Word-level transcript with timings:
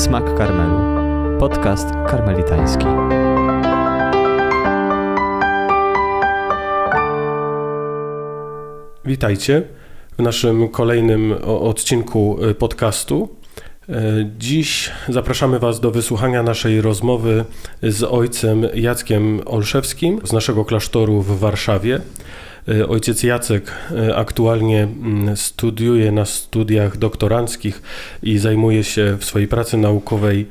Smak 0.00 0.34
Karmelu. 0.34 0.78
Podcast 1.38 1.88
karmelitański. 1.90 2.84
Witajcie 9.04 9.62
w 10.18 10.22
naszym 10.22 10.68
kolejnym 10.68 11.32
odcinku 11.42 12.44
y, 12.44 12.54
podcastu. 12.54 13.28
Y, 13.88 13.92
dziś 14.38 14.90
zapraszamy 15.08 15.58
Was 15.58 15.80
do 15.80 15.90
wysłuchania 15.90 16.42
naszej 16.42 16.80
rozmowy 16.80 17.44
z 17.82 18.02
ojcem 18.02 18.66
Jackiem 18.74 19.40
Olszewskim 19.46 20.20
z 20.24 20.32
naszego 20.32 20.64
klasztoru 20.64 21.22
w 21.22 21.40
Warszawie. 21.40 22.00
Y, 22.68 22.88
ojciec 22.88 23.22
Jacek 23.22 23.72
aktualnie 24.14 24.82
mm, 24.82 25.36
studiuje 25.36 26.12
na 26.12 26.24
studiach 26.24 26.96
doktoranckich 26.96 27.82
i 28.22 28.38
zajmuje 28.38 28.84
się 28.84 29.16
w 29.20 29.24
swojej 29.24 29.48
pracy 29.48 29.76
naukowej 29.76 30.46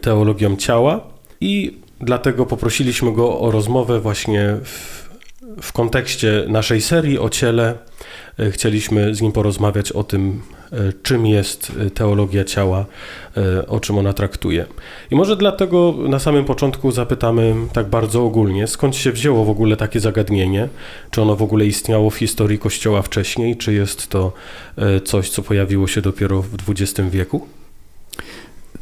teologią 0.00 0.56
ciała. 0.56 1.00
I 1.40 1.78
dlatego 2.00 2.46
poprosiliśmy 2.46 3.12
go 3.12 3.40
o 3.40 3.50
rozmowę 3.50 4.00
właśnie 4.00 4.56
w 4.64 5.06
w 5.62 5.72
kontekście 5.72 6.44
naszej 6.48 6.80
serii 6.80 7.18
o 7.18 7.28
ciele. 7.28 7.68
e, 7.68 7.76
chcieliśmy 8.50 9.14
z 9.14 9.20
nim 9.20 9.32
porozmawiać 9.32 9.92
o 9.92 10.04
tym, 10.04 10.40
e, 10.72 10.92
czym 11.02 11.26
jest 11.26 11.72
e, 11.86 11.90
teologia 11.90 12.44
ciała, 12.44 12.86
o 13.68 13.80
czym 13.80 13.98
ona 13.98 14.12
traktuje. 14.12 14.66
I 15.10 15.16
może 15.16 15.36
dlatego 15.36 15.94
na 16.08 16.18
samym 16.18 16.44
początku 16.44 16.92
zapytamy 16.92 17.54
tak 17.72 17.86
bardzo 17.86 18.24
ogólnie, 18.24 18.66
skąd 18.66 18.96
się 18.96 19.12
wzięło 19.12 19.44
w 19.44 19.50
ogóle 19.50 19.76
takie 19.76 20.00
zagadnienie? 20.00 20.68
Czy 21.10 21.22
ono 21.22 21.36
w 21.36 21.42
ogóle 21.42 21.66
istniało 21.66 22.10
w 22.10 22.16
historii 22.16 22.58
Kościoła 22.58 23.02
wcześniej, 23.02 23.56
czy 23.56 23.72
jest 23.72 24.08
to 24.08 24.32
coś, 25.04 25.30
co 25.30 25.42
pojawiło 25.42 25.86
się 25.86 26.02
dopiero 26.02 26.42
w 26.42 26.54
XX 26.68 27.10
wieku? 27.10 27.46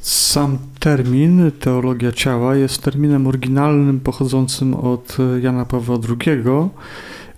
Sam 0.01 0.59
termin 0.81 1.51
teologia 1.61 2.13
ciała 2.13 2.57
jest 2.57 2.83
terminem 2.83 3.27
oryginalnym 3.27 4.01
pochodzącym 4.01 4.75
od 4.75 5.17
Jana 5.43 5.65
Pawła 5.65 5.99
II 6.09 6.43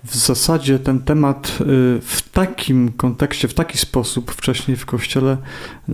w 0.07 0.15
zasadzie 0.15 0.79
ten 0.79 0.99
temat 0.99 1.57
y, 1.61 1.65
w 2.01 2.29
takim 2.31 2.91
kontekście, 2.91 3.47
w 3.47 3.53
taki 3.53 3.77
sposób 3.77 4.31
wcześniej 4.31 4.77
w 4.77 4.85
Kościele, 4.85 5.37
y, 5.89 5.93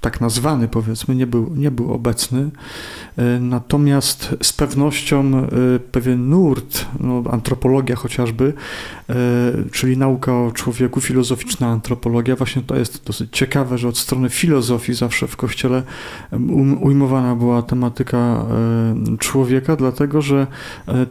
tak 0.00 0.20
nazwany 0.20 0.68
powiedzmy, 0.68 1.14
nie 1.14 1.26
był, 1.26 1.54
nie 1.56 1.70
był 1.70 1.92
obecny. 1.92 2.40
Y, 3.18 3.40
natomiast 3.40 4.34
z 4.42 4.52
pewnością 4.52 5.46
pewien 5.92 6.28
nurt, 6.28 6.86
no, 7.00 7.22
antropologia 7.30 7.96
chociażby, 7.96 8.52
czyli 9.72 9.96
nauka 9.96 10.32
o 10.32 10.52
człowieku, 10.52 11.00
filozoficzna 11.00 11.68
antropologia, 11.68 12.36
właśnie 12.36 12.62
to 12.62 12.76
jest 12.76 13.04
dosyć 13.04 13.28
ciekawe, 13.32 13.78
że 13.78 13.88
od 13.88 13.98
strony 13.98 14.28
filozofii 14.28 14.94
zawsze 14.94 15.26
w 15.26 15.36
Kościele 15.36 15.82
um, 16.32 16.82
ujmowana 16.82 17.36
była 17.36 17.62
tematyka 17.62 18.46
człowieka, 19.18 19.76
dlatego 19.76 20.22
że 20.22 20.46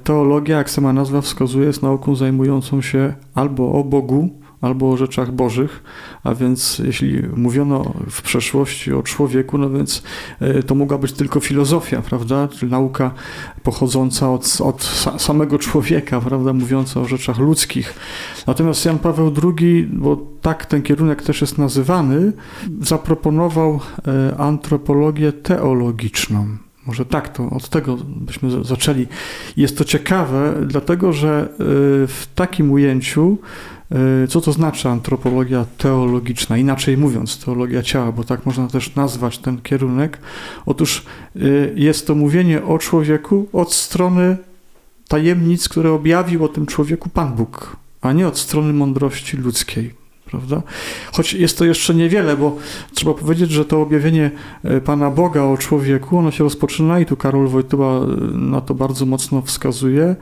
teologia, 0.03 0.57
jak 0.57 0.69
sama 0.69 0.93
nazwa 0.93 1.21
wskazuje, 1.21 1.67
jest 1.67 1.81
nauką 1.81 1.94
nauką 1.95 2.15
zajmującą 2.15 2.81
się 2.81 3.13
albo 3.35 3.71
o 3.71 3.83
Bogu, 3.83 4.29
albo 4.61 4.91
o 4.91 4.97
rzeczach 4.97 5.31
bożych, 5.31 5.83
a 6.23 6.35
więc 6.35 6.79
jeśli 6.79 7.21
mówiono 7.35 7.93
w 8.09 8.21
przeszłości 8.21 8.93
o 8.93 9.03
człowieku, 9.03 9.57
no 9.57 9.69
więc 9.69 10.03
e, 10.39 10.63
to 10.63 10.75
mogła 10.75 10.97
być 10.97 11.11
tylko 11.11 11.39
filozofia, 11.39 12.01
prawda, 12.01 12.47
czyli 12.47 12.71
nauka 12.71 13.11
pochodząca 13.63 14.33
od, 14.33 14.57
od 14.61 14.83
samego 15.17 15.59
człowieka, 15.59 16.21
prawda, 16.21 16.53
mówiąca 16.53 17.01
o 17.01 17.05
rzeczach 17.05 17.37
ludzkich. 17.37 17.93
Natomiast 18.47 18.85
Jan 18.85 18.99
Paweł 18.99 19.31
II, 19.43 19.89
bo 19.93 20.17
tak 20.41 20.65
ten 20.65 20.81
kierunek 20.81 21.21
też 21.21 21.41
jest 21.41 21.57
nazywany, 21.57 22.33
zaproponował 22.81 23.79
e, 24.07 24.37
antropologię 24.37 25.31
teologiczną. 25.31 26.64
Może 26.85 27.05
tak, 27.05 27.29
to 27.29 27.49
od 27.49 27.69
tego 27.69 27.97
byśmy 28.05 28.63
zaczęli. 28.63 29.07
Jest 29.57 29.77
to 29.77 29.85
ciekawe, 29.85 30.53
dlatego 30.67 31.13
że 31.13 31.49
y, 31.51 31.57
w 32.07 32.27
takim 32.35 32.71
ujęciu, 32.71 33.37
y, 34.23 34.27
co 34.27 34.41
to 34.41 34.51
znaczy 34.51 34.89
antropologia 34.89 35.65
teologiczna, 35.77 36.57
inaczej 36.57 36.97
mówiąc, 36.97 37.45
teologia 37.45 37.83
ciała, 37.83 38.11
bo 38.11 38.23
tak 38.23 38.45
można 38.45 38.67
też 38.67 38.95
nazwać 38.95 39.37
ten 39.37 39.61
kierunek. 39.61 40.19
Otóż 40.65 41.05
y, 41.35 41.73
jest 41.75 42.07
to 42.07 42.15
mówienie 42.15 42.63
o 42.63 42.79
człowieku 42.79 43.47
od 43.53 43.73
strony 43.73 44.37
tajemnic, 45.07 45.69
które 45.69 45.91
objawił 45.91 46.45
o 46.45 46.47
tym 46.47 46.65
człowieku 46.65 47.09
Pan 47.09 47.35
Bóg, 47.35 47.75
a 48.01 48.13
nie 48.13 48.27
od 48.27 48.39
strony 48.39 48.73
mądrości 48.73 49.37
ludzkiej 49.37 50.04
prawda? 50.37 50.61
Choć 51.11 51.33
jest 51.33 51.57
to 51.57 51.65
jeszcze 51.65 51.95
niewiele, 51.95 52.37
bo 52.37 52.57
trzeba 52.93 53.13
powiedzieć, 53.13 53.51
że 53.51 53.65
to 53.65 53.81
objawienie 53.81 54.31
e, 54.63 54.81
Pana 54.81 55.11
Boga 55.11 55.43
o 55.43 55.57
człowieku, 55.57 56.17
ono 56.17 56.31
się 56.31 56.43
rozpoczyna 56.43 56.99
i 56.99 57.05
tu 57.05 57.17
Karol 57.17 57.47
Wojtyła 57.47 57.97
e, 57.97 58.07
na 58.33 58.61
to 58.61 58.73
bardzo 58.73 59.05
mocno 59.05 59.41
wskazuje, 59.41 60.03
e, 60.05 60.15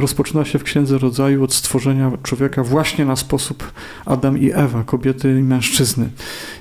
rozpoczyna 0.00 0.44
się 0.44 0.58
w 0.58 0.64
Księdze 0.64 0.98
Rodzaju 0.98 1.44
od 1.44 1.54
stworzenia 1.54 2.12
człowieka 2.22 2.62
właśnie 2.62 3.04
na 3.04 3.16
sposób 3.16 3.72
Adam 4.06 4.38
i 4.38 4.50
Ewa, 4.54 4.82
kobiety 4.82 5.38
i 5.40 5.42
mężczyzny. 5.42 6.08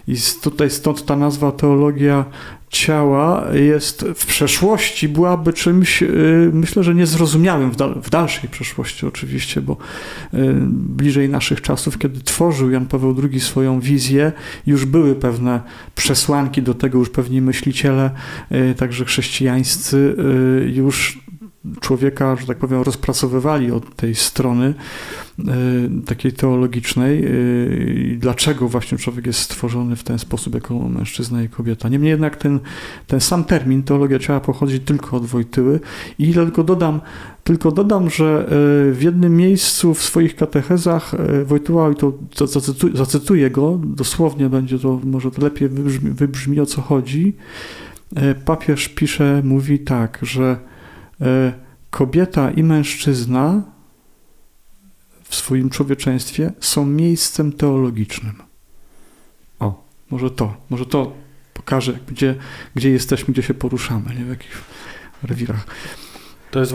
I 0.08 0.16
tutaj 0.42 0.70
stąd 0.70 1.06
ta 1.06 1.16
nazwa 1.16 1.52
teologia 1.52 2.26
ciała 2.76 3.48
jest 3.54 4.06
w 4.16 4.26
przeszłości, 4.26 5.10
byłaby 5.10 5.54
czymś, 5.54 6.04
y, 6.04 6.50
myślę, 6.54 6.84
że 6.84 6.96
niezrozumiałym 6.96 7.72
w, 7.72 7.76
dal 7.76 8.02
w 8.02 8.10
dalszej 8.10 8.50
przeszłości 8.50 9.06
oczywiście, 9.06 9.62
bo 9.62 9.78
y, 10.34 10.38
bliżej 10.72 11.30
naszych 11.30 11.62
czasów, 11.62 11.98
kiedy 11.98 12.22
tworzył 12.22 12.72
Jan 12.72 12.86
Paweł 12.86 13.16
II 13.24 13.40
swoją 13.40 13.80
wizję, 13.80 14.32
już 14.68 14.86
były 14.86 15.16
pewne 15.16 15.62
przesłanki 15.96 16.62
do 16.62 16.74
tego, 16.74 17.00
już 17.00 17.10
pewni 17.10 17.42
myśliciele, 17.42 18.12
y, 18.52 18.76
także 18.76 19.06
chrześcijańscy, 19.06 20.16
już 20.74 21.25
człowieka, 21.82 22.36
że 22.36 22.48
tak 22.48 22.58
powiem, 22.58 22.82
rozpracowywali 22.82 23.72
od 23.72 23.96
tej 23.96 24.16
strony 24.16 24.74
y, 25.40 25.44
takiej 26.06 26.34
teologicznej, 26.34 27.26
y, 27.26 28.18
dlaczego 28.20 28.68
właśnie 28.68 28.98
człowiek 28.98 29.26
jest 29.26 29.40
stworzony 29.40 29.96
w 29.96 30.04
ten 30.04 30.20
sposób 30.20 30.54
jako 30.54 30.90
mężczyzna 30.90 31.44
i 31.44 31.50
kobieta. 31.50 31.90
Niemniej 31.90 32.10
jednak 32.10 32.36
ten, 32.36 32.60
ten 33.08 33.20
sam 33.20 33.44
termin 33.44 33.84
teologia 33.84 34.20
ciała 34.20 34.40
pochodzi 34.40 34.80
tylko 34.80 35.18
od 35.18 35.26
Wojtyły 35.26 35.80
i 36.20 36.34
tylko 36.34 36.64
dodam, 36.64 37.02
tylko 37.44 37.72
dodam, 37.72 38.10
że 38.10 38.46
y, 38.90 38.94
w 38.94 39.00
jednym 39.02 39.38
miejscu 39.38 39.94
w 39.94 40.02
swoich 40.02 40.36
katechezach 40.36 41.16
Wojtyła, 41.46 41.92
i 41.92 41.96
to 41.96 42.14
zacytuję, 42.48 42.96
zacytuję 42.96 43.52
go, 43.52 43.80
dosłownie 43.84 44.50
będzie 44.50 44.80
to, 44.80 45.02
może 45.04 45.32
to 45.32 45.42
lepiej 45.42 45.70
wybrzmi, 45.70 46.12
wybrzmi 46.12 46.60
o 46.60 46.66
co 46.66 46.82
chodzi, 46.82 47.36
papież 48.46 48.88
pisze, 48.90 49.42
mówi 49.44 49.80
tak, 49.80 50.20
że 50.22 50.58
E, 50.58 50.75
kobieta 51.90 52.52
i 52.52 52.64
mężczyzna 52.64 53.62
w 55.24 55.36
swoim 55.36 55.70
człowieczeństwie 55.70 56.52
są 56.60 56.86
miejscem 56.86 57.52
teologicznym. 57.52 58.34
O, 59.60 59.84
może 60.10 60.32
to, 60.32 60.58
może 60.70 60.86
to 60.86 61.14
pokaże, 61.54 62.00
gdzie, 62.08 62.36
gdzie 62.76 62.90
jesteśmy, 62.90 63.34
gdzie 63.34 63.44
się 63.44 63.54
poruszamy, 63.54 64.16
nie? 64.16 64.26
w 64.26 64.30
jakich 64.30 64.62
rewirach. 65.24 65.66
To 66.56 66.60
jest 66.60 66.74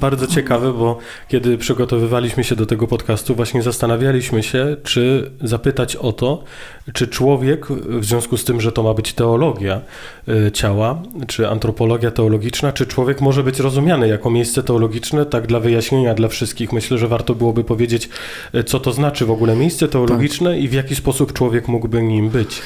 bardzo 0.00 0.26
ciekawe, 0.26 0.72
bo 0.72 0.98
kiedy 1.28 1.58
przygotowywaliśmy 1.58 2.44
się 2.44 2.56
do 2.56 2.66
tego 2.66 2.86
podcastu, 2.86 3.34
właśnie 3.34 3.62
zastanawialiśmy 3.62 4.42
się, 4.42 4.76
czy 4.82 5.30
zapytać 5.40 5.96
o 5.96 6.12
to, 6.12 6.44
czy 6.92 7.08
człowiek, 7.08 7.66
w 8.00 8.04
związku 8.04 8.36
z 8.36 8.44
tym, 8.44 8.60
że 8.60 8.72
to 8.72 8.82
ma 8.82 8.94
być 8.94 9.12
teologia 9.12 9.80
y, 10.28 10.50
ciała, 10.52 11.02
czy 11.26 11.48
antropologia 11.48 12.10
teologiczna, 12.10 12.72
czy 12.72 12.86
człowiek 12.86 13.20
może 13.20 13.42
być 13.42 13.58
rozumiany 13.58 14.08
jako 14.08 14.30
miejsce 14.30 14.62
teologiczne, 14.62 15.26
tak 15.26 15.46
dla 15.46 15.60
wyjaśnienia 15.60 16.14
dla 16.14 16.28
wszystkich. 16.28 16.72
Myślę, 16.72 16.98
że 16.98 17.08
warto 17.08 17.34
byłoby 17.34 17.64
powiedzieć, 17.64 18.08
y, 18.54 18.64
co 18.64 18.80
to 18.80 18.92
znaczy 18.92 19.26
w 19.26 19.30
ogóle 19.30 19.56
miejsce 19.56 19.88
teologiczne 19.88 20.50
tak. 20.50 20.60
i 20.60 20.68
w 20.68 20.72
jaki 20.72 20.96
sposób 20.96 21.32
człowiek 21.32 21.68
mógłby 21.68 22.02
nim 22.02 22.28
być. 22.28 22.62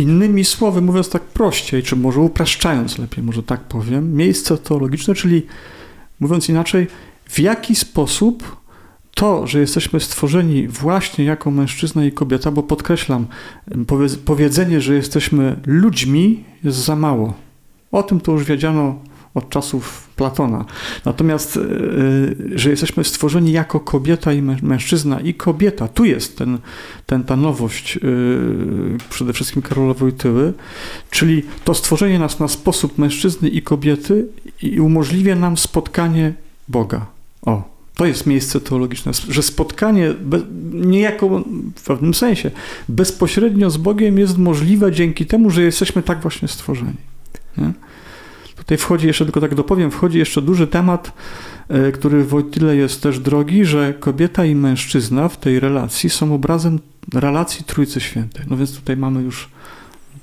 Innymi 0.00 0.44
słowy, 0.44 0.80
mówiąc 0.80 1.10
tak 1.10 1.22
prościej, 1.22 1.82
czy 1.82 1.96
może 1.96 2.20
upraszczając 2.20 2.98
lepiej, 2.98 3.24
może 3.24 3.42
tak 3.42 3.60
powiem, 3.60 4.16
miejsce 4.16 4.58
teologiczne, 4.58 5.14
czyli 5.14 5.46
mówiąc 6.20 6.48
inaczej, 6.48 6.86
w 7.28 7.38
jaki 7.38 7.74
sposób 7.74 8.60
to, 9.14 9.46
że 9.46 9.60
jesteśmy 9.60 10.00
stworzeni 10.00 10.68
właśnie 10.68 11.24
jako 11.24 11.50
mężczyzna 11.50 12.04
i 12.04 12.12
kobieta, 12.12 12.50
bo 12.50 12.62
podkreślam, 12.62 13.26
powiedzenie, 14.24 14.80
że 14.80 14.94
jesteśmy 14.94 15.60
ludźmi 15.66 16.44
jest 16.64 16.78
za 16.78 16.96
mało. 16.96 17.34
O 17.92 18.02
tym 18.02 18.20
to 18.20 18.32
już 18.32 18.44
wiedziano 18.44 18.98
od 19.34 19.50
czasów 19.50 20.09
Platona. 20.20 20.64
Natomiast, 21.04 21.56
e, 21.56 21.60
że 22.58 22.70
jesteśmy 22.70 23.04
stworzeni 23.04 23.52
jako 23.52 23.80
kobieta 23.80 24.32
i 24.32 24.42
mężczyzna 24.42 25.20
i 25.20 25.34
kobieta, 25.34 25.88
tu 25.88 26.04
jest 26.04 26.38
ten, 26.38 26.58
ten, 27.06 27.24
ta 27.24 27.36
nowość 27.36 27.96
e, 27.96 28.00
przede 29.10 29.32
wszystkim 29.32 29.62
Karola 29.62 29.94
Wojtyły, 29.94 30.52
czyli 31.10 31.42
to 31.64 31.74
stworzenie 31.74 32.18
nas 32.18 32.40
na 32.40 32.48
sposób 32.48 32.98
mężczyzny 32.98 33.48
i 33.48 33.62
kobiety 33.62 34.26
i 34.62 34.80
umożliwia 34.80 35.36
nam 35.36 35.56
spotkanie 35.56 36.32
Boga. 36.68 37.06
O, 37.42 37.62
To 37.94 38.06
jest 38.06 38.26
miejsce 38.26 38.60
teologiczne, 38.60 39.12
że 39.28 39.42
spotkanie 39.42 40.14
niejako 40.72 41.44
w 41.76 41.82
pewnym 41.86 42.14
sensie 42.14 42.50
bezpośrednio 42.88 43.70
z 43.70 43.76
Bogiem 43.76 44.18
jest 44.18 44.38
możliwe 44.38 44.92
dzięki 44.92 45.26
temu, 45.26 45.50
że 45.50 45.62
jesteśmy 45.62 46.02
tak 46.02 46.20
właśnie 46.20 46.48
stworzeni. 46.48 47.00
Nie? 47.58 47.72
Tutaj 48.70 48.78
wchodzi 48.78 49.06
jeszcze, 49.06 49.24
tylko 49.24 49.40
tak 49.40 49.54
dopowiem, 49.54 49.90
wchodzi 49.90 50.18
jeszcze 50.18 50.42
duży 50.42 50.66
temat, 50.66 51.12
e, 51.68 51.92
który 51.92 52.24
Wojtyle 52.24 52.76
jest 52.76 53.02
też 53.02 53.18
drogi, 53.18 53.64
że 53.64 53.94
kobieta 53.94 54.44
i 54.44 54.54
mężczyzna 54.54 55.28
w 55.28 55.36
tej 55.36 55.60
relacji 55.60 56.10
są 56.10 56.34
obrazem 56.34 56.78
relacji 57.14 57.64
Trójcy 57.64 58.00
Świętej. 58.00 58.44
No 58.50 58.56
więc 58.56 58.76
tutaj 58.76 58.96
mamy 58.96 59.22
już 59.22 59.48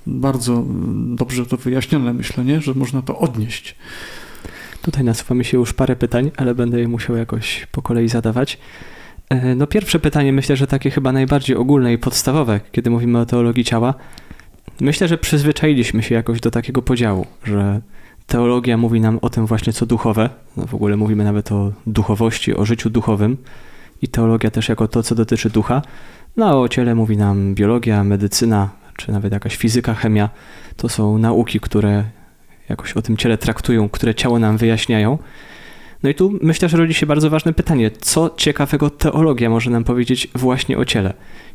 bardzo 0.06 0.54
mm, 0.54 1.16
dobrze 1.16 1.46
to 1.46 1.58
wyjaśnione, 1.58 2.14
myślę, 2.14 2.46
nie? 2.46 2.62
że 2.62 2.74
można 2.74 3.02
to 3.02 3.20
odnieść. 3.20 3.76
Tutaj 4.82 5.04
nasuwa 5.04 5.36
mi 5.36 5.46
się 5.46 5.58
już 5.58 5.74
parę 5.74 5.96
pytań, 5.96 6.32
ale 6.38 6.56
będę 6.56 6.80
je 6.80 6.88
musiał 6.88 7.16
jakoś 7.16 7.68
po 7.72 7.82
kolei 7.82 8.10
zadawać. 8.10 8.58
E, 9.30 9.56
no 9.56 9.68
pierwsze 9.68 10.00
pytanie 10.00 10.34
myślę, 10.34 10.56
że 10.56 10.68
takie 10.68 10.90
chyba 10.90 11.12
najbardziej 11.12 11.56
ogólne 11.56 11.94
i 11.94 11.98
podstawowe, 11.98 12.60
kiedy 12.72 12.90
mówimy 12.90 13.20
o 13.20 13.26
teologii 13.26 13.64
ciała. 13.64 13.94
Myślę, 14.82 15.08
że 15.08 15.18
przyzwyczailiśmy 15.18 16.04
się 16.04 16.16
jakoś 16.16 16.40
do 16.40 16.52
takiego 16.52 16.82
podziału, 16.82 17.26
że 17.44 17.82
teologia 18.28 18.78
mówi 18.78 19.02
nam 19.02 19.20
o 19.22 19.30
tym 19.30 19.46
właśnie 19.46 19.74
co 19.74 19.86
duchowe. 19.86 20.30
No 20.58 20.68
w 20.68 20.74
ogóle 20.74 20.98
mówimy 20.98 21.24
nawet 21.24 21.52
o 21.52 21.72
duchowości, 21.88 22.56
o 22.56 22.66
życiu 22.66 22.90
duchowym 22.90 23.38
i 24.02 24.08
teologia 24.08 24.52
też 24.52 24.70
jako 24.70 24.88
to, 24.88 25.04
co 25.04 25.16
dotyczy 25.16 25.50
ducha. 25.50 25.82
No 26.38 26.50
a 26.50 26.56
o 26.56 26.70
ciele 26.70 26.96
mówi 26.96 27.18
nam 27.18 27.56
biologia, 27.56 28.04
medycyna, 28.04 28.70
czy 28.98 29.12
nawet 29.12 29.34
jakaś 29.34 29.56
fizyka, 29.56 29.94
chemia. 29.94 30.30
To 30.78 30.90
są 30.90 31.18
nauki, 31.18 31.60
które 31.60 32.04
jakoś 32.70 32.94
o 32.94 33.02
tym 33.02 33.18
ciele 33.18 33.38
traktują, 33.38 33.90
które 33.90 34.16
ciało 34.16 34.40
nam 34.40 34.58
wyjaśniają. 34.58 35.18
No 36.04 36.10
i 36.10 36.16
tu 36.16 36.40
myślę, 36.42 36.70
że 36.70 36.78
rodzi 36.78 36.94
się 36.94 37.06
bardzo 37.06 37.30
ważne 37.30 37.54
pytanie, 37.54 37.92
co 37.92 38.34
ciekawego 38.38 38.90
teologia 38.90 39.50
może 39.50 39.72
nam 39.72 39.84
powiedzieć 39.84 40.28
właśnie 40.36 40.78
o 40.78 40.86
ciele 40.86 41.14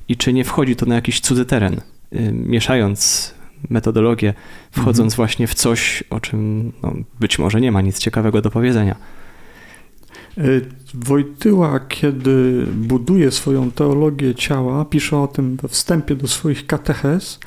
i 0.08 0.16
czy 0.16 0.32
nie 0.32 0.44
wchodzi 0.44 0.76
to 0.76 0.86
na 0.86 0.94
jakiś 0.94 1.20
cudzy 1.20 1.44
teren, 1.44 1.80
y, 2.12 2.32
mieszając 2.32 3.34
metodologię, 3.70 4.34
wchodząc 4.70 5.12
mhm. 5.12 5.16
właśnie 5.16 5.46
w 5.46 5.54
coś, 5.54 6.04
o 6.10 6.20
czym 6.20 6.72
no, 6.82 6.92
być 7.20 7.38
może 7.38 7.60
nie 7.60 7.72
ma 7.72 7.80
nic 7.80 7.98
ciekawego 7.98 8.42
do 8.42 8.50
powiedzenia. 8.50 8.96
Y, 10.38 10.66
Wojtyła, 10.94 11.80
kiedy 11.80 12.66
buduje 12.74 13.30
swoją 13.30 13.70
teologię 13.70 14.34
ciała, 14.34 14.84
pisze 14.84 15.18
o 15.18 15.26
tym 15.26 15.56
we 15.56 15.68
wstępie 15.68 16.16
do 16.16 16.28
swoich 16.28 16.66
kateches, 16.66 17.40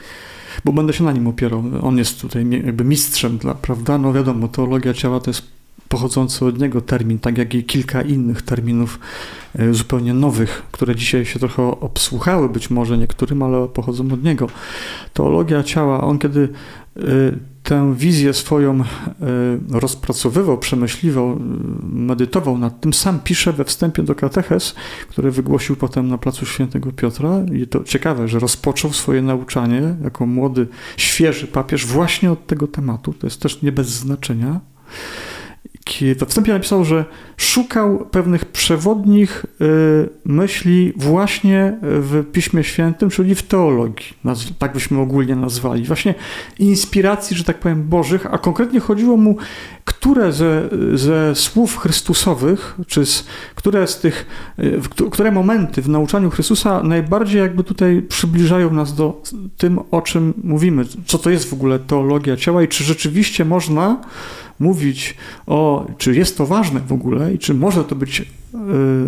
bo 0.65 0.73
będę 0.73 0.93
się 0.93 1.03
na 1.03 1.11
nim 1.11 1.27
opierał. 1.27 1.63
On 1.81 1.97
jest 1.97 2.21
tutaj 2.21 2.45
jakby 2.65 2.83
mistrzem, 2.83 3.37
dla, 3.37 3.53
prawda? 3.53 3.97
No 3.97 4.13
wiadomo, 4.13 4.47
teologia 4.47 4.93
ciała 4.93 5.19
to 5.19 5.29
jest 5.29 5.54
pochodzący 5.89 6.45
od 6.45 6.59
niego 6.59 6.81
termin, 6.81 7.19
tak 7.19 7.37
jak 7.37 7.53
i 7.53 7.63
kilka 7.63 8.01
innych 8.01 8.41
terminów 8.41 8.99
e, 9.55 9.73
zupełnie 9.73 10.13
nowych, 10.13 10.63
które 10.71 10.95
dzisiaj 10.95 11.25
się 11.25 11.39
trochę 11.39 11.63
obsłuchały 11.63 12.49
być 12.49 12.69
może 12.69 12.97
niektórym, 12.97 13.43
ale 13.43 13.67
pochodzą 13.67 14.11
od 14.11 14.23
niego. 14.23 14.47
Teologia 15.13 15.63
ciała, 15.63 16.01
on 16.01 16.19
kiedy 16.19 16.49
e, 16.97 17.01
tę 17.63 17.95
wizję 17.97 18.33
swoją 18.33 18.81
e, 18.81 18.85
rozpracowywał, 19.71 20.57
przemyśliwał, 20.57 21.39
medytował 21.83 22.57
nad 22.57 22.81
tym, 22.81 22.93
sam 22.93 23.19
pisze 23.19 23.53
we 23.53 23.65
wstępie 23.65 24.03
do 24.03 24.15
kateches, 24.15 24.75
które 25.09 25.31
wygłosił 25.31 25.75
potem 25.75 26.07
na 26.07 26.17
placu 26.17 26.45
Świętego 26.45 26.91
Piotra. 26.91 27.41
I 27.53 27.67
to 27.67 27.83
ciekawe, 27.83 28.27
że 28.27 28.39
rozpoczął 28.39 28.93
swoje 28.93 29.21
nauczanie 29.21 29.95
jako 30.03 30.25
młody, 30.25 30.67
świeży 30.97 31.47
papież 31.47 31.85
właśnie 31.85 32.31
od 32.31 32.47
tego 32.47 32.67
tematu. 32.67 33.13
To 33.13 33.27
jest 33.27 33.41
też 33.41 33.61
nie 33.61 33.71
bez 33.71 33.87
znaczenia 33.87 34.59
we 36.19 36.25
wstępie 36.25 36.53
napisał, 36.53 36.85
że 36.85 37.05
szukał 37.37 38.05
pewnych 38.11 38.45
przewodnich 38.45 39.45
y, 39.61 40.09
myśli 40.25 40.93
właśnie 40.95 41.77
w 41.81 42.23
Piśmie 42.31 42.63
Świętym, 42.63 43.09
czyli 43.09 43.35
w 43.35 43.43
teologii, 43.43 44.05
tak 44.59 44.73
byśmy 44.73 44.99
ogólnie 44.99 45.35
nazwali. 45.35 45.83
Właśnie 45.83 46.15
inspiracji, 46.59 47.37
że 47.37 47.43
tak 47.43 47.59
powiem, 47.59 47.83
bożych, 47.83 48.25
a 48.33 48.37
konkretnie 48.37 48.79
chodziło 48.79 49.17
mu, 49.17 49.37
które 49.85 50.31
ze, 50.33 50.69
ze 50.93 51.35
słów 51.35 51.77
Chrystusowych, 51.77 52.75
czy 52.87 53.05
z, 53.05 53.25
które 53.55 53.87
z 53.87 53.99
tych, 53.99 54.25
y, 54.59 55.09
które 55.11 55.31
momenty 55.31 55.81
w 55.81 55.89
nauczaniu 55.89 56.29
Chrystusa 56.29 56.83
najbardziej 56.83 57.41
jakby 57.41 57.63
tutaj 57.63 58.01
przybliżają 58.01 58.73
nas 58.73 58.95
do 58.95 59.21
tym, 59.57 59.79
o 59.91 60.01
czym 60.01 60.33
mówimy, 60.43 60.85
co 61.05 61.17
to 61.17 61.29
jest 61.29 61.49
w 61.49 61.53
ogóle 61.53 61.79
teologia 61.79 62.37
ciała 62.37 62.63
i 62.63 62.67
czy 62.67 62.83
rzeczywiście 62.83 63.45
można 63.45 63.97
mówić 64.59 65.15
o, 65.47 65.87
czy 65.97 66.15
jest 66.15 66.37
to 66.37 66.45
ważne 66.45 66.79
w 66.79 66.93
ogóle 66.93 67.33
i 67.33 67.39
czy 67.39 67.53
może 67.53 67.83
to 67.83 67.95
być 67.95 68.21
e, 68.21 68.25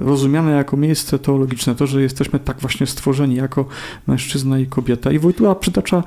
rozumiane 0.06 0.52
jako 0.52 0.78
miejsce 0.78 1.20
teologiczne, 1.20 1.76
to, 1.76 1.88
że 1.88 2.02
jesteśmy 2.02 2.40
tak 2.40 2.60
właśnie 2.60 2.88
stworzeni 2.88 3.36
jako 3.36 3.66
mężczyzna 4.08 4.60
i 4.60 4.66
kobieta. 4.66 5.12
I 5.12 5.20
Wojtyła 5.20 5.56
przytacza 5.56 6.04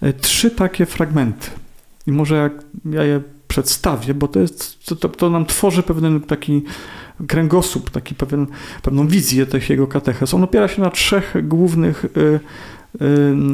e, 0.00 0.12
trzy 0.12 0.50
takie 0.50 0.86
fragmenty. 0.86 1.50
I 2.06 2.12
może 2.12 2.36
jak 2.36 2.52
ja 2.90 3.02
je 3.02 3.20
przedstawię, 3.48 4.14
bo 4.14 4.28
to, 4.28 4.40
jest, 4.40 4.78
to, 5.00 5.08
to 5.08 5.30
nam 5.30 5.46
tworzy 5.46 5.82
pewien 5.82 6.20
taki 6.20 6.62
kręgosłup, 7.26 7.90
taki 7.90 8.14
pewien, 8.14 8.46
pewną 8.82 9.08
wizję 9.08 9.46
tych 9.46 9.70
jego 9.70 9.86
kateches. 9.86 10.34
On 10.34 10.44
opiera 10.44 10.68
się 10.68 10.82
na 10.82 10.90
trzech 10.90 11.34
głównych 11.42 12.04
y, 12.04 12.40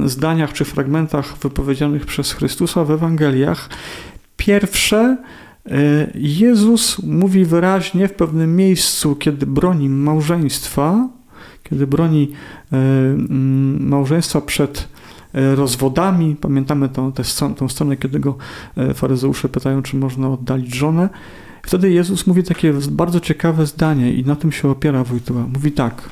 zdaniach 0.08 0.52
czy 0.52 0.64
fragmentach 0.64 1.38
wypowiedzianych 1.38 2.06
przez 2.06 2.32
Chrystusa 2.32 2.84
w 2.84 2.90
Ewangeliach 2.90 3.69
Pierwsze, 4.40 5.16
e, 5.66 6.10
Jezus 6.14 7.02
mówi 7.02 7.44
wyraźnie 7.44 8.08
w 8.08 8.12
pewnym 8.12 8.56
miejscu, 8.56 9.16
kiedy 9.16 9.46
broni 9.46 9.88
małżeństwa, 9.88 11.08
kiedy 11.62 11.87
broni 11.87 12.32
e, 12.72 12.76
mm, 12.76 13.88
małżeństwa 13.88 14.40
przed 14.40 14.88
e, 15.34 15.54
rozwodami. 15.54 16.37
Pamiętamy 16.40 16.88
tą, 16.88 17.12
tą 17.56 17.69
stronę, 17.69 17.96
kiedy 17.96 18.20
go 18.20 18.37
faryzeusze 18.94 19.48
pytają, 19.48 19.82
czy 19.82 19.96
można 19.96 20.28
oddalić 20.28 20.75
żonę. 20.75 21.08
Wtedy 21.62 21.90
Jezus 21.90 22.26
mówi 22.26 22.43
takie 22.43 22.75
bardzo 22.90 23.20
ciekawe 23.20 23.66
zdanie 23.66 24.12
i 24.12 24.25
na 24.25 24.36
tym 24.36 24.52
się 24.52 24.70
opiera 24.70 25.04
Wojtyła. 25.04 25.43
Mówi 25.54 25.72
tak, 25.72 26.08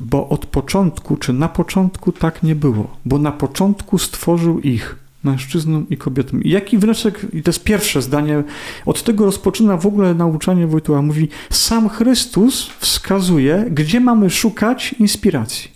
bo 0.00 0.28
od 0.28 0.46
początku, 0.46 1.16
czy 1.16 1.32
na 1.32 1.48
początku 1.48 2.12
tak 2.12 2.42
nie 2.42 2.54
było, 2.54 2.96
bo 3.04 3.18
na 3.18 3.32
początku 3.32 3.98
stworzył 3.98 4.60
ich 4.60 5.01
mężczyzną 5.24 5.84
i 5.90 5.96
kobietą. 5.96 6.38
I 6.38 6.50
jaki 6.50 6.78
wniosek, 6.78 7.26
i 7.32 7.42
to 7.42 7.50
jest 7.50 7.64
pierwsze 7.64 8.02
zdanie, 8.02 8.44
od 8.86 9.02
tego 9.02 9.24
rozpoczyna 9.24 9.76
w 9.76 9.86
ogóle 9.86 10.14
nauczanie 10.14 10.66
Wojtuła. 10.66 11.02
Mówi, 11.02 11.28
sam 11.50 11.88
Chrystus 11.88 12.70
wskazuje, 12.78 13.66
gdzie 13.70 14.00
mamy 14.00 14.30
szukać 14.30 14.92
inspiracji. 14.92 15.70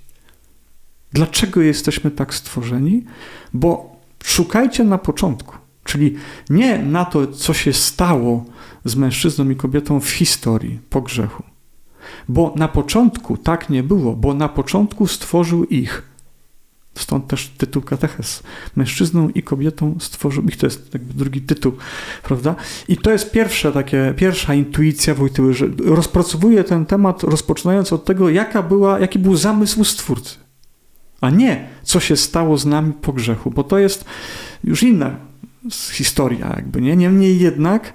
Dlaczego 1.12 1.60
jesteśmy 1.60 2.10
tak 2.10 2.34
stworzeni? 2.34 3.04
Bo 3.54 3.96
szukajcie 4.24 4.84
na 4.84 4.98
początku, 4.98 5.54
czyli 5.84 6.14
nie 6.50 6.78
na 6.78 7.04
to, 7.04 7.26
co 7.26 7.54
się 7.54 7.72
stało 7.72 8.44
z 8.84 8.96
mężczyzną 8.96 9.50
i 9.50 9.56
kobietą 9.56 10.00
w 10.00 10.10
historii 10.10 10.78
po 10.90 11.02
grzechu. 11.02 11.42
Bo 12.28 12.54
na 12.56 12.68
początku 12.68 13.36
tak 13.36 13.70
nie 13.70 13.82
było, 13.82 14.16
bo 14.16 14.34
na 14.34 14.48
początku 14.48 15.06
stworzył 15.06 15.64
ich 15.64 16.02
Stąd 16.96 17.26
też 17.26 17.48
tytuł 17.48 17.82
kateches. 17.82 18.42
Mężczyzną 18.76 19.28
i 19.28 19.42
kobietą 19.42 19.96
stworzył 20.00 20.44
ich, 20.44 20.56
to 20.56 20.66
jest 20.66 20.94
jakby 20.94 21.14
drugi 21.14 21.40
tytuł, 21.40 21.72
prawda? 22.22 22.54
I 22.88 22.96
to 22.96 23.10
jest 23.10 23.30
pierwsza 23.30 23.72
takie, 23.72 24.14
pierwsza 24.16 24.54
intuicja 24.54 25.14
Wojtyły, 25.14 25.54
że 25.54 25.66
rozpracowuje 25.84 26.64
ten 26.64 26.86
temat, 26.86 27.22
rozpoczynając 27.22 27.92
od 27.92 28.04
tego, 28.04 28.30
jaka 28.30 28.62
była, 28.62 29.00
jaki 29.00 29.18
był 29.18 29.36
zamysł 29.36 29.84
Stwórcy, 29.84 30.36
a 31.20 31.30
nie 31.30 31.68
co 31.82 32.00
się 32.00 32.16
stało 32.16 32.58
z 32.58 32.66
nami 32.66 32.92
po 32.92 33.12
grzechu, 33.12 33.50
bo 33.50 33.64
to 33.64 33.78
jest 33.78 34.04
już 34.64 34.82
inna 34.82 35.16
historia, 35.92 36.52
jakby, 36.56 36.80
nie? 36.80 36.96
Niemniej 36.96 37.40
jednak 37.40 37.92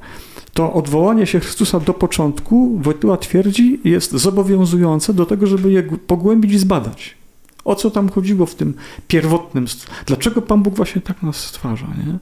to 0.53 0.73
odwołanie 0.73 1.25
się 1.25 1.39
Chrystusa 1.39 1.79
do 1.79 1.93
początku, 1.93 2.79
Wojtyła 2.81 3.17
twierdzi, 3.17 3.79
jest 3.83 4.11
zobowiązujące 4.11 5.13
do 5.13 5.25
tego, 5.25 5.47
żeby 5.47 5.71
je 5.71 5.83
pogłębić 5.83 6.53
i 6.53 6.57
zbadać. 6.57 7.20
O 7.65 7.75
co 7.75 7.91
tam 7.91 8.09
chodziło 8.09 8.45
w 8.45 8.55
tym 8.55 8.73
pierwotnym? 9.07 9.65
Dlaczego 10.05 10.41
Pan 10.41 10.63
Bóg 10.63 10.75
właśnie 10.75 11.01
tak 11.01 11.23
nas 11.23 11.37
stwarza? 11.37 11.87
Nie? 11.87 12.17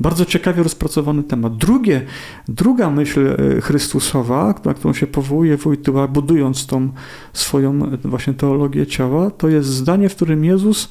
Bardzo 0.00 0.24
ciekawie 0.24 0.62
rozpracowany 0.62 1.22
temat. 1.22 1.56
Drugie, 1.56 2.06
druga 2.48 2.90
myśl 2.90 3.26
e, 3.26 3.60
Chrystusowa, 3.60 4.54
na 4.64 4.74
którą 4.74 4.94
się 4.94 5.06
powołuje 5.06 5.56
Wojtyła, 5.56 6.08
budując 6.08 6.66
tą 6.66 6.92
swoją 7.32 7.84
e, 7.84 7.96
właśnie 7.96 8.34
teologię 8.34 8.86
ciała, 8.86 9.30
to 9.30 9.48
jest 9.48 9.68
zdanie, 9.68 10.08
w 10.08 10.14
którym 10.14 10.44
Jezus 10.44 10.88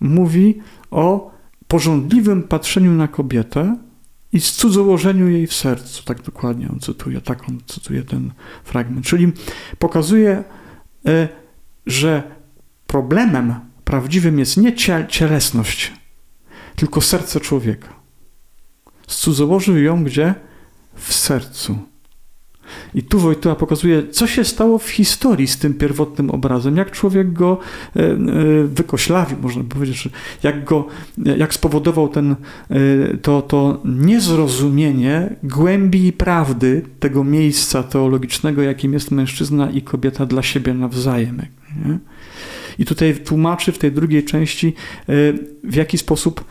mówi 0.00 0.60
o 0.90 1.32
porządliwym 1.68 2.42
patrzeniu 2.42 2.92
na 2.92 3.08
kobietę 3.08 3.76
i 4.32 4.40
cudzołożeniu 4.40 5.28
jej 5.28 5.46
w 5.46 5.54
sercu. 5.54 6.04
Tak 6.04 6.22
dokładnie 6.22 6.68
on 6.72 6.80
cytuje, 6.80 7.20
tak 7.20 7.48
on 7.48 7.58
cytuje 7.66 8.02
ten 8.02 8.32
fragment. 8.64 9.06
Czyli 9.06 9.32
pokazuje, 9.78 10.44
e, 11.06 11.28
że 11.86 12.22
problemem 12.92 13.54
prawdziwym 13.84 14.38
jest 14.38 14.56
nie 14.56 14.74
cielesność, 15.08 15.92
tylko 16.76 17.00
serce 17.00 17.40
człowieka. 17.40 17.88
Cudzołożył 19.06 19.78
ją 19.78 20.04
gdzie? 20.04 20.34
W 20.94 21.14
sercu. 21.14 21.78
I 22.94 23.02
tu 23.02 23.18
Wojtyła 23.18 23.54
pokazuje, 23.54 24.08
co 24.08 24.26
się 24.26 24.44
stało 24.44 24.78
w 24.78 24.90
historii 24.90 25.46
z 25.46 25.58
tym 25.58 25.74
pierwotnym 25.74 26.30
obrazem, 26.30 26.76
jak 26.76 26.90
człowiek 26.90 27.32
go 27.32 27.58
e, 27.96 28.00
e, 28.00 28.16
wykoślawił, 28.64 29.38
można 29.42 29.64
powiedzieć, 29.64 30.08
jak 30.42 30.64
go, 30.64 30.86
jak 31.18 31.54
spowodował 31.54 32.08
ten, 32.08 32.36
e, 32.70 32.76
to, 33.22 33.42
to 33.42 33.80
niezrozumienie 33.84 35.36
głębi 35.42 36.06
i 36.06 36.12
prawdy 36.12 36.82
tego 37.00 37.24
miejsca 37.24 37.82
teologicznego, 37.82 38.62
jakim 38.62 38.92
jest 38.92 39.10
mężczyzna 39.10 39.70
i 39.70 39.82
kobieta 39.82 40.26
dla 40.26 40.42
siebie 40.42 40.74
nawzajem. 40.74 41.42
Nie? 41.86 42.11
I 42.78 42.84
tutaj 42.84 43.14
tłumaczy 43.14 43.72
w 43.72 43.78
tej 43.78 43.92
drugiej 43.92 44.24
części, 44.24 44.74
w 45.64 45.74
jaki 45.74 45.98
sposób 45.98 46.44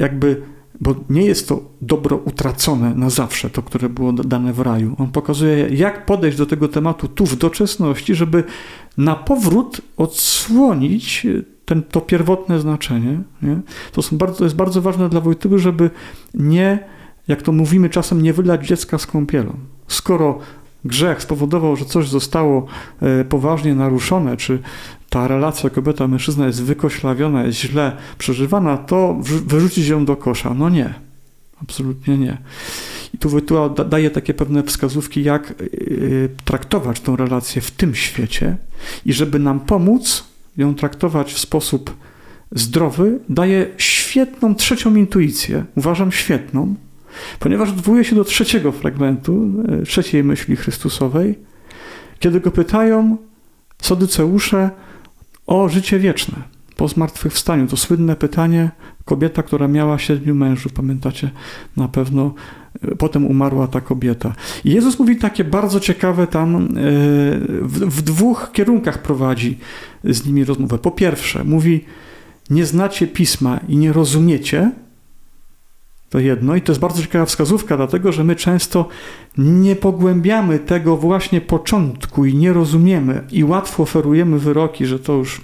jakby 0.00 0.42
bo 0.82 0.94
nie 1.10 1.22
jest 1.22 1.48
to 1.48 1.60
dobro 1.80 2.16
utracone 2.16 2.94
na 2.94 3.10
zawsze, 3.10 3.50
to, 3.50 3.62
które 3.62 3.88
było 3.88 4.12
dane 4.12 4.52
w 4.52 4.60
raju. 4.60 4.96
On 4.98 5.10
pokazuje, 5.10 5.68
jak 5.68 6.06
podejść 6.06 6.38
do 6.38 6.46
tego 6.46 6.68
tematu 6.68 7.08
tu 7.08 7.26
w 7.26 7.36
doczesności, 7.36 8.14
żeby 8.14 8.44
na 8.98 9.14
powrót 9.14 9.80
odsłonić 9.96 11.26
ten, 11.64 11.82
to 11.82 12.00
pierwotne 12.00 12.60
znaczenie. 12.60 13.20
Nie? 13.42 13.60
To, 13.92 14.02
są 14.02 14.18
bardzo, 14.18 14.38
to 14.38 14.44
jest 14.44 14.56
bardzo 14.56 14.82
ważne 14.82 15.08
dla 15.08 15.20
Wojtyły, 15.20 15.58
żeby 15.58 15.90
nie, 16.34 16.78
jak 17.28 17.42
to 17.42 17.52
mówimy 17.52 17.90
czasem, 17.90 18.22
nie 18.22 18.32
wylać 18.32 18.66
dziecka 18.66 18.98
z 18.98 19.06
kąpielą. 19.06 19.54
Skoro 19.88 20.38
grzech 20.84 21.22
spowodował, 21.22 21.76
że 21.76 21.84
coś 21.84 22.08
zostało 22.08 22.66
e, 23.02 23.24
poważnie 23.24 23.74
naruszone, 23.74 24.36
czy 24.36 24.58
ta 25.08 25.28
relacja 25.28 25.70
kobieta-mężczyzna 25.70 26.46
jest 26.46 26.62
wykoślawiona, 26.62 27.44
jest 27.44 27.58
źle 27.58 27.96
przeżywana, 28.18 28.76
to 28.76 29.16
wyrzucić 29.20 29.88
ją 29.88 30.04
do 30.04 30.16
kosza. 30.16 30.54
No 30.54 30.68
nie, 30.68 30.94
absolutnie 31.62 32.18
nie. 32.18 32.38
I 33.14 33.18
tu 33.18 33.28
Wojtyła 33.28 33.68
daje 33.68 34.10
takie 34.10 34.34
pewne 34.34 34.62
wskazówki, 34.62 35.22
jak 35.22 35.50
e, 35.50 35.54
traktować 36.44 37.00
tą 37.00 37.16
relację 37.16 37.62
w 37.62 37.70
tym 37.70 37.94
świecie 37.94 38.56
i 39.06 39.12
żeby 39.12 39.38
nam 39.38 39.60
pomóc 39.60 40.24
ją 40.56 40.74
traktować 40.74 41.32
w 41.32 41.38
sposób 41.38 41.94
zdrowy, 42.52 43.18
daje 43.28 43.66
świetną 43.76 44.54
trzecią 44.54 44.94
intuicję, 44.94 45.64
uważam 45.76 46.12
świetną, 46.12 46.74
Ponieważ 47.38 47.68
odwołuje 47.68 48.04
się 48.04 48.16
do 48.16 48.24
trzeciego 48.24 48.72
fragmentu, 48.72 49.52
e, 49.68 49.82
trzeciej 49.82 50.24
myśli 50.24 50.56
Chrystusowej, 50.56 51.38
kiedy 52.18 52.40
go 52.40 52.50
pytają 52.50 53.16
Saduceusze 53.82 54.70
o 55.46 55.68
życie 55.68 55.98
wieczne 55.98 56.36
po 56.76 56.88
zmartwychwstaniu. 56.88 57.66
To 57.66 57.76
słynne 57.76 58.16
pytanie, 58.16 58.70
kobieta, 59.04 59.42
która 59.42 59.68
miała 59.68 59.98
siedmiu 59.98 60.34
mężów, 60.34 60.72
pamiętacie 60.72 61.30
na 61.76 61.88
pewno, 61.88 62.34
e, 62.82 62.96
potem 62.96 63.26
umarła 63.26 63.66
ta 63.68 63.80
kobieta. 63.80 64.32
I 64.64 64.70
Jezus 64.70 64.98
mówi 64.98 65.16
takie 65.16 65.44
bardzo 65.44 65.80
ciekawe 65.80 66.26
tam, 66.26 66.56
e, 66.56 66.68
w, 67.62 67.96
w 67.98 68.02
dwóch 68.02 68.50
kierunkach 68.52 69.02
prowadzi 69.02 69.58
z 70.04 70.26
nimi 70.26 70.44
rozmowę. 70.44 70.78
Po 70.78 70.90
pierwsze, 70.90 71.44
mówi, 71.44 71.84
nie 72.50 72.66
znacie 72.66 73.06
pisma 73.06 73.60
i 73.68 73.76
nie 73.76 73.92
rozumiecie, 73.92 74.70
to 76.12 76.18
jedno. 76.18 76.56
I 76.56 76.62
to 76.62 76.72
jest 76.72 76.80
bardzo 76.80 77.02
ciekawa 77.02 77.26
wskazówka, 77.26 77.76
dlatego 77.76 78.12
że 78.12 78.24
my 78.24 78.36
często 78.36 78.88
nie 79.38 79.76
pogłębiamy 79.76 80.58
tego 80.58 80.96
właśnie 80.96 81.40
początku 81.40 82.26
i 82.26 82.34
nie 82.34 82.52
rozumiemy 82.52 83.24
i 83.30 83.44
łatwo 83.44 83.82
oferujemy 83.82 84.38
wyroki, 84.38 84.86
że 84.86 84.98
to 84.98 85.12
już 85.12 85.40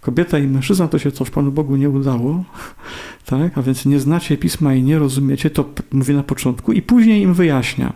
kobieta 0.00 0.38
i 0.38 0.46
mężczyzna 0.46 0.88
to 0.88 0.98
się 0.98 1.12
coś 1.12 1.30
Panu 1.30 1.52
Bogu 1.52 1.76
nie 1.76 1.90
udało, 1.90 2.44
tak? 3.30 3.58
A 3.58 3.62
więc 3.62 3.86
nie 3.86 4.00
znacie 4.00 4.36
pisma 4.36 4.74
i 4.74 4.82
nie 4.82 4.98
rozumiecie, 4.98 5.50
to 5.50 5.64
mówię 5.92 6.14
na 6.14 6.22
początku 6.22 6.72
i 6.72 6.82
później 6.82 7.22
im 7.22 7.34
wyjaśnia. 7.34 7.92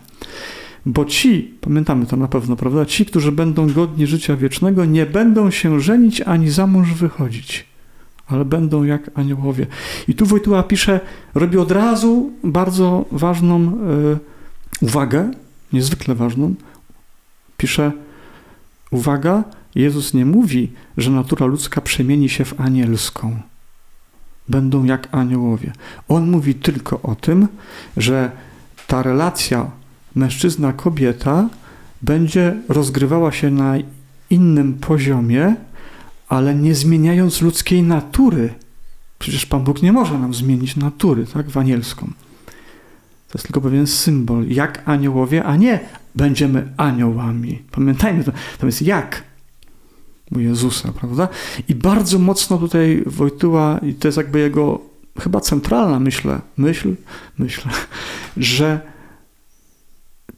Bo 0.87 1.04
ci, 1.04 1.54
pamiętamy 1.61 2.07
to 2.07 2.16
na 2.16 2.28
pewno, 2.28 2.57
prawda? 2.57 2.87
Ci, 2.87 3.07
którzy 3.07 3.33
będą 3.33 3.73
godni 3.73 4.07
życia 4.07 4.37
wiecznego, 4.37 4.85
nie 4.85 5.07
będą 5.07 5.50
się 5.50 5.81
żenić 5.81 6.21
ani 6.21 6.50
za 6.50 6.66
mąż 6.66 6.95
wychodzić 6.95 7.72
ale 8.26 8.45
będą 8.45 8.85
jak 8.85 9.11
aniołowie. 9.14 9.67
I 10.09 10.14
tu 10.14 10.26
Wojtyła 10.26 10.62
pisze, 10.62 11.00
robi 11.35 11.59
od 11.59 11.71
razu 11.71 12.33
bardzo 12.45 13.05
ważną 13.12 13.73
y, 14.81 14.85
uwagę, 14.85 15.31
niezwykle 15.73 16.14
ważną. 16.14 16.55
Pisze, 17.57 17.93
uwaga, 18.91 19.45
Jezus 19.75 20.14
nie 20.14 20.26
mówi, 20.26 20.73
że 20.97 21.11
natura 21.11 21.47
ludzka 21.47 21.81
przemieni 21.81 22.29
się 22.29 22.45
w 22.45 22.61
anielską. 22.61 23.41
Będą 24.49 24.85
jak 24.85 25.09
aniołowie. 25.12 25.73
On 26.09 26.31
mówi 26.31 26.55
tylko 26.55 27.02
o 27.02 27.14
tym, 27.14 27.49
że 27.97 28.31
ta 28.87 29.02
relacja 29.02 29.71
mężczyzna-kobieta 30.14 31.49
będzie 32.02 32.57
rozgrywała 32.69 33.33
się 33.33 33.50
na 33.50 33.75
innym 34.31 34.75
poziomie, 34.75 35.57
ale 36.32 36.54
nie 36.54 36.74
zmieniając 36.74 37.42
ludzkiej 37.42 37.82
natury. 37.82 38.54
Przecież 39.18 39.46
Pan 39.46 39.64
Bóg 39.64 39.82
nie 39.82 39.92
może 39.92 40.18
nam 40.18 40.34
zmienić 40.34 40.76
natury, 40.76 41.26
tak, 41.26 41.50
w 41.50 41.56
anielską. 41.56 42.06
To 43.28 43.38
jest 43.38 43.46
tylko 43.46 43.60
pewien 43.60 43.86
symbol, 43.86 44.48
jak 44.48 44.82
aniołowie, 44.84 45.44
a 45.44 45.56
nie 45.56 45.80
będziemy 46.14 46.72
aniołami. 46.76 47.62
Pamiętajmy 47.70 48.24
to, 48.24 48.32
to 48.58 48.66
jest 48.66 48.82
jak 48.82 49.22
u 50.30 50.40
Jezusa, 50.40 50.92
prawda? 50.92 51.28
I 51.68 51.74
bardzo 51.74 52.18
mocno 52.18 52.58
tutaj 52.58 53.02
Wojtyła, 53.06 53.78
i 53.78 53.94
to 53.94 54.08
jest 54.08 54.18
jakby 54.18 54.38
jego 54.38 54.80
chyba 55.20 55.40
centralna 55.40 56.00
myśl, 56.00 56.28
myśl, 56.56 56.94
myśl, 57.38 57.68
że 58.36 58.91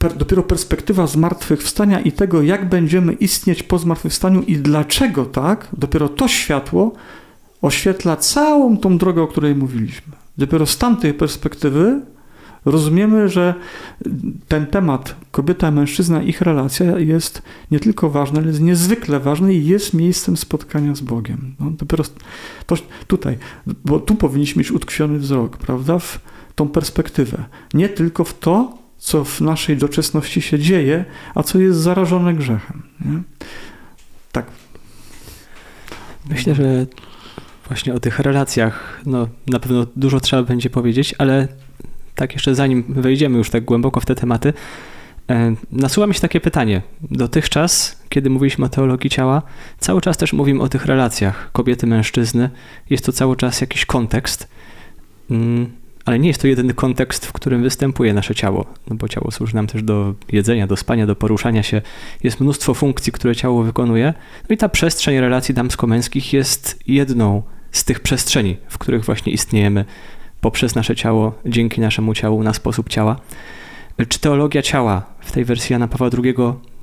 per, 0.05 0.17
dopiero 0.17 0.43
perspektywa 0.43 1.07
zmartwychwstania 1.07 2.01
i 2.01 2.13
tego, 2.13 2.43
jak 2.43 2.69
będziemy 2.69 3.13
istnieć 3.13 3.63
po 3.63 3.79
zmartwychwstaniu 3.79 4.43
i 4.43 4.57
dlaczego 4.57 5.25
tak, 5.25 5.69
dopiero 5.73 6.09
to 6.09 6.29
światło 6.29 6.93
oświetla 7.63 8.17
całą 8.17 8.77
tą 8.77 8.99
drogę, 8.99 9.23
o 9.23 9.27
której 9.27 9.55
mówiliśmy. 9.55 10.13
Dopiero 10.39 10.67
z 10.67 10.79
tamtej 10.79 11.15
perspektywy 11.15 12.01
rozumiemy, 12.65 13.29
że 13.29 13.55
ten 14.49 14.67
temat 14.67 15.17
kobieta, 15.31 15.71
mężczyzna, 15.71 16.23
ich 16.23 16.41
relacja 16.41 16.99
jest 16.99 17.43
nie 17.71 17.81
tylko 17.81 18.11
ważny, 18.11 18.39
ale 18.39 18.49
jest 18.49 18.61
niezwykle 18.61 19.21
ważny 19.21 19.55
i 19.55 19.67
jest 19.67 19.95
miejscem 19.95 20.37
spotkania 20.37 20.95
z 20.95 21.01
Bogiem. 21.01 21.55
No, 21.61 21.71
dopiero 21.71 22.05
to, 22.67 22.77
tutaj, 23.07 23.39
bo 23.85 24.01
tu 24.01 24.15
powinniśmy 24.15 24.61
mieć 24.61 24.73
utkwiony 24.73 25.19
wzrok, 25.19 25.57
prawda, 25.57 25.99
w 25.99 26.21
tą 26.55 26.69
perspektywę. 26.69 27.45
Nie 27.75 27.89
tylko 27.89 28.25
w 28.25 28.39
to, 28.39 28.84
co 29.05 29.25
w 29.25 29.41
naszej 29.41 29.77
doczesności 29.77 30.43
się 30.43 30.59
dzieje, 30.59 31.05
a 31.35 31.43
co 31.43 31.59
jest 31.59 31.79
zarażone 31.79 32.35
grzechem. 32.35 32.83
Nie? 33.01 33.23
Tak. 34.33 34.47
Myślę, 36.31 36.55
że 36.55 36.87
właśnie 37.69 37.95
o 37.95 38.01
tych 38.01 38.19
relacjach 38.19 39.01
no, 39.07 39.29
na 39.47 39.59
pewno 39.59 39.87
dużo 39.97 40.21
trzeba 40.21 40.43
będzie 40.43 40.71
powiedzieć, 40.71 41.15
ale 41.19 41.49
tak 42.15 42.33
jeszcze 42.33 42.55
zanim 42.55 42.85
wejdziemy 42.89 43.39
już 43.39 43.51
tak 43.51 43.65
głęboko 43.65 44.01
w 44.01 44.07
te 44.07 44.15
tematy, 44.15 44.53
e, 45.31 45.55
nasuwa 45.73 46.07
mi 46.07 46.15
się 46.15 46.21
takie 46.21 46.41
pytanie. 46.41 46.83
Dotychczas, 47.03 48.03
kiedy 48.09 48.31
mówiliśmy 48.31 48.65
o 48.65 48.69
teologii 48.69 49.11
ciała, 49.11 49.43
cały 49.79 50.01
czas 50.01 50.17
też 50.17 50.33
mówimy 50.33 50.63
o 50.63 50.69
tych 50.69 50.87
relacjach 50.87 51.53
kobiety, 51.53 51.87
mężczyzny. 51.87 52.51
Jest 52.91 53.07
to 53.07 53.13
cały 53.13 53.37
czas 53.37 53.61
jakiś 53.61 53.87
kontekst. 53.87 54.49
Ale 56.05 56.19
nie 56.19 56.29
jest 56.29 56.41
to 56.41 56.47
jedyny 56.47 56.75
kontekst, 56.75 57.27
w 57.27 57.33
którym 57.33 57.63
występuje 57.63 58.15
nasze 58.15 58.35
ciało, 58.35 58.67
no 58.91 58.97
bo 58.97 59.09
ciało 59.09 59.31
służy 59.31 59.55
nam 59.55 59.67
też 59.67 59.83
do 59.83 60.15
jedzenia, 60.33 60.67
do 60.67 60.77
spania, 60.77 61.07
do 61.07 61.17
poruszania 61.17 61.63
się. 61.63 61.83
Jest 62.23 62.41
mnóstwo 62.41 62.75
funkcji, 62.75 63.13
które 63.13 63.37
ciało 63.37 63.63
wykonuje. 63.63 64.15
No 64.49 64.55
i 64.55 64.57
ta 64.57 64.69
przestrzeń 64.69 65.21
relacji 65.21 65.55
damsko-męskich 65.55 66.33
jest 66.33 66.79
jedną 66.87 67.43
z 67.73 67.85
tych 67.85 68.01
przestrzeni, 68.01 68.57
w 68.69 68.79
których 68.79 69.05
właśnie 69.05 69.33
istniejemy 69.33 69.85
poprzez 70.41 70.75
nasze 70.75 70.97
ciało, 70.97 71.35
dzięki 71.47 71.81
naszemu 71.81 72.15
ciału, 72.15 72.43
na 72.43 72.53
sposób 72.53 72.89
ciała. 72.89 73.17
Czy 74.09 74.19
teologia 74.19 74.63
ciała 74.63 75.03
w 75.21 75.33
tej 75.33 75.45
wersji 75.45 75.73
Jana 75.73 75.89
Pawła 75.89 76.11
II 76.25 76.35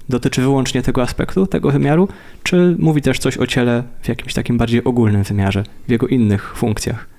dotyczy 0.10 0.42
wyłącznie 0.42 0.82
tego 0.82 1.02
aspektu, 1.02 1.48
tego 1.48 1.72
wymiaru, 1.72 2.08
czy 2.44 2.76
mówi 2.80 3.02
też 3.02 3.20
coś 3.20 3.38
o 3.38 3.48
ciele 3.48 3.84
w 4.02 4.08
jakimś 4.08 4.34
takim 4.34 4.58
bardziej 4.58 4.84
ogólnym 4.84 5.24
wymiarze, 5.24 5.64
w 5.88 5.92
jego 5.92 6.08
innych 6.08 6.54
funkcjach? 6.56 7.11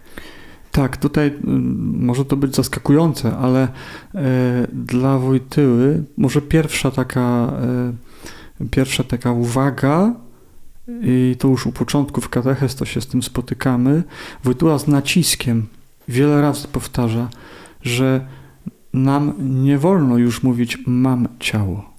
Tak, 0.72 0.96
tutaj 0.96 1.28
mm, 1.44 2.04
może 2.04 2.24
to 2.24 2.36
być 2.36 2.56
zaskakujące, 2.56 3.36
ale 3.36 3.68
e, 4.14 4.66
dla 4.72 5.18
Wojtyły 5.18 6.04
może 6.16 6.42
pierwsza 6.42 6.90
taka, 6.90 7.52
e, 8.60 8.66
pierwsza 8.70 9.04
taka 9.04 9.32
uwaga, 9.32 10.14
i 11.02 11.36
to 11.38 11.48
już 11.48 11.66
u 11.66 11.72
początku 11.72 12.20
w 12.20 12.28
katechez 12.28 12.74
to 12.74 12.84
się 12.84 13.00
z 13.00 13.06
tym 13.06 13.22
spotykamy, 13.22 14.02
Wojtyła 14.44 14.78
z 14.78 14.88
naciskiem 14.88 15.66
wiele 16.08 16.40
razy 16.40 16.68
powtarza, 16.68 17.28
że 17.82 18.26
nam 18.92 19.34
nie 19.38 19.78
wolno 19.78 20.18
już 20.18 20.42
mówić 20.42 20.78
mam 20.86 21.28
ciało. 21.38 21.91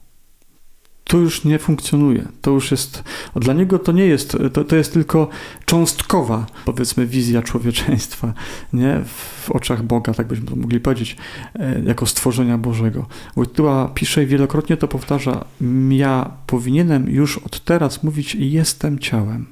To 1.03 1.17
już 1.17 1.43
nie 1.43 1.59
funkcjonuje. 1.59 2.27
To 2.41 2.51
już 2.51 2.71
jest, 2.71 3.03
dla 3.35 3.53
niego 3.53 3.79
to 3.79 3.91
nie 3.91 4.05
jest, 4.05 4.37
to, 4.53 4.63
to 4.63 4.75
jest 4.75 4.93
tylko 4.93 5.27
cząstkowa, 5.65 6.45
powiedzmy, 6.65 7.05
wizja 7.05 7.41
człowieczeństwa, 7.41 8.33
nie? 8.73 9.01
W 9.05 9.51
oczach 9.51 9.83
Boga, 9.83 10.13
tak 10.13 10.27
byśmy 10.27 10.45
to 10.45 10.55
mogli 10.55 10.79
powiedzieć, 10.79 11.17
e, 11.55 11.81
jako 11.85 12.05
stworzenia 12.05 12.57
Bożego. 12.57 13.05
Wojtyła 13.35 13.91
pisze 13.93 14.23
i 14.23 14.25
wielokrotnie 14.25 14.77
to 14.77 14.87
powtarza, 14.87 15.45
ja 15.89 16.31
powinienem 16.47 17.09
już 17.09 17.37
od 17.37 17.59
teraz 17.59 18.03
mówić 18.03 18.35
jestem 18.35 18.99
ciałem. 18.99 19.45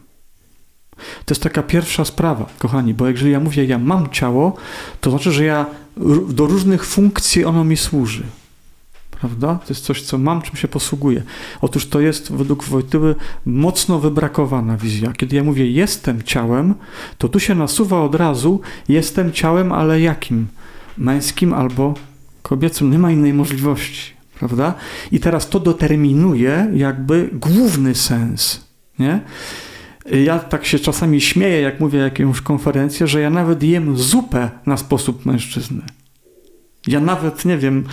To 1.26 1.34
jest 1.34 1.44
taka 1.44 1.64
pierwsza 1.64 2.06
sprawa, 2.06 2.50
kochani, 2.60 2.94
bo 2.94 3.08
jeżeli 3.08 3.32
ja 3.32 3.40
mówię, 3.40 3.66
ja 3.66 3.78
mam 3.78 4.10
ciało, 4.10 4.56
to 5.02 5.10
znaczy, 5.10 5.32
że 5.32 5.46
ja 5.46 5.66
do 6.30 6.46
różnych 6.46 6.86
funkcji 6.86 7.46
ono 7.46 7.64
mi 7.64 7.78
służy 7.78 8.24
prawda? 9.22 9.56
To 9.56 9.66
jest 9.70 9.86
coś, 9.86 10.02
co 10.02 10.18
mam, 10.18 10.42
czym 10.42 10.56
się 10.56 10.68
posługuję. 10.68 11.24
Otóż 11.62 11.88
to 11.88 12.00
jest 12.00 12.32
według 12.32 12.64
Wojtyły 12.64 13.16
mocno 13.46 14.00
wybrakowana 14.00 14.78
wizja. 14.78 15.12
Kiedy 15.12 15.36
ja 15.36 15.44
mówię 15.44 15.72
jestem 15.72 16.24
ciałem, 16.24 16.76
to 17.18 17.30
tu 17.30 17.40
się 17.40 17.56
nasuwa 17.56 18.02
od 18.02 18.16
razu 18.16 18.62
jestem 18.90 19.32
ciałem, 19.32 19.72
ale 19.72 20.02
jakim? 20.02 20.48
Męskim 20.98 21.54
albo 21.54 21.94
kobiecym. 22.42 22.92
Nie 22.92 23.00
ma 23.00 23.12
innej 23.12 23.34
możliwości, 23.34 24.14
prawda? 24.40 24.74
I 25.12 25.20
teraz 25.20 25.50
to 25.50 25.60
determinuje 25.60 26.72
jakby 26.74 27.30
główny 27.34 27.96
sens, 27.96 28.66
nie? 29.00 29.22
Ja 30.26 30.40
tak 30.40 30.66
się 30.66 30.80
czasami 30.80 31.22
śmieję, 31.22 31.62
jak 31.62 31.80
mówię 31.80 32.00
jakąś 32.00 32.42
konferencję, 32.42 33.08
że 33.08 33.22
ja 33.22 33.30
nawet 33.30 33.64
jem 33.64 33.98
zupę 33.98 34.50
na 34.66 34.78
sposób 34.78 35.26
mężczyzny. 35.26 35.82
Ja 36.88 37.00
nawet, 37.00 37.46
nie 37.46 37.58
wiem, 37.58 37.84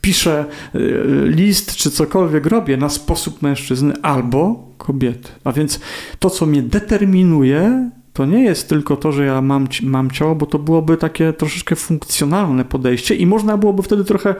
piszę 0.00 0.44
y, 0.74 1.02
list 1.26 1.76
czy 1.76 1.90
cokolwiek 1.90 2.46
robię 2.46 2.76
na 2.76 2.88
sposób 2.88 3.42
mężczyzny 3.42 3.94
albo 4.02 4.68
kobiety. 4.78 5.28
A 5.44 5.52
więc 5.52 5.80
to, 6.18 6.30
co 6.30 6.46
mnie 6.46 6.62
determinuje, 6.62 7.90
to 8.12 8.26
nie 8.26 8.44
jest 8.44 8.68
tylko 8.68 8.96
to, 8.96 9.12
że 9.12 9.24
ja 9.24 9.42
mam, 9.42 9.68
mam 9.82 10.10
ciało, 10.10 10.34
bo 10.34 10.46
to 10.46 10.58
byłoby 10.58 10.96
takie 10.96 11.32
troszeczkę 11.32 11.76
funkcjonalne 11.76 12.64
podejście 12.64 13.14
i 13.14 13.26
można 13.26 13.56
byłoby 13.56 13.82
wtedy 13.82 14.04
trochę 14.04 14.34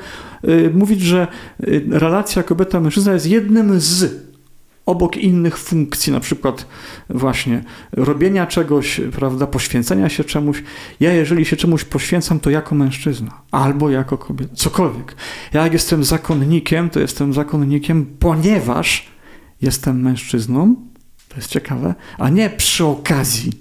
y, 0.45 0.71
mówić, 0.75 1.01
że 1.01 1.27
y, 1.63 1.85
relacja 1.91 2.43
kobieta-mężczyzna 2.43 3.13
jest 3.13 3.27
jednym 3.27 3.81
z 3.81 4.28
obok 4.89 5.17
innych 5.17 5.59
funkcji, 5.59 6.13
na 6.13 6.21
przykład 6.21 6.67
właśnie 7.11 7.65
robienia 7.93 8.47
czegoś, 8.47 9.01
prawda, 9.13 9.47
poświęcenia 9.47 10.09
się 10.09 10.25
czemuś. 10.25 10.63
Ja, 11.01 11.13
jeżeli 11.13 11.45
się 11.45 11.57
czemuś 11.57 11.85
poświęcam, 11.85 12.41
to 12.41 12.51
jako 12.51 12.75
mężczyzna 12.75 13.43
albo 13.51 13.91
jako 13.91 14.19
kobieta, 14.19 14.55
cokolwiek. 14.57 15.17
Ja, 15.53 15.63
jak 15.63 15.73
jestem 15.73 16.05
zakonnikiem, 16.05 16.91
to 16.91 17.01
jestem 17.01 17.33
zakonnikiem, 17.33 18.07
ponieważ 18.19 19.09
jestem 19.63 20.03
mężczyzną, 20.03 20.75
to 21.29 21.37
jest 21.37 21.49
ciekawe, 21.49 21.95
a 22.19 22.29
nie 22.29 22.51
przy 22.51 22.85
okazji 22.85 23.53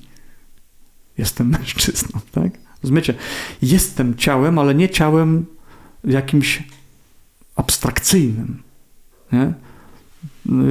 jestem 1.18 1.50
mężczyzną, 1.50 2.20
tak? 2.32 2.52
Rozumiecie? 2.84 3.14
Jestem 3.62 4.16
ciałem, 4.16 4.60
ale 4.60 4.76
nie 4.76 4.90
ciałem 4.90 5.46
jakimś 6.04 6.64
abstrakcyjnym. 7.56 8.64
Nie? 9.32 9.54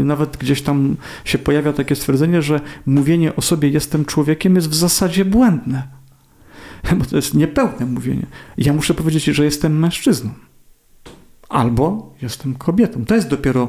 Nawet 0.04 0.36
gdzieś 0.36 0.62
tam 0.62 0.96
się 1.24 1.38
pojawia 1.38 1.72
takie 1.72 1.96
stwierdzenie, 1.96 2.42
że 2.42 2.60
mówienie 2.86 3.36
o 3.36 3.42
sobie 3.42 3.68
jestem 3.68 4.04
człowiekiem 4.04 4.56
jest 4.56 4.68
w 4.68 4.74
zasadzie 4.74 5.24
błędne. 5.24 5.88
Bo 6.98 7.04
to 7.04 7.16
jest 7.16 7.34
niepełne 7.34 7.86
mówienie. 7.86 8.26
Ja 8.58 8.72
muszę 8.72 8.94
powiedzieć, 8.94 9.24
że 9.24 9.44
jestem 9.44 9.78
mężczyzną. 9.78 10.30
Albo 11.48 12.14
jestem 12.22 12.54
kobietą. 12.54 13.04
To 13.04 13.14
jest 13.14 13.28
dopiero 13.28 13.68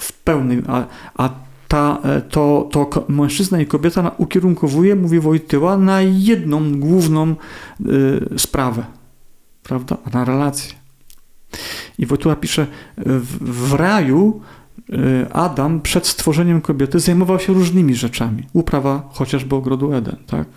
w 0.00 0.12
pełnym. 0.12 0.64
A, 0.66 0.86
a 1.14 1.30
ta, 1.68 2.02
to, 2.30 2.68
to 2.72 3.04
mężczyzna 3.08 3.60
i 3.60 3.66
kobieta 3.66 4.10
ukierunkowuje, 4.18 4.96
mówi 4.96 5.20
Wojtyła, 5.20 5.78
na 5.78 6.02
jedną 6.02 6.80
główną 6.80 7.34
y, 8.34 8.38
sprawę. 8.38 8.84
Prawda? 9.62 9.96
Na 10.12 10.24
relację. 10.24 10.74
I 11.98 12.06
Wojtyła 12.06 12.36
pisze, 12.36 12.66
w, 12.96 13.68
w 13.68 13.72
raju 13.72 14.40
Adam 15.32 15.80
przed 15.80 16.06
stworzeniem 16.06 16.60
kobiety 16.60 17.00
zajmował 17.00 17.40
się 17.40 17.52
różnymi 17.52 17.94
rzeczami. 17.94 18.42
Uprawa 18.52 19.08
chociażby 19.12 19.56
ogrodu 19.56 19.92
Eden, 19.92 20.16
tak? 20.26 20.48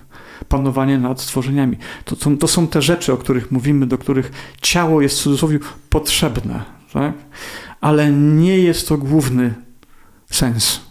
panowanie 0.50 0.98
nad 0.98 1.22
stworzeniami. 1.22 1.78
To, 2.06 2.16
to, 2.16 2.32
to, 2.38 2.48
są 2.48 2.68
te 2.68 2.82
rzeczy, 2.82 3.14
o 3.14 3.18
których 3.18 3.52
mówimy, 3.52 3.86
do 3.86 3.98
których 3.98 4.32
ciało 4.62 5.02
jest 5.02 5.20
w 5.20 5.22
cudzysłowie 5.22 5.60
potrzebne, 5.90 6.64
tak? 6.94 7.14
ale 7.82 8.12
nie 8.12 8.58
jest 8.58 8.88
to 8.88 8.98
główny 8.98 9.54
sens. 10.30 10.82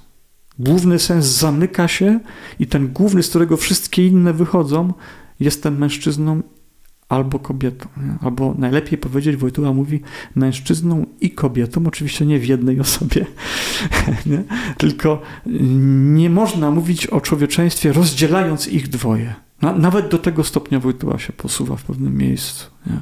Główny 0.58 0.98
sens 0.98 1.24
zamyka 1.26 1.88
się 1.88 2.20
i 2.58 2.66
ten 2.66 2.88
główny, 2.88 3.22
z 3.22 3.28
którego 3.28 3.56
wszystkie 3.56 4.06
inne 4.06 4.32
wychodzą, 4.32 4.92
jestem 5.40 5.78
mężczyzną 5.78 6.42
albo 7.10 7.38
kobietą. 7.38 7.88
Albo 8.20 8.54
najlepiej 8.58 8.98
powiedzieć, 8.98 9.36
Wojtyła 9.36 9.72
mówi 9.72 10.00
mężczyzną 10.34 11.06
i 11.20 11.30
kobietą, 11.30 11.86
oczywiście 11.86 12.26
nie 12.26 12.38
w 12.38 12.46
jednej 12.46 12.80
osobie, 12.80 13.26
nie? 14.26 14.44
tylko 14.78 15.22
nie 16.14 16.30
można 16.30 16.70
mówić 16.70 17.06
o 17.06 17.20
człowieczeństwie 17.20 17.92
rozdzielając 17.92 18.68
ich 18.68 18.88
dwoje. 18.88 19.34
Nawet 19.76 20.08
do 20.08 20.18
tego 20.18 20.44
stopnia 20.44 20.80
Wojtyła 20.80 21.18
się 21.18 21.32
posuwa 21.32 21.76
w 21.76 21.84
pewnym 21.84 22.16
miejscu. 22.16 22.70
Nie? 22.86 23.00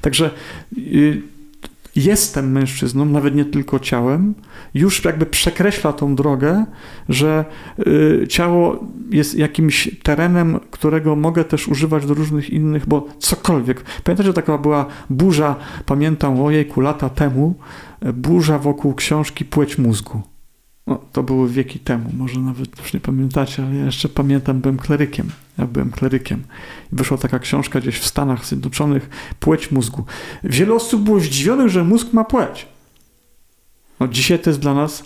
Także 0.00 0.30
y, 0.78 1.22
jestem 1.96 2.52
mężczyzną, 2.52 3.04
nawet 3.04 3.34
nie 3.34 3.44
tylko 3.44 3.78
ciałem, 3.78 4.34
już 4.74 5.04
jakby 5.04 5.26
przekreśla 5.26 5.92
tą 5.92 6.14
drogę, 6.14 6.64
że 7.08 7.44
y, 7.86 8.26
ciało 8.28 8.84
jest 9.10 9.34
jakimś 9.34 9.90
terenem, 10.02 10.60
którego 10.70 11.16
mogę 11.16 11.44
też 11.44 11.68
używać 11.68 12.06
do 12.06 12.14
różnych 12.14 12.50
innych, 12.50 12.86
bo 12.86 13.08
cokolwiek. 13.18 13.84
Pamiętacie, 14.04 14.32
taka 14.32 14.58
była 14.58 14.86
burza, 15.10 15.56
pamiętam, 15.86 16.40
ojejku, 16.40 16.80
lata 16.80 17.08
temu, 17.08 17.54
burza 18.14 18.58
wokół 18.58 18.94
książki 18.94 19.44
Płeć 19.44 19.78
mózgu. 19.78 20.35
No, 20.86 21.00
to 21.12 21.22
były 21.22 21.48
wieki 21.48 21.78
temu, 21.78 22.10
może 22.16 22.40
nawet 22.40 22.78
już 22.78 22.92
nie 22.92 23.00
pamiętacie, 23.00 23.64
ale 23.64 23.74
ja 23.74 23.84
jeszcze 23.84 24.08
pamiętam, 24.08 24.60
byłem 24.60 24.76
klerykiem. 24.76 25.30
Ja 25.58 25.66
byłem 25.66 25.90
klerykiem. 25.90 26.44
Wyszła 26.92 27.18
taka 27.18 27.38
książka 27.38 27.80
gdzieś 27.80 27.98
w 27.98 28.06
Stanach 28.06 28.46
Zjednoczonych, 28.46 29.10
Płeć 29.40 29.70
mózgu. 29.70 30.04
Wiele 30.44 30.74
osób 30.74 31.02
było 31.02 31.20
zdziwionych, 31.20 31.68
że 31.68 31.84
mózg 31.84 32.12
ma 32.12 32.24
płeć. 32.24 32.66
No, 34.00 34.08
dzisiaj 34.08 34.38
to 34.38 34.50
jest 34.50 34.60
dla 34.60 34.74
nas 34.74 35.04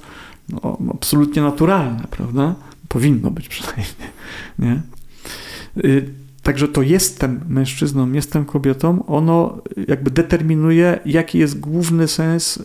no, 0.49 0.79
absolutnie 0.95 1.43
naturalne, 1.43 2.05
prawda? 2.11 2.55
Powinno 2.88 3.31
być 3.31 3.49
przynajmniej. 3.49 3.87
Nie? 4.59 4.83
Y, 5.85 6.09
także 6.43 6.69
to 6.69 6.83
jestem 6.83 7.40
mężczyzną, 7.49 8.12
jestem 8.12 8.45
kobietą, 8.45 9.07
ono 9.07 9.62
jakby 9.88 10.11
determinuje, 10.11 10.99
jaki 11.07 11.38
jest 11.38 11.61
główny 11.61 12.09
sens 12.09 12.62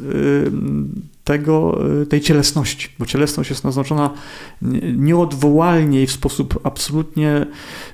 tego, 1.26 1.82
y, 2.02 2.06
tej 2.06 2.22
cielesności, 2.22 2.90
bo 3.00 3.06
cielesność 3.06 3.50
jest 3.50 3.64
naznaczona 3.64 4.10
nieodwołalnie 4.98 6.04
i 6.04 6.08
w 6.08 6.12
sposób 6.12 6.60
absolutnie, 6.64 7.46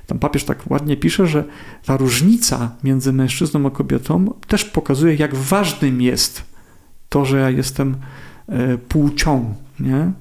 tam 0.06 0.18
papież 0.18 0.44
tak 0.44 0.70
ładnie 0.70 0.96
pisze, 0.96 1.26
że 1.26 1.44
ta 1.84 1.96
różnica 1.96 2.76
między 2.84 3.12
mężczyzną 3.12 3.66
a 3.66 3.70
kobietą 3.70 4.34
też 4.46 4.64
pokazuje, 4.64 5.14
jak 5.14 5.34
ważnym 5.34 6.02
jest 6.02 6.42
to, 7.08 7.24
że 7.24 7.38
ja 7.38 7.50
jestem 7.50 7.96
e, 8.48 8.78
płcią, 8.78 9.54
nie? 9.80 10.12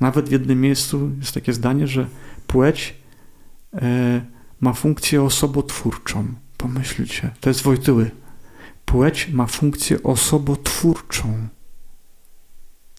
Nawet 0.00 0.28
w 0.28 0.32
jednym 0.32 0.60
miejscu 0.60 1.10
jest 1.20 1.34
takie 1.34 1.52
zdanie, 1.52 1.86
że 1.86 2.06
płeć 2.46 2.94
e, 3.74 4.20
ma 4.60 4.72
funkcję 4.72 5.22
osobotwórczą. 5.22 6.26
Pomyślcie, 6.56 7.30
to 7.40 7.50
jest 7.50 7.62
Wojtyły. 7.62 8.10
Płeć 8.84 9.28
ma 9.32 9.46
funkcję 9.46 10.02
osobotwórczą 10.02 11.48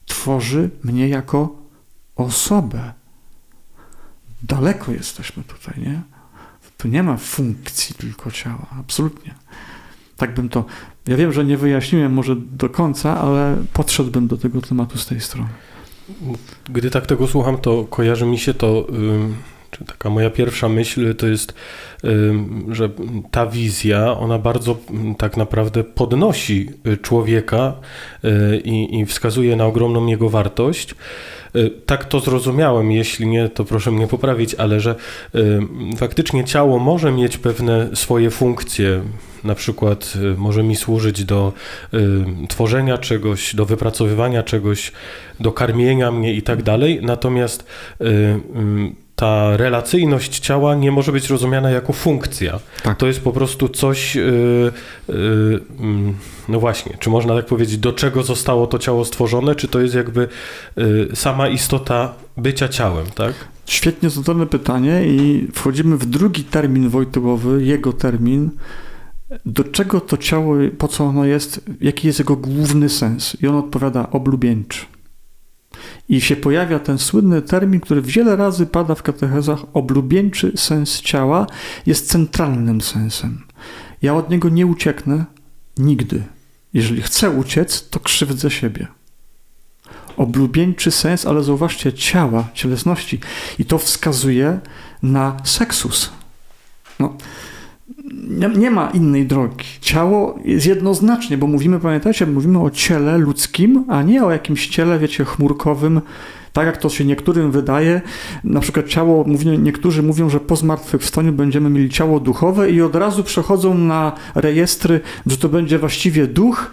tworzy 0.05 0.69
mnie 0.83 1.07
jako 1.07 1.55
osobę. 2.15 2.93
Daleko 4.43 4.91
jesteśmy 4.91 5.43
tutaj, 5.43 5.83
nie? 5.83 6.01
Tu 6.77 6.87
nie 6.87 7.03
ma 7.03 7.17
funkcji 7.17 7.95
tylko 7.95 8.31
ciała, 8.31 8.65
absolutnie. 8.79 9.35
Tak 10.17 10.33
bym 10.33 10.49
to. 10.49 10.65
Ja 11.07 11.17
wiem, 11.17 11.33
że 11.33 11.45
nie 11.45 11.57
wyjaśniłem 11.57 12.13
może 12.13 12.35
do 12.35 12.69
końca, 12.69 13.21
ale 13.21 13.57
podszedłbym 13.73 14.27
do 14.27 14.37
tego 14.37 14.61
tematu 14.61 14.97
z 14.97 15.05
tej 15.05 15.21
strony. 15.21 15.49
Gdy 16.69 16.91
tak 16.91 17.05
tego 17.05 17.27
słucham, 17.27 17.57
to 17.57 17.83
kojarzy 17.83 18.25
mi 18.25 18.37
się 18.37 18.53
to 18.53 18.87
czy 19.71 19.85
taka 19.85 20.09
moja 20.09 20.29
pierwsza 20.29 20.69
myśl 20.69 21.15
to 21.15 21.27
jest, 21.27 21.53
że 22.71 22.89
ta 23.31 23.47
wizja, 23.47 24.17
ona 24.17 24.39
bardzo 24.39 24.77
tak 25.17 25.37
naprawdę 25.37 25.83
podnosi 25.83 26.69
człowieka 27.01 27.73
i, 28.63 28.99
i 28.99 29.05
wskazuje 29.05 29.55
na 29.55 29.65
ogromną 29.65 30.05
jego 30.05 30.29
wartość. 30.29 30.95
Tak 31.85 32.05
to 32.05 32.19
zrozumiałem, 32.19 32.91
jeśli 32.91 33.27
nie, 33.27 33.49
to 33.49 33.65
proszę 33.65 33.91
mnie 33.91 34.07
poprawić, 34.07 34.55
ale 34.55 34.79
że 34.79 34.95
faktycznie 35.97 36.43
ciało 36.43 36.79
może 36.79 37.11
mieć 37.11 37.37
pewne 37.37 37.89
swoje 37.93 38.29
funkcje, 38.29 39.01
na 39.43 39.55
przykład 39.55 40.13
może 40.37 40.63
mi 40.63 40.75
służyć 40.75 41.25
do 41.25 41.53
tworzenia 42.49 42.97
czegoś, 42.97 43.55
do 43.55 43.65
wypracowywania 43.65 44.43
czegoś, 44.43 44.91
do 45.39 45.51
karmienia 45.51 46.11
mnie 46.11 46.33
i 46.33 46.41
tak 46.41 46.63
dalej, 46.63 46.99
natomiast 47.01 47.65
ta 49.15 49.57
relacyjność 49.57 50.39
ciała 50.39 50.75
nie 50.75 50.91
może 50.91 51.11
być 51.11 51.29
rozumiana 51.29 51.69
jako 51.69 51.93
funkcja. 51.93 52.59
Tak. 52.83 52.97
To 52.97 53.07
jest 53.07 53.21
po 53.21 53.31
prostu 53.31 53.69
coś, 53.69 54.15
yy, 54.15 54.71
yy, 55.09 55.63
no 56.49 56.59
właśnie, 56.59 56.97
czy 56.99 57.09
można 57.09 57.35
tak 57.35 57.45
powiedzieć, 57.45 57.77
do 57.77 57.93
czego 57.93 58.23
zostało 58.23 58.67
to 58.67 58.79
ciało 58.79 59.05
stworzone, 59.05 59.55
czy 59.55 59.67
to 59.67 59.81
jest 59.81 59.95
jakby 59.95 60.27
yy, 60.77 61.09
sama 61.13 61.47
istota 61.47 62.13
bycia 62.37 62.67
ciałem, 62.67 63.05
tak? 63.15 63.33
Świetnie 63.65 64.09
zadane 64.09 64.45
pytanie 64.45 65.05
i 65.05 65.47
wchodzimy 65.53 65.97
w 65.97 66.05
drugi 66.05 66.43
termin 66.43 66.89
Wojtyłowy, 66.89 67.65
jego 67.65 67.93
termin. 67.93 68.49
Do 69.45 69.63
czego 69.63 70.01
to 70.01 70.17
ciało, 70.17 70.55
po 70.77 70.87
co 70.87 71.03
ono 71.03 71.25
jest, 71.25 71.61
jaki 71.81 72.07
jest 72.07 72.19
jego 72.19 72.35
główny 72.35 72.89
sens? 72.89 73.37
I 73.41 73.47
on 73.47 73.55
odpowiada 73.55 74.09
oblubieńczy. 74.11 74.85
I 76.09 76.21
się 76.21 76.35
pojawia 76.35 76.79
ten 76.79 76.97
słynny 76.97 77.41
termin, 77.41 77.79
który 77.79 78.01
wiele 78.01 78.35
razy 78.35 78.65
pada 78.65 78.95
w 78.95 79.03
katechezach, 79.03 79.59
oblubieńczy 79.73 80.51
sens 80.55 81.01
ciała 81.01 81.47
jest 81.85 82.09
centralnym 82.09 82.81
sensem. 82.81 83.43
Ja 84.01 84.15
od 84.15 84.29
niego 84.29 84.49
nie 84.49 84.65
ucieknę 84.65 85.25
nigdy. 85.77 86.23
Jeżeli 86.73 87.01
chcę 87.01 87.29
uciec, 87.29 87.89
to 87.89 87.99
krzywdzę 87.99 88.51
siebie. 88.51 88.87
Oblubieńczy 90.17 90.91
sens, 90.91 91.25
ale 91.25 91.43
zauważcie, 91.43 91.93
ciała, 91.93 92.47
cielesności. 92.53 93.19
I 93.59 93.65
to 93.65 93.77
wskazuje 93.77 94.59
na 95.03 95.37
seksus. 95.43 96.09
No, 96.99 97.17
nie, 98.29 98.49
nie, 98.49 98.71
ma 98.71 98.89
innej 98.89 99.25
drogi. 99.25 99.65
Ciało 99.81 100.39
jest 100.45 100.65
jednoznacznie, 100.65 101.37
bo 101.37 101.47
mówimy, 101.47 101.79
pamiętajcie, 101.79 102.25
mówimy 102.25 102.61
o 102.61 102.69
ciele 102.69 103.17
ludzkim, 103.17 103.85
a 103.87 104.03
nie 104.03 104.23
o 104.23 104.31
jakimś 104.31 104.67
ciele, 104.67 104.99
wiecie, 104.99 105.25
chmurkowym, 105.25 106.01
tak 106.53 106.65
jak 106.65 106.77
to 106.77 106.89
się 106.89 107.05
niektórym 107.05 107.51
wydaje. 107.51 108.01
Na 108.43 108.59
przykład 108.59 108.87
ciało, 108.87 109.25
niektórzy 109.59 110.03
mówią, 110.03 110.29
że 110.29 110.39
po 110.39 110.55
zmartwychwstaniu 110.55 111.33
będziemy 111.33 111.69
mieli 111.69 111.89
ciało 111.89 112.19
duchowe 112.19 112.71
i 112.71 112.81
od 112.81 112.95
razu 112.95 113.23
przechodzą 113.23 113.77
na 113.77 114.11
rejestry, 114.35 114.99
że 115.25 115.37
to 115.37 115.49
będzie 115.49 115.79
właściwie 115.79 116.27
duch 116.27 116.71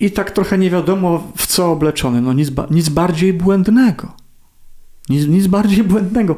i 0.00 0.10
tak 0.10 0.30
trochę 0.30 0.58
nie 0.58 0.70
wiadomo 0.70 1.32
w 1.36 1.46
co 1.46 1.72
obleczony. 1.72 2.20
No 2.20 2.32
nic, 2.32 2.50
nic 2.70 2.88
bardziej 2.88 3.32
błędnego. 3.32 4.21
Nic, 5.08 5.26
nic 5.26 5.46
bardziej 5.46 5.84
błędnego. 5.92 6.36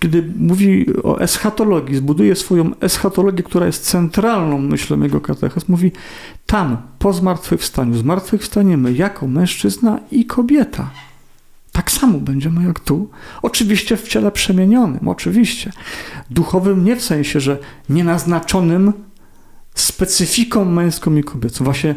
Kiedy 0.00 0.32
mówi 0.38 0.86
o 1.02 1.20
eschatologii, 1.20 1.96
zbuduje 1.96 2.36
swoją 2.36 2.70
eschatologię, 2.80 3.42
która 3.42 3.66
jest 3.66 3.84
centralną 3.84 4.58
myślą 4.58 5.00
jego 5.00 5.20
katechez, 5.20 5.68
mówi 5.68 5.92
tam, 6.46 6.76
po 6.98 7.12
zmartwychwstaniu, 7.12 7.94
zmartwychwstaniemy 7.94 8.92
jako 8.92 9.26
mężczyzna 9.26 10.00
i 10.10 10.24
kobieta. 10.24 10.90
Tak 11.72 11.90
samo 11.90 12.18
będziemy 12.18 12.64
jak 12.64 12.80
tu. 12.80 13.10
Oczywiście 13.42 13.96
w 13.96 14.08
ciele 14.08 14.32
przemienionym, 14.32 15.08
oczywiście. 15.08 15.72
Duchowym 16.30 16.84
nie 16.84 16.96
w 16.96 17.02
sensie, 17.02 17.40
że 17.40 17.58
nienaznaczonym 17.88 18.92
specyfiką 19.74 20.64
męską 20.64 21.16
i 21.16 21.24
kobiecą. 21.24 21.64
Właśnie 21.64 21.94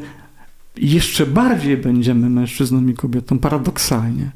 jeszcze 0.77 1.25
bardziej 1.25 1.77
będziemy 1.77 2.29
mężczyzną 2.29 2.87
i 2.87 2.93
kobietą, 2.93 3.39
paradoksalnie. 3.39 4.31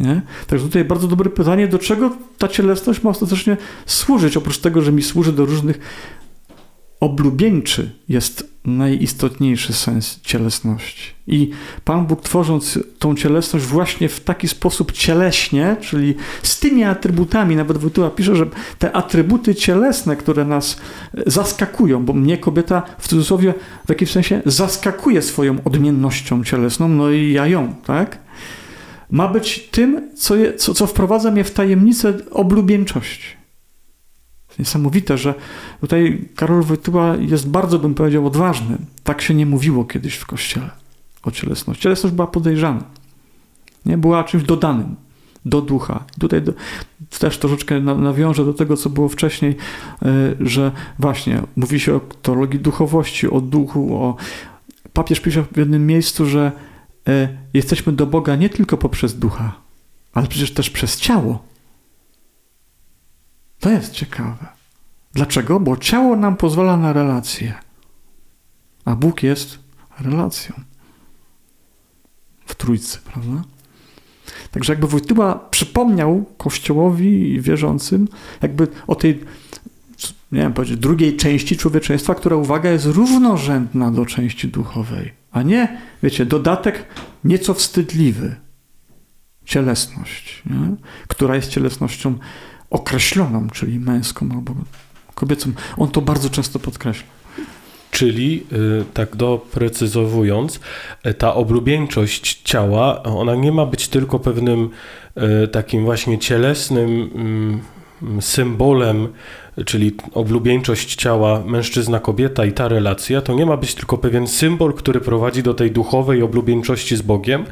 Nie? 0.00 0.22
Także 0.46 0.66
tutaj 0.66 0.84
bardzo 0.84 1.08
dobre 1.08 1.30
pytanie, 1.30 1.68
do 1.68 1.78
czego 1.78 2.16
ta 2.38 2.48
cielesność 2.48 3.02
ma 3.02 3.10
ostatecznie 3.10 3.56
służyć, 3.86 4.36
oprócz 4.36 4.58
tego, 4.58 4.82
że 4.82 4.92
mi 4.92 5.02
służy 5.02 5.32
do 5.32 5.46
różnych 5.46 5.80
oblubieńczy 7.00 7.90
jest 8.08 8.50
najistotniejszy 8.64 9.72
sens 9.72 10.20
cielesności. 10.22 11.14
I 11.26 11.50
Pan 11.84 12.06
Bóg 12.06 12.22
tworząc 12.22 12.78
tą 12.98 13.14
cielesność 13.14 13.64
właśnie 13.64 14.08
w 14.08 14.20
taki 14.20 14.48
sposób 14.48 14.92
cieleśnie, 14.92 15.76
czyli 15.80 16.14
z 16.42 16.60
tymi 16.60 16.84
atrybutami, 16.84 17.56
nawet 17.56 17.78
Wojtyła 17.78 18.10
pisze, 18.10 18.36
że 18.36 18.46
te 18.78 18.92
atrybuty 18.92 19.54
cielesne, 19.54 20.16
które 20.16 20.44
nas 20.44 20.76
zaskakują, 21.26 22.04
bo 22.04 22.12
mnie 22.12 22.38
kobieta 22.38 22.82
w 22.98 23.08
cudzysłowie 23.08 23.54
w 23.86 23.88
jakimś 23.88 24.10
sensie 24.10 24.42
zaskakuje 24.46 25.22
swoją 25.22 25.64
odmiennością 25.64 26.44
cielesną, 26.44 26.88
no 26.88 27.10
i 27.10 27.32
ja 27.32 27.46
ją, 27.46 27.74
tak? 27.74 28.18
Ma 29.10 29.28
być 29.28 29.68
tym, 29.70 30.10
co, 30.16 30.36
je, 30.36 30.54
co, 30.54 30.74
co 30.74 30.86
wprowadza 30.86 31.30
mnie 31.30 31.44
w 31.44 31.50
tajemnicę 31.50 32.14
oblubieńczości. 32.30 33.40
Niesamowite, 34.58 35.18
że 35.18 35.34
tutaj 35.80 36.28
Karol 36.36 36.62
Wojtyła 36.62 37.16
jest 37.16 37.48
bardzo, 37.48 37.78
bym 37.78 37.94
powiedział, 37.94 38.26
odważny. 38.26 38.76
Tak 39.04 39.22
się 39.22 39.34
nie 39.34 39.46
mówiło 39.46 39.84
kiedyś 39.84 40.14
w 40.14 40.26
Kościele 40.26 40.70
o 41.22 41.30
cielesności. 41.30 41.82
Cielesność 41.82 42.14
była 42.14 42.26
podejrzana. 42.26 42.84
Nie? 43.86 43.98
Była 43.98 44.24
czymś 44.24 44.44
dodanym 44.44 44.96
do 45.44 45.60
ducha. 45.62 46.04
Tutaj 46.20 46.42
do, 46.42 46.52
też 47.18 47.38
troszeczkę 47.38 47.80
nawiążę 47.80 48.44
do 48.44 48.54
tego, 48.54 48.76
co 48.76 48.90
było 48.90 49.08
wcześniej, 49.08 49.56
e, 50.02 50.06
że 50.40 50.72
właśnie 50.98 51.42
mówi 51.56 51.80
się 51.80 51.94
o 51.94 52.00
teologii 52.00 52.60
duchowości, 52.60 53.30
o 53.30 53.40
duchu, 53.40 53.96
o... 53.96 54.16
Papież 54.92 55.20
pisze 55.20 55.44
w 55.52 55.56
jednym 55.56 55.86
miejscu, 55.86 56.26
że 56.26 56.52
jesteśmy 57.54 57.92
do 57.92 58.06
Boga 58.06 58.36
nie 58.36 58.48
tylko 58.48 58.76
poprzez 58.76 59.18
ducha, 59.18 59.60
ale 60.12 60.26
przecież 60.26 60.54
też 60.54 60.70
przez 60.70 60.96
ciało. 60.96 61.42
To 63.60 63.70
jest 63.70 63.92
ciekawe. 63.92 64.46
Dlaczego? 65.12 65.60
Bo 65.60 65.76
ciało 65.76 66.16
nam 66.16 66.36
pozwala 66.36 66.76
na 66.76 66.92
relacje, 66.92 67.54
a 68.84 68.96
Bóg 68.96 69.22
jest 69.22 69.58
relacją. 70.00 70.54
W 72.46 72.54
trójcy, 72.54 72.98
prawda? 72.98 73.44
Także 74.50 74.72
jakby 74.72 74.86
Wojtyła 74.86 75.34
przypomniał 75.34 76.24
Kościołowi 76.38 77.40
wierzącym 77.40 78.08
jakby 78.42 78.68
o 78.86 78.94
tej 78.94 79.20
nie 80.32 80.40
wiem, 80.40 80.52
powiedzieć, 80.52 80.76
drugiej 80.76 81.16
części 81.16 81.56
człowieczeństwa, 81.56 82.14
która, 82.14 82.36
uwaga, 82.36 82.70
jest 82.70 82.86
równorzędna 82.86 83.90
do 83.90 84.06
części 84.06 84.48
duchowej, 84.48 85.12
a 85.32 85.42
nie, 85.42 85.80
wiecie, 86.02 86.26
dodatek 86.26 86.86
nieco 87.24 87.54
wstydliwy. 87.54 88.36
Cielesność, 89.44 90.42
nie? 90.46 90.76
która 91.08 91.36
jest 91.36 91.50
cielesnością 91.50 92.18
określoną, 92.70 93.50
czyli 93.50 93.80
męską 93.80 94.28
albo 94.32 94.54
kobiecą. 95.14 95.52
On 95.76 95.88
to 95.88 96.00
bardzo 96.00 96.30
często 96.30 96.58
podkreśla. 96.58 97.06
Czyli, 97.90 98.46
y, 98.52 98.84
tak 98.94 99.16
doprecyzowując, 99.16 100.60
y, 101.06 101.14
ta 101.14 101.34
oblubieńczość 101.34 102.42
ciała, 102.44 103.02
ona 103.02 103.34
nie 103.34 103.52
ma 103.52 103.66
być 103.66 103.88
tylko 103.88 104.18
pewnym 104.18 104.70
y, 105.44 105.48
takim 105.48 105.84
właśnie 105.84 106.18
cielesnym 106.18 107.10
mm, 107.14 107.60
symbolem 108.20 109.08
czyli 109.66 109.92
oblubieńczość 110.14 110.94
ciała 110.94 111.42
mężczyzna-kobieta 111.46 112.46
i 112.46 112.52
ta 112.52 112.68
relacja, 112.68 113.20
to 113.20 113.34
nie 113.34 113.46
ma 113.46 113.56
być 113.56 113.74
tylko 113.74 113.98
pewien 113.98 114.26
symbol, 114.26 114.74
który 114.74 115.00
prowadzi 115.00 115.42
do 115.42 115.54
tej 115.54 115.70
duchowej 115.70 116.22
oblubieńczości 116.22 116.96
z 116.96 117.02
Bogiem, 117.02 117.44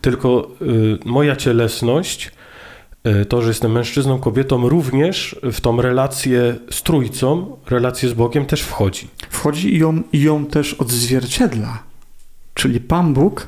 tylko 0.00 0.48
y, 0.62 0.98
moja 1.04 1.36
cielesność, 1.36 2.30
y, 3.06 3.24
to, 3.24 3.42
że 3.42 3.48
jestem 3.48 3.72
mężczyzną, 3.72 4.18
kobietą, 4.18 4.68
również 4.68 5.36
w 5.42 5.60
tą 5.60 5.82
relację 5.82 6.56
z 6.70 6.82
Trójcą, 6.82 7.56
relację 7.70 8.08
z 8.08 8.12
Bogiem 8.12 8.46
też 8.46 8.62
wchodzi. 8.62 9.08
Wchodzi 9.30 9.74
i 9.74 9.78
ją, 9.78 10.02
i 10.12 10.22
ją 10.22 10.46
też 10.46 10.74
odzwierciedla. 10.74 11.82
Czyli 12.54 12.80
Pan 12.80 13.14
Bóg 13.14 13.46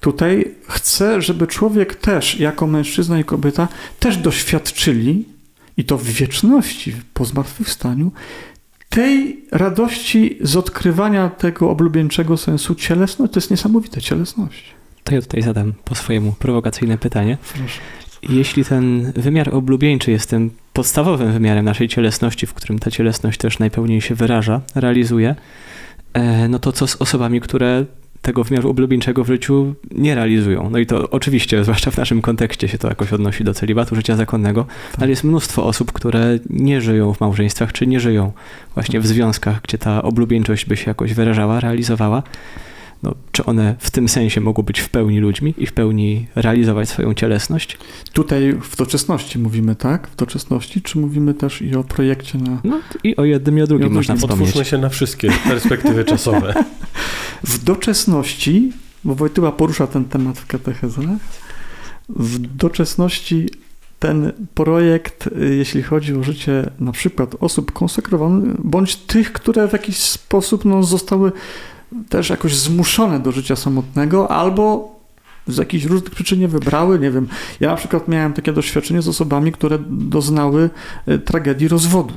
tutaj 0.00 0.54
chce, 0.68 1.22
żeby 1.22 1.46
człowiek 1.46 1.94
też, 1.94 2.40
jako 2.40 2.66
mężczyzna 2.66 3.20
i 3.20 3.24
kobieta, 3.24 3.68
też 4.00 4.16
doświadczyli 4.16 5.32
i 5.76 5.84
to 5.84 5.98
w 5.98 6.04
wieczności, 6.04 6.94
po 7.14 7.24
zmartwychwstaniu, 7.24 8.12
tej 8.88 9.44
radości 9.52 10.38
z 10.40 10.56
odkrywania 10.56 11.28
tego 11.28 11.70
oblubieńczego 11.70 12.36
sensu 12.36 12.74
cielesność, 12.74 13.32
to 13.32 13.40
jest 13.40 13.50
niesamowite, 13.50 14.00
cielesność. 14.00 14.64
To 15.04 15.14
ja 15.14 15.22
tutaj 15.22 15.42
zadam 15.42 15.72
po 15.84 15.94
swojemu 15.94 16.32
prowokacyjne 16.32 16.98
pytanie. 16.98 17.38
Proszę. 17.54 17.80
Jeśli 18.28 18.64
ten 18.64 19.12
wymiar 19.12 19.54
oblubieńczy 19.54 20.10
jest 20.10 20.30
tym 20.30 20.50
podstawowym 20.72 21.32
wymiarem 21.32 21.64
naszej 21.64 21.88
cielesności, 21.88 22.46
w 22.46 22.54
którym 22.54 22.78
ta 22.78 22.90
cielesność 22.90 23.38
też 23.38 23.58
najpełniej 23.58 24.00
się 24.00 24.14
wyraża, 24.14 24.60
realizuje, 24.74 25.34
e, 26.12 26.48
no 26.48 26.58
to 26.58 26.72
co 26.72 26.86
z 26.86 26.96
osobami, 26.96 27.40
które 27.40 27.84
tego 28.22 28.44
wymiaru 28.44 28.70
oblubieńczego 28.70 29.24
w 29.24 29.26
życiu 29.26 29.74
nie 29.90 30.14
realizują. 30.14 30.70
No 30.70 30.78
i 30.78 30.86
to 30.86 31.10
oczywiście, 31.10 31.64
zwłaszcza 31.64 31.90
w 31.90 31.96
naszym 31.96 32.22
kontekście 32.22 32.68
się 32.68 32.78
to 32.78 32.88
jakoś 32.88 33.12
odnosi 33.12 33.44
do 33.44 33.54
celibatu, 33.54 33.96
życia 33.96 34.16
zakonnego, 34.16 34.64
tak. 34.92 35.00
ale 35.00 35.10
jest 35.10 35.24
mnóstwo 35.24 35.64
osób, 35.64 35.92
które 35.92 36.38
nie 36.50 36.80
żyją 36.80 37.14
w 37.14 37.20
małżeństwach, 37.20 37.72
czy 37.72 37.86
nie 37.86 38.00
żyją 38.00 38.32
właśnie 38.74 39.00
w 39.00 39.06
związkach, 39.06 39.62
gdzie 39.62 39.78
ta 39.78 40.02
oblubieńczość 40.02 40.66
by 40.66 40.76
się 40.76 40.90
jakoś 40.90 41.14
wyrażała, 41.14 41.60
realizowała 41.60 42.22
no, 43.02 43.14
czy 43.32 43.44
one 43.44 43.74
w 43.78 43.90
tym 43.90 44.08
sensie 44.08 44.40
mogą 44.40 44.62
być 44.62 44.80
w 44.80 44.88
pełni 44.88 45.18
ludźmi 45.18 45.54
i 45.58 45.66
w 45.66 45.72
pełni 45.72 46.26
realizować 46.34 46.88
swoją 46.88 47.14
cielesność? 47.14 47.78
Tutaj 48.12 48.52
w 48.62 48.76
doczesności 48.76 49.38
mówimy, 49.38 49.76
tak? 49.76 50.08
W 50.08 50.16
doczesności, 50.16 50.82
czy 50.82 50.98
mówimy 50.98 51.34
też 51.34 51.62
i 51.62 51.76
o 51.76 51.84
projekcie 51.84 52.38
na... 52.38 52.60
No 52.64 52.80
i 53.04 53.16
o 53.16 53.24
jednym 53.24 53.58
i 53.58 53.62
o 53.62 53.66
drugim 53.66 53.88
I 53.88 53.90
o 53.90 53.94
można 53.94 54.16
wspomnieć. 54.16 54.48
Otwórzmy 54.48 54.64
się 54.64 54.78
na 54.78 54.88
wszystkie 54.88 55.30
perspektywy 55.48 56.04
czasowe. 56.14 56.64
W 57.44 57.64
doczesności, 57.64 58.72
bo 59.04 59.14
Wojtyła 59.14 59.52
porusza 59.52 59.86
ten 59.86 60.04
temat 60.04 60.38
w 60.38 60.46
katechezach, 60.46 61.04
w 62.08 62.38
doczesności 62.38 63.48
ten 63.98 64.32
projekt, 64.54 65.26
y, 65.26 65.54
jeśli 65.56 65.82
chodzi 65.82 66.14
o 66.14 66.22
życie 66.22 66.70
na 66.80 66.92
przykład 66.92 67.36
osób 67.40 67.72
konsekrowanych, 67.72 68.60
bądź 68.64 68.96
tych, 68.96 69.32
które 69.32 69.68
w 69.68 69.72
jakiś 69.72 69.96
sposób 69.96 70.64
no, 70.64 70.82
zostały 70.82 71.32
też 72.08 72.30
jakoś 72.30 72.56
zmuszone 72.56 73.20
do 73.20 73.32
życia 73.32 73.56
samotnego, 73.56 74.30
albo 74.30 74.92
z 75.46 75.56
jakichś 75.56 75.84
różnych 75.84 76.10
przyczyn 76.10 76.40
nie 76.40 76.48
wybrały, 76.48 76.98
nie 76.98 77.10
wiem. 77.10 77.28
Ja 77.60 77.70
na 77.70 77.76
przykład 77.76 78.08
miałem 78.08 78.32
takie 78.32 78.52
doświadczenie 78.52 79.02
z 79.02 79.08
osobami, 79.08 79.52
które 79.52 79.78
doznały 79.88 80.70
e, 81.06 81.18
tragedii 81.18 81.68
rozwodu. 81.68 82.14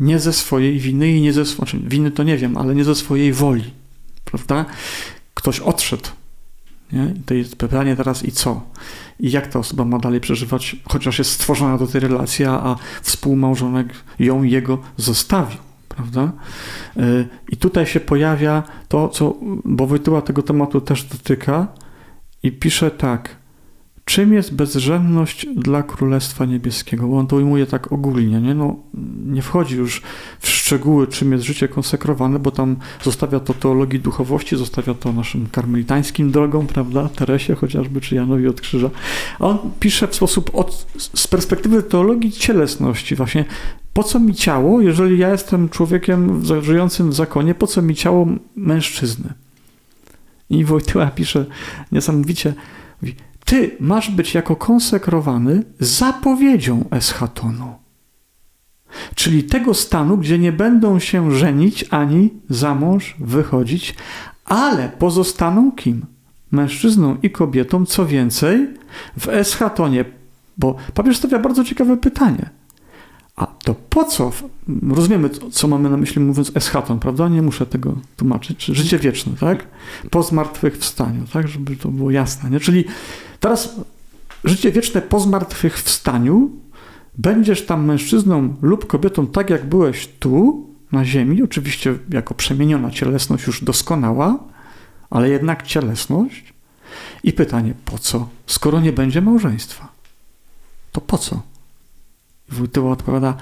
Nie 0.00 0.18
ze 0.18 0.32
swojej 0.32 0.78
winy 0.78 1.12
i 1.12 1.20
nie 1.20 1.32
ze 1.32 1.46
swojej, 1.46 1.70
znaczy 1.70 1.88
winy 1.88 2.10
to 2.10 2.22
nie 2.22 2.36
wiem, 2.36 2.56
ale 2.56 2.74
nie 2.74 2.84
ze 2.84 2.94
swojej 2.94 3.32
woli, 3.32 3.70
prawda? 4.24 4.64
Ktoś 5.34 5.60
odszedł. 5.60 6.08
Nie? 6.92 7.14
I 7.16 7.20
to 7.20 7.34
jest 7.34 7.56
pytanie 7.56 7.96
teraz 7.96 8.24
i 8.24 8.32
co? 8.32 8.60
I 9.20 9.30
jak 9.30 9.46
ta 9.46 9.58
osoba 9.58 9.84
ma 9.84 9.98
dalej 9.98 10.20
przeżywać, 10.20 10.76
chociaż 10.84 11.18
jest 11.18 11.30
stworzona 11.30 11.78
do 11.78 11.86
tej 11.86 12.00
relacji, 12.00 12.44
a 12.44 12.76
współmałżonek 13.02 13.88
ją 14.18 14.42
jego 14.42 14.78
zostawił 14.96 15.63
prawda? 15.96 16.32
Y, 16.96 17.28
I 17.48 17.56
tutaj 17.56 17.86
się 17.86 18.00
pojawia 18.00 18.62
to, 18.88 19.08
co, 19.08 19.34
bo 19.64 19.86
Wojtyła 19.86 20.22
tego 20.22 20.42
tematu 20.42 20.80
też 20.80 21.04
dotyka 21.04 21.66
i 22.42 22.52
pisze 22.52 22.90
tak. 22.90 23.44
Czym 24.04 24.32
jest 24.32 24.54
bezrzędność 24.54 25.46
dla 25.56 25.82
Królestwa 25.82 26.44
Niebieskiego? 26.44 27.08
Bo 27.08 27.18
on 27.18 27.26
to 27.26 27.36
ujmuje 27.36 27.66
tak 27.66 27.92
ogólnie, 27.92 28.40
nie? 28.40 28.54
No, 28.54 28.76
nie 29.26 29.42
wchodzi 29.42 29.76
już 29.76 30.02
w 30.40 30.48
szczegóły, 30.48 31.06
czym 31.06 31.32
jest 31.32 31.44
życie 31.44 31.68
konsekrowane, 31.68 32.38
bo 32.38 32.50
tam 32.50 32.76
zostawia 33.02 33.40
to 33.40 33.54
teologii 33.54 34.00
duchowości, 34.00 34.56
zostawia 34.56 34.94
to 34.94 35.12
naszym 35.12 35.46
karmelitańskim 35.46 36.30
drogom, 36.30 36.66
prawda? 36.66 37.08
Teresie 37.08 37.54
chociażby, 37.54 38.00
czy 38.00 38.14
Janowi 38.14 38.48
od 38.48 38.60
Krzyża. 38.60 38.90
On 39.38 39.58
pisze 39.80 40.08
w 40.08 40.14
sposób 40.14 40.50
od, 40.54 40.86
z 41.14 41.26
perspektywy 41.26 41.82
teologii 41.82 42.32
cielesności, 42.32 43.14
właśnie 43.14 43.44
po 43.94 44.02
co 44.02 44.20
mi 44.20 44.34
ciało, 44.34 44.80
jeżeli 44.80 45.18
ja 45.18 45.30
jestem 45.30 45.68
człowiekiem 45.68 46.42
żyjącym 46.60 47.10
w 47.10 47.14
zakonie, 47.14 47.54
po 47.54 47.66
co 47.66 47.82
mi 47.82 47.94
ciało 47.94 48.26
mężczyzny? 48.56 49.32
I 50.50 50.64
Wojtyła 50.64 51.06
pisze 51.06 51.46
niesamowicie, 51.92 52.54
mówi, 53.02 53.14
ty 53.44 53.76
masz 53.80 54.10
być 54.10 54.34
jako 54.34 54.56
konsekrowany 54.56 55.62
zapowiedzią 55.80 56.84
eschatonu. 56.90 57.74
Czyli 59.14 59.44
tego 59.44 59.74
stanu, 59.74 60.18
gdzie 60.18 60.38
nie 60.38 60.52
będą 60.52 60.98
się 60.98 61.32
żenić 61.32 61.84
ani 61.90 62.30
za 62.48 62.74
mąż 62.74 63.16
wychodzić, 63.18 63.94
ale 64.44 64.88
pozostaną 64.88 65.72
kim? 65.72 66.06
Mężczyzną 66.50 67.16
i 67.22 67.30
kobietą, 67.30 67.86
co 67.86 68.06
więcej, 68.06 68.68
w 69.18 69.28
eschatonie. 69.28 70.04
Bo 70.58 70.76
papież 70.94 71.16
stawia 71.16 71.38
bardzo 71.38 71.64
ciekawe 71.64 71.96
pytanie– 71.96 72.50
a 73.36 73.46
to 73.46 73.74
po 73.74 74.04
co? 74.04 74.32
Rozumiemy, 74.90 75.30
co 75.52 75.68
mamy 75.68 75.90
na 75.90 75.96
myśli 75.96 76.22
mówiąc 76.22 76.52
eschaton, 76.54 76.98
prawda? 76.98 77.28
Nie 77.28 77.42
muszę 77.42 77.66
tego 77.66 77.96
tłumaczyć. 78.16 78.64
Życie 78.64 78.98
wieczne, 78.98 79.32
tak? 79.40 79.66
Po 80.10 80.22
zmartwychwstaniu, 80.22 81.24
tak? 81.32 81.48
Żeby 81.48 81.76
to 81.76 81.88
było 81.88 82.10
jasne, 82.10 82.50
nie? 82.50 82.60
Czyli 82.60 82.84
teraz 83.40 83.74
życie 84.44 84.72
wieczne 84.72 85.02
po 85.02 85.20
zmartwychwstaniu 85.20 86.50
będziesz 87.18 87.66
tam 87.66 87.84
mężczyzną 87.84 88.54
lub 88.62 88.86
kobietą 88.86 89.26
tak, 89.26 89.50
jak 89.50 89.68
byłeś 89.68 90.08
tu, 90.18 90.66
na 90.92 91.04
ziemi, 91.04 91.42
oczywiście 91.42 91.98
jako 92.08 92.34
przemieniona 92.34 92.90
cielesność 92.90 93.46
już 93.46 93.64
doskonała, 93.64 94.38
ale 95.10 95.28
jednak 95.28 95.62
cielesność. 95.62 96.54
I 97.22 97.32
pytanie, 97.32 97.74
po 97.84 97.98
co? 97.98 98.28
Skoro 98.46 98.80
nie 98.80 98.92
będzie 98.92 99.20
małżeństwa, 99.20 99.88
to 100.92 101.00
po 101.00 101.18
co? 101.18 101.42
Wójtyła 102.48 102.90
odpowiada, 102.90 103.36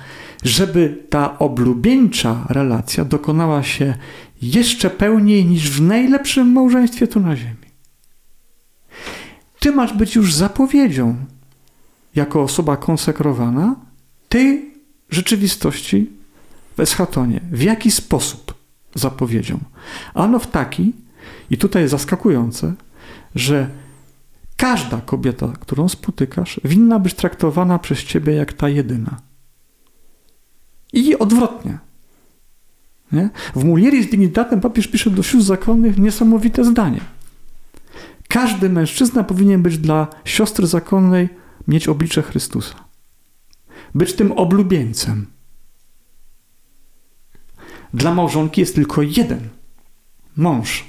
żeby 0.45 1.05
ta 1.11 1.39
oblubieńcza 1.39 2.47
relacja 2.49 3.05
dokonała 3.05 3.63
się 3.63 3.95
jeszcze 4.43 4.91
pełniej 4.91 5.45
niż 5.45 5.71
w 5.71 5.83
najlepszym 5.83 6.53
małżeństwie 6.53 7.09
tu 7.09 7.21
na 7.21 7.37
ziemi. 7.37 7.57
Ty 9.59 9.73
masz 9.73 9.93
być 9.93 10.15
już 10.15 10.35
zapowiedzią, 10.35 11.17
jako 12.15 12.43
osoba 12.43 12.77
konsekrowana, 12.77 13.77
tej 14.29 14.75
rzeczywistości 15.11 16.11
w 16.77 16.81
eschatonie. 16.81 17.41
W 17.53 17.63
jaki 17.63 17.91
sposób 17.91 18.55
zapowiedzią? 18.95 19.59
Ano 20.15 20.39
w 20.39 20.47
taki, 20.47 20.93
i 21.51 21.59
tutaj 21.59 21.89
zaskakujące, 21.89 22.75
że 23.35 23.69
Każda 24.63 25.01
kobieta, 25.01 25.53
którą 25.61 25.89
spotykasz, 25.89 26.61
winna 26.65 26.99
być 26.99 27.15
traktowana 27.15 27.79
przez 27.79 28.05
ciebie 28.05 28.33
jak 28.33 28.53
ta 28.53 28.69
jedyna. 28.69 29.21
I 30.93 31.19
odwrotnie. 31.19 31.79
Nie? 33.13 33.31
W 33.55 33.65
Mulieris 33.65 34.11
Dignitatem 34.11 34.61
papież 34.61 34.89
pisze 34.89 35.11
do 35.11 35.23
sióstr 35.23 35.47
zakonnych 35.47 35.99
niesamowite 35.99 36.65
zdanie. 36.65 37.01
Każdy 38.29 38.69
mężczyzna 38.69 39.25
powinien 39.25 39.63
być 39.63 39.79
dla 39.79 40.07
siostry 40.25 40.67
zakonnej 40.67 41.29
mieć 41.69 41.89
oblicze 41.89 42.23
Chrystusa. 42.23 42.75
Być 43.95 44.13
tym 44.15 44.33
oblubieńcem. 44.33 45.27
Dla 47.95 48.15
małżonki 48.15 48.61
jest 48.61 48.75
tylko 48.75 49.03
jeden 49.03 49.49
mąż. 50.37 50.85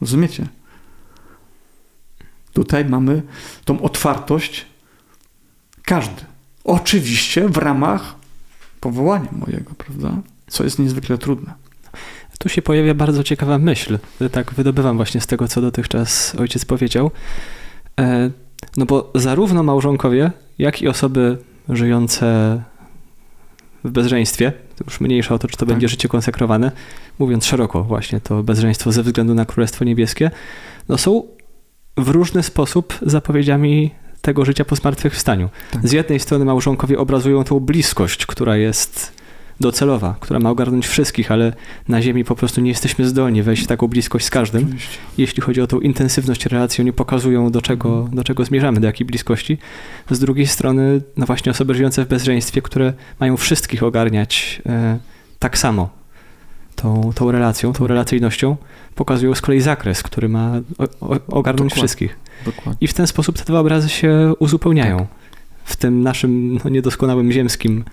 Rozumiecie? 0.00 0.59
Tutaj 2.52 2.84
mamy 2.84 3.22
tą 3.64 3.82
otwartość. 3.82 4.66
Każdy. 5.82 6.22
Oczywiście 6.64 7.48
w 7.48 7.56
ramach 7.56 8.14
powołania 8.80 9.28
mojego, 9.32 9.70
prawda? 9.78 10.16
Co 10.46 10.64
jest 10.64 10.78
niezwykle 10.78 11.18
trudne. 11.18 11.54
Tu 12.38 12.48
się 12.48 12.62
pojawia 12.62 12.94
bardzo 12.94 13.24
ciekawa 13.24 13.58
myśl. 13.58 13.98
Tak 14.32 14.54
wydobywam 14.54 14.96
właśnie 14.96 15.20
z 15.20 15.26
tego, 15.26 15.48
co 15.48 15.60
dotychczas 15.60 16.34
ojciec 16.34 16.64
powiedział. 16.64 17.10
E, 18.00 18.30
no 18.76 18.86
bo 18.86 19.10
zarówno 19.14 19.62
małżonkowie, 19.62 20.30
jak 20.58 20.82
i 20.82 20.88
osoby 20.88 21.38
żyjące 21.68 22.62
w 23.84 23.90
bezżeństwie, 23.90 24.52
to 24.76 24.84
już 24.84 25.00
mniejsza 25.00 25.34
o 25.34 25.38
to, 25.38 25.48
czy 25.48 25.56
to 25.56 25.66
tak. 25.66 25.68
będzie 25.68 25.88
życie 25.88 26.08
konsekrowane, 26.08 26.72
mówiąc 27.18 27.44
szeroko 27.44 27.84
właśnie, 27.84 28.20
to 28.20 28.42
bezżeństwo 28.42 28.92
ze 28.92 29.02
względu 29.02 29.34
na 29.34 29.44
Królestwo 29.44 29.84
Niebieskie, 29.84 30.30
no 30.88 30.98
są 30.98 31.22
w 31.96 32.08
różny 32.08 32.42
sposób 32.42 32.98
zapowiedziami 33.02 33.90
tego 34.22 34.44
życia 34.44 34.64
po 34.64 34.76
zmartwychwstaniu. 34.76 35.48
Tak. 35.70 35.88
Z 35.88 35.92
jednej 35.92 36.20
strony 36.20 36.44
małżonkowie 36.44 36.98
obrazują 36.98 37.44
tą 37.44 37.60
bliskość, 37.60 38.26
która 38.26 38.56
jest 38.56 39.20
docelowa, 39.60 40.16
która 40.20 40.40
ma 40.40 40.50
ogarnąć 40.50 40.88
wszystkich, 40.88 41.32
ale 41.32 41.52
na 41.88 42.02
Ziemi 42.02 42.24
po 42.24 42.36
prostu 42.36 42.60
nie 42.60 42.68
jesteśmy 42.68 43.08
zdolni 43.08 43.42
wejść 43.42 43.64
w 43.64 43.66
taką 43.66 43.88
bliskość 43.88 44.26
z 44.26 44.30
każdym. 44.30 44.64
Oczywiście. 44.64 44.98
Jeśli 45.18 45.42
chodzi 45.42 45.60
o 45.60 45.66
tą 45.66 45.80
intensywność 45.80 46.46
relacji, 46.46 46.82
oni 46.82 46.92
pokazują, 46.92 47.50
do 47.50 47.62
czego, 47.62 47.98
mhm. 47.98 48.16
do 48.16 48.24
czego 48.24 48.44
zmierzamy, 48.44 48.80
do 48.80 48.86
jakiej 48.86 49.06
bliskości. 49.06 49.58
Z 50.10 50.18
drugiej 50.18 50.46
strony, 50.46 51.00
no 51.16 51.26
właśnie 51.26 51.52
osoby 51.52 51.74
żyjące 51.74 52.04
w 52.04 52.08
bezżeństwie, 52.08 52.62
które 52.62 52.92
mają 53.20 53.36
wszystkich 53.36 53.82
ogarniać 53.82 54.62
e, 54.66 54.98
tak 55.38 55.58
samo, 55.58 55.99
tą, 56.76 57.10
tą 57.14 57.32
relacją, 57.32 57.72
tą 57.72 57.86
relacyjnością, 57.86 58.56
pokazują 58.94 59.34
z 59.34 59.40
kolei 59.40 59.60
zakres, 59.60 60.02
który 60.02 60.28
ma 60.28 60.52
ogarnąć 61.28 61.70
Dokładnie. 61.70 61.70
wszystkich. 61.70 62.18
Dokładnie. 62.44 62.76
I 62.80 62.86
w 62.86 62.94
ten 62.94 63.06
sposób 63.06 63.38
te 63.38 63.44
dwa 63.44 63.60
obrazy 63.60 63.88
się 63.88 64.32
uzupełniają. 64.38 64.98
Tak. 64.98 65.08
W 65.64 65.76
tym 65.76 66.02
naszym 66.02 66.58
no, 66.64 66.70
niedoskonałym 66.70 67.32
ziemskim 67.32 67.84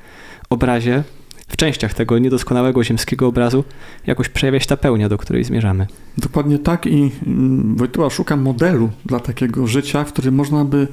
obrazie, 0.49 1.03
w 1.47 1.57
częściach 1.57 1.93
tego 1.93 2.19
niedoskonałego 2.19 2.83
ziemskiego 2.83 3.27
obrazu, 3.27 3.63
jakoś 4.07 4.29
przejawia 4.29 4.59
się 4.59 4.65
ta 4.65 4.77
pełnia, 4.77 5.09
do 5.09 5.17
której 5.17 5.43
zmierzamy. 5.43 5.87
Dokładnie 6.17 6.59
tak 6.59 6.85
i 6.85 7.11
mm, 7.27 7.75
Wojtyła 7.75 8.09
szuka 8.09 8.35
modelu 8.35 8.89
dla 9.05 9.19
takiego 9.19 9.67
życia, 9.67 10.03
w 10.03 10.13
którym 10.13 10.35
można 10.35 10.65
by, 10.65 10.87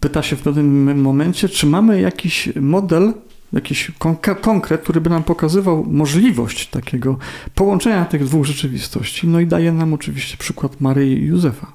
pyta 0.00 0.22
się 0.22 0.36
w 0.36 0.42
pewnym 0.42 1.00
momencie, 1.00 1.48
czy 1.48 1.66
mamy 1.66 2.00
jakiś 2.00 2.48
model 2.60 3.12
jakiś 3.54 3.90
konkret, 4.40 4.82
który 4.82 5.00
by 5.00 5.10
nam 5.10 5.24
pokazywał 5.24 5.84
możliwość 5.84 6.66
takiego 6.66 7.18
połączenia 7.54 8.04
tych 8.04 8.24
dwóch 8.24 8.46
rzeczywistości. 8.46 9.28
No 9.28 9.40
i 9.40 9.46
daje 9.46 9.72
nam 9.72 9.94
oczywiście 9.94 10.36
przykład 10.36 10.80
Maryi 10.80 11.12
i 11.12 11.26
Józefa. 11.26 11.72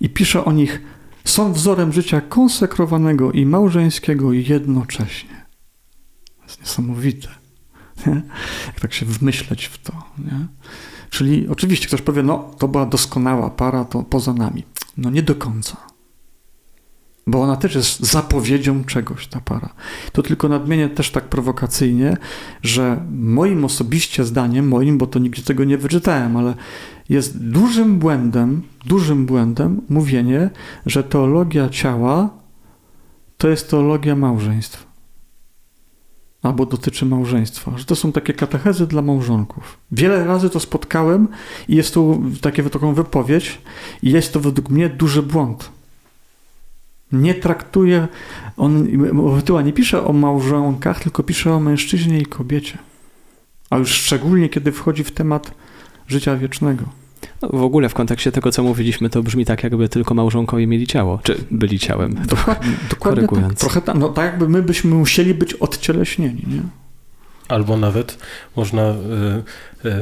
I 0.00 0.08
pisze 0.08 0.44
o 0.44 0.52
nich, 0.52 0.82
są 1.24 1.52
wzorem 1.52 1.92
życia 1.92 2.20
konsekrowanego 2.20 3.32
i 3.32 3.46
małżeńskiego 3.46 4.32
jednocześnie. 4.32 5.46
To 6.36 6.44
jest 6.44 6.60
niesamowite. 6.60 7.28
Nie? 8.06 8.22
Jak 8.66 8.80
tak 8.80 8.94
się 8.94 9.06
wmyśleć 9.06 9.66
w 9.66 9.78
to. 9.78 9.92
Nie? 10.18 10.46
Czyli 11.10 11.48
oczywiście 11.48 11.86
ktoś 11.86 12.02
powie, 12.02 12.22
no 12.22 12.50
to 12.58 12.68
była 12.68 12.86
doskonała 12.86 13.50
para, 13.50 13.84
to 13.84 14.02
poza 14.02 14.32
nami. 14.32 14.64
No 14.96 15.10
nie 15.10 15.22
do 15.22 15.34
końca. 15.34 15.76
Bo 17.26 17.42
ona 17.42 17.56
też 17.56 17.74
jest 17.74 18.00
zapowiedzią 18.00 18.84
czegoś, 18.84 19.26
ta 19.26 19.40
para. 19.40 19.74
To 20.12 20.22
tylko 20.22 20.48
nadmienię 20.48 20.88
też 20.88 21.10
tak 21.10 21.24
prowokacyjnie, 21.24 22.16
że 22.62 23.04
moim 23.10 23.64
osobiście 23.64 24.24
zdaniem, 24.24 24.68
moim, 24.68 24.98
bo 24.98 25.06
to 25.06 25.18
nigdzie 25.18 25.42
tego 25.42 25.64
nie 25.64 25.78
wyczytałem, 25.78 26.36
ale 26.36 26.54
jest 27.08 27.38
dużym 27.38 27.98
błędem, 27.98 28.62
dużym 28.84 29.26
błędem 29.26 29.80
mówienie, 29.88 30.50
że 30.86 31.04
teologia 31.04 31.68
ciała 31.68 32.30
to 33.38 33.48
jest 33.48 33.70
teologia 33.70 34.16
małżeństwa. 34.16 34.86
Albo 36.42 36.66
dotyczy 36.66 37.06
małżeństwa, 37.06 37.72
że 37.78 37.84
to 37.84 37.96
są 37.96 38.12
takie 38.12 38.32
katechezy 38.32 38.86
dla 38.86 39.02
małżonków. 39.02 39.78
Wiele 39.92 40.24
razy 40.24 40.50
to 40.50 40.60
spotkałem 40.60 41.28
i 41.68 41.76
jest 41.76 41.94
tu 41.94 42.22
takie, 42.40 42.62
taką 42.62 42.94
wypowiedź, 42.94 43.60
i 44.02 44.10
jest 44.10 44.32
to 44.32 44.40
według 44.40 44.70
mnie 44.70 44.88
duży 44.88 45.22
błąd. 45.22 45.75
Nie 47.12 47.34
traktuje, 47.34 48.08
on 48.56 48.88
tyła 49.44 49.62
nie 49.62 49.72
pisze 49.72 50.04
o 50.04 50.12
małżonkach, 50.12 51.02
tylko 51.02 51.22
pisze 51.22 51.54
o 51.54 51.60
mężczyźnie 51.60 52.18
i 52.18 52.26
kobiecie. 52.26 52.78
A 53.70 53.76
już 53.76 53.90
szczególnie, 53.90 54.48
kiedy 54.48 54.72
wchodzi 54.72 55.04
w 55.04 55.10
temat 55.10 55.54
życia 56.08 56.36
wiecznego. 56.36 56.84
No, 57.42 57.48
w 57.48 57.62
ogóle 57.62 57.88
w 57.88 57.94
kontekście 57.94 58.32
tego, 58.32 58.52
co 58.52 58.62
mówiliśmy, 58.62 59.10
to 59.10 59.22
brzmi 59.22 59.44
tak, 59.44 59.64
jakby 59.64 59.88
tylko 59.88 60.14
małżonkowie 60.14 60.66
mieli 60.66 60.86
ciało, 60.86 61.20
czy 61.22 61.44
byli 61.50 61.78
ciałem. 61.78 62.14
Dokładnie, 62.26 62.72
dokładnie 62.90 63.28
tak. 63.28 63.54
Trochę 63.54 63.80
tak, 63.80 63.96
no, 63.96 64.08
tak 64.08 64.24
jakby 64.24 64.48
my 64.48 64.62
byśmy 64.62 64.94
musieli 64.94 65.34
być 65.34 65.54
odcieleśnieni, 65.54 66.44
nie? 66.46 66.62
Albo 67.48 67.76
nawet 67.76 68.18
można 68.56 68.82
y, 68.82 69.88
y, 69.88 69.92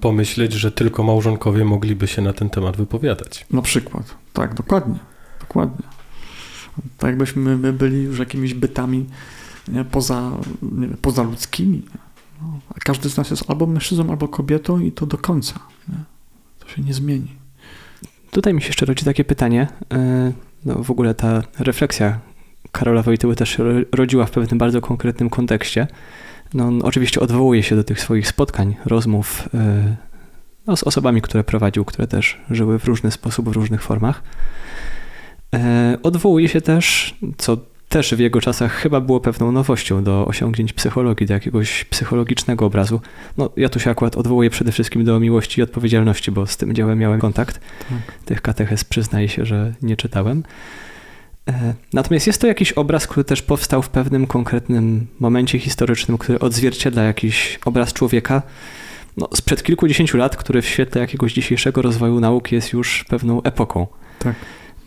pomyśleć, 0.00 0.52
że 0.52 0.72
tylko 0.72 1.02
małżonkowie 1.02 1.64
mogliby 1.64 2.06
się 2.06 2.22
na 2.22 2.32
ten 2.32 2.50
temat 2.50 2.76
wypowiadać. 2.76 3.46
Na 3.50 3.62
przykład. 3.62 4.14
Tak, 4.32 4.54
dokładnie. 4.54 4.98
Dokładnie. 5.40 5.97
Tak 6.98 7.08
jakbyśmy 7.08 7.56
my 7.56 7.72
byli 7.72 8.02
już 8.02 8.18
jakimiś 8.18 8.54
bytami 8.54 9.06
nie, 9.68 9.84
poza, 9.84 10.32
nie, 10.62 10.88
pozaludzkimi. 10.88 11.82
No, 12.42 12.58
a 12.70 12.80
każdy 12.80 13.10
z 13.10 13.16
nas 13.16 13.30
jest 13.30 13.50
albo 13.50 13.66
mężczyzną, 13.66 14.10
albo 14.10 14.28
kobietą 14.28 14.80
i 14.80 14.92
to 14.92 15.06
do 15.06 15.18
końca. 15.18 15.60
Nie? 15.88 15.94
To 16.58 16.68
się 16.68 16.82
nie 16.82 16.94
zmieni. 16.94 17.28
Tutaj 18.30 18.54
mi 18.54 18.62
się 18.62 18.66
jeszcze 18.66 18.86
rodzi 18.86 19.04
takie 19.04 19.24
pytanie. 19.24 19.68
E, 19.92 20.32
no, 20.64 20.82
w 20.82 20.90
ogóle 20.90 21.14
ta 21.14 21.42
refleksja 21.58 22.18
Karola 22.72 23.02
Wojtyły 23.02 23.36
też 23.36 23.48
się 23.48 23.64
rodziła 23.92 24.26
w 24.26 24.30
pewnym 24.30 24.58
bardzo 24.58 24.80
konkretnym 24.80 25.30
kontekście. 25.30 25.86
No, 26.54 26.64
on 26.64 26.82
oczywiście 26.82 27.20
odwołuje 27.20 27.62
się 27.62 27.76
do 27.76 27.84
tych 27.84 28.00
swoich 28.00 28.28
spotkań, 28.28 28.76
rozmów 28.84 29.48
e, 29.54 29.96
no, 30.66 30.76
z 30.76 30.82
osobami, 30.82 31.22
które 31.22 31.44
prowadził, 31.44 31.84
które 31.84 32.06
też 32.06 32.40
żyły 32.50 32.78
w 32.78 32.84
różny 32.84 33.10
sposób, 33.10 33.48
w 33.48 33.52
różnych 33.52 33.82
formach. 33.82 34.22
E, 35.54 35.98
odwołuje 36.02 36.48
się 36.48 36.60
też, 36.60 37.14
co 37.38 37.56
też 37.88 38.14
w 38.14 38.18
jego 38.18 38.40
czasach 38.40 38.72
chyba 38.72 39.00
było 39.00 39.20
pewną 39.20 39.52
nowością 39.52 40.04
do 40.04 40.26
osiągnięć 40.26 40.72
psychologii, 40.72 41.26
do 41.26 41.34
jakiegoś 41.34 41.84
psychologicznego 41.84 42.66
obrazu. 42.66 43.00
No, 43.38 43.50
ja 43.56 43.68
tu 43.68 43.80
się 43.80 43.90
akurat 43.90 44.16
odwołuję 44.16 44.50
przede 44.50 44.72
wszystkim 44.72 45.04
do 45.04 45.20
miłości 45.20 45.60
i 45.60 45.62
odpowiedzialności, 45.62 46.30
bo 46.30 46.46
z 46.46 46.56
tym 46.56 46.74
działem 46.74 46.98
miałem 46.98 47.20
kontakt. 47.20 47.60
Tak. 47.88 48.18
Tych 48.24 48.42
katechez 48.42 48.84
przyznaję 48.84 49.28
się, 49.28 49.44
że 49.44 49.74
nie 49.82 49.96
czytałem. 49.96 50.42
E, 51.48 51.74
natomiast 51.92 52.26
jest 52.26 52.40
to 52.40 52.46
jakiś 52.46 52.72
obraz, 52.72 53.06
który 53.06 53.24
też 53.24 53.42
powstał 53.42 53.82
w 53.82 53.88
pewnym 53.88 54.26
konkretnym 54.26 55.06
momencie 55.20 55.58
historycznym, 55.58 56.18
który 56.18 56.38
odzwierciedla 56.38 57.02
jakiś 57.02 57.58
obraz 57.64 57.92
człowieka 57.92 58.42
no, 59.16 59.28
sprzed 59.34 59.62
kilkudziesięciu 59.62 60.16
lat, 60.18 60.36
który 60.36 60.62
w 60.62 60.66
świetle 60.66 61.00
jakiegoś 61.00 61.32
dzisiejszego 61.32 61.82
rozwoju 61.82 62.20
nauki 62.20 62.54
jest 62.54 62.72
już 62.72 63.04
pewną 63.04 63.42
epoką. 63.42 63.86
Tak. 64.18 64.34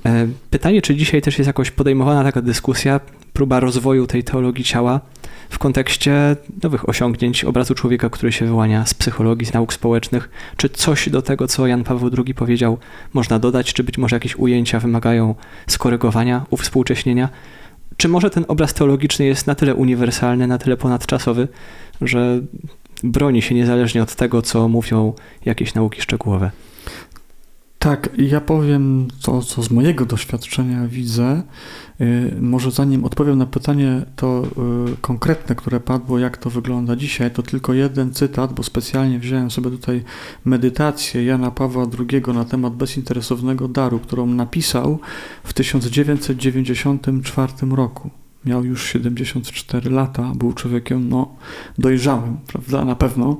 E, 0.05 0.27
pytanie, 0.49 0.81
czy 0.81 0.95
dzisiaj 0.95 1.21
też 1.21 1.37
jest 1.37 1.47
jakoś 1.47 1.71
podejmowana 1.71 2.23
taka 2.23 2.41
dyskusja, 2.41 2.99
próba 3.33 3.59
rozwoju 3.59 4.07
tej 4.07 4.23
teologii 4.23 4.63
ciała 4.63 5.01
w 5.49 5.59
kontekście 5.59 6.35
nowych 6.63 6.89
osiągnięć 6.89 7.43
obrazu 7.43 7.75
człowieka, 7.75 8.09
który 8.09 8.31
się 8.31 8.45
wyłania 8.45 8.85
z 8.85 8.93
psychologii, 8.93 9.47
z 9.47 9.53
nauk 9.53 9.73
społecznych, 9.73 10.29
czy 10.57 10.69
coś 10.69 11.09
do 11.09 11.21
tego, 11.21 11.47
co 11.47 11.67
Jan 11.67 11.83
Paweł 11.83 12.09
II 12.25 12.33
powiedział, 12.33 12.77
można 13.13 13.39
dodać, 13.39 13.73
czy 13.73 13.83
być 13.83 13.97
może 13.97 14.15
jakieś 14.15 14.35
ujęcia 14.35 14.79
wymagają 14.79 15.35
skorygowania, 15.67 16.45
uwspółcześnienia, 16.49 17.29
czy 17.97 18.07
może 18.07 18.29
ten 18.29 18.45
obraz 18.47 18.73
teologiczny 18.73 19.25
jest 19.25 19.47
na 19.47 19.55
tyle 19.55 19.75
uniwersalny, 19.75 20.47
na 20.47 20.57
tyle 20.57 20.77
ponadczasowy, 20.77 21.47
że 22.01 22.41
broni 23.03 23.41
się 23.41 23.55
niezależnie 23.55 24.03
od 24.03 24.15
tego, 24.15 24.41
co 24.41 24.67
mówią 24.67 25.13
jakieś 25.45 25.73
nauki 25.73 26.01
szczegółowe? 26.01 26.51
Tak, 27.81 28.09
ja 28.17 28.41
powiem 28.41 29.07
to, 29.21 29.41
co 29.41 29.63
z 29.63 29.71
mojego 29.71 30.05
doświadczenia 30.05 30.87
widzę. 30.87 31.43
Y, 32.01 32.35
może 32.41 32.71
zanim 32.71 33.05
odpowiem 33.05 33.37
na 33.37 33.45
pytanie 33.45 34.05
to 34.15 34.43
y, 34.93 34.97
konkretne, 35.01 35.55
które 35.55 35.79
padło, 35.79 36.19
jak 36.19 36.37
to 36.37 36.49
wygląda 36.49 36.95
dzisiaj, 36.95 37.31
to 37.31 37.43
tylko 37.43 37.73
jeden 37.73 38.13
cytat, 38.13 38.53
bo 38.53 38.63
specjalnie 38.63 39.19
wziąłem 39.19 39.51
sobie 39.51 39.69
tutaj 39.69 40.03
medytację 40.45 41.25
Jana 41.25 41.51
Pawła 41.51 41.85
II 41.99 42.21
na 42.33 42.45
temat 42.45 42.75
bezinteresownego 42.75 43.67
daru, 43.67 43.99
którą 43.99 44.25
napisał 44.25 44.99
w 45.43 45.53
1994 45.53 47.53
roku. 47.71 48.09
Miał 48.45 48.65
już 48.65 48.85
74 48.85 49.89
lata, 49.89 50.31
był 50.35 50.53
człowiekiem 50.53 51.09
no, 51.09 51.35
dojrzałym, 51.77 52.37
prawda, 52.47 52.85
na 52.85 52.95
pewno. 52.95 53.37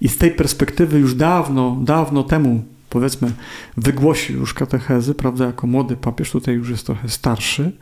I 0.00 0.08
z 0.08 0.18
tej 0.18 0.30
perspektywy 0.30 0.98
już 0.98 1.14
dawno, 1.14 1.76
dawno 1.80 2.22
temu 2.22 2.62
powiedzmy, 2.90 3.32
wygłosił 3.76 4.40
już 4.40 4.54
katechezy, 4.54 5.14
prawda, 5.14 5.46
jako 5.46 5.66
młody 5.66 5.96
papież, 5.96 6.30
tutaj 6.30 6.54
już 6.54 6.70
jest 6.70 6.86
trochę 6.86 7.08
starszy, 7.08 7.72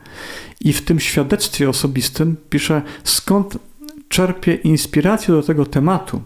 i 0.60 0.72
w 0.72 0.82
tym 0.82 1.00
świadectwie 1.00 1.68
osobistym 1.68 2.36
pisze, 2.50 2.82
skąd 3.04 3.58
czerpie 4.08 4.54
inspirację 4.54 5.34
do 5.34 5.42
tego 5.42 5.66
tematu, 5.66 6.22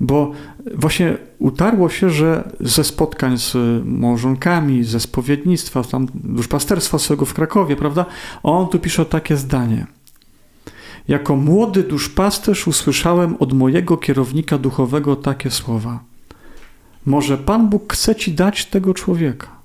bo 0.00 0.32
właśnie 0.74 1.16
utarło 1.38 1.88
się, 1.88 2.10
że 2.10 2.52
ze 2.60 2.84
spotkań 2.84 3.38
z 3.38 3.56
małżonkami, 3.84 4.84
ze 4.84 5.00
spowiednictwa, 5.00 5.84
tam 5.84 6.06
duszpasterstwa 6.14 6.98
swego 6.98 7.24
w 7.24 7.34
Krakowie, 7.34 7.76
prawda, 7.76 8.06
on 8.42 8.68
tu 8.68 8.78
pisze 8.78 9.04
takie 9.04 9.36
zdanie. 9.36 9.86
Jako 11.08 11.36
młody 11.36 11.82
duszpasterz 11.82 12.66
usłyszałem 12.66 13.36
od 13.36 13.52
mojego 13.52 13.96
kierownika 13.96 14.58
duchowego 14.58 15.16
takie 15.16 15.50
słowa– 15.50 16.00
może 17.06 17.38
Pan 17.38 17.68
Bóg 17.68 17.92
chce 17.92 18.14
ci 18.14 18.32
dać 18.32 18.66
tego 18.66 18.94
człowieka. 18.94 19.62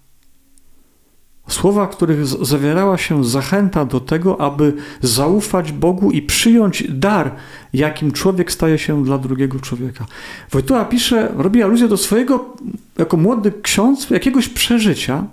Słowa, 1.47 1.87
których 1.87 2.27
zawierała 2.27 2.97
się 2.97 3.25
zachęta 3.25 3.85
do 3.85 3.99
tego, 3.99 4.41
aby 4.41 4.73
zaufać 5.01 5.71
Bogu 5.71 6.11
i 6.11 6.21
przyjąć 6.21 6.83
dar, 6.89 7.31
jakim 7.73 8.11
człowiek 8.11 8.51
staje 8.51 8.77
się 8.77 9.03
dla 9.03 9.17
drugiego 9.17 9.59
człowieka. 9.59 10.05
Wojtuła 10.51 10.85
pisze, 10.85 11.31
robi 11.37 11.63
aluzję 11.63 11.87
do 11.87 11.97
swojego, 11.97 12.55
jako 12.97 13.17
młody 13.17 13.53
ksiądz, 13.61 14.09
jakiegoś 14.09 14.49
przeżycia. 14.49 15.23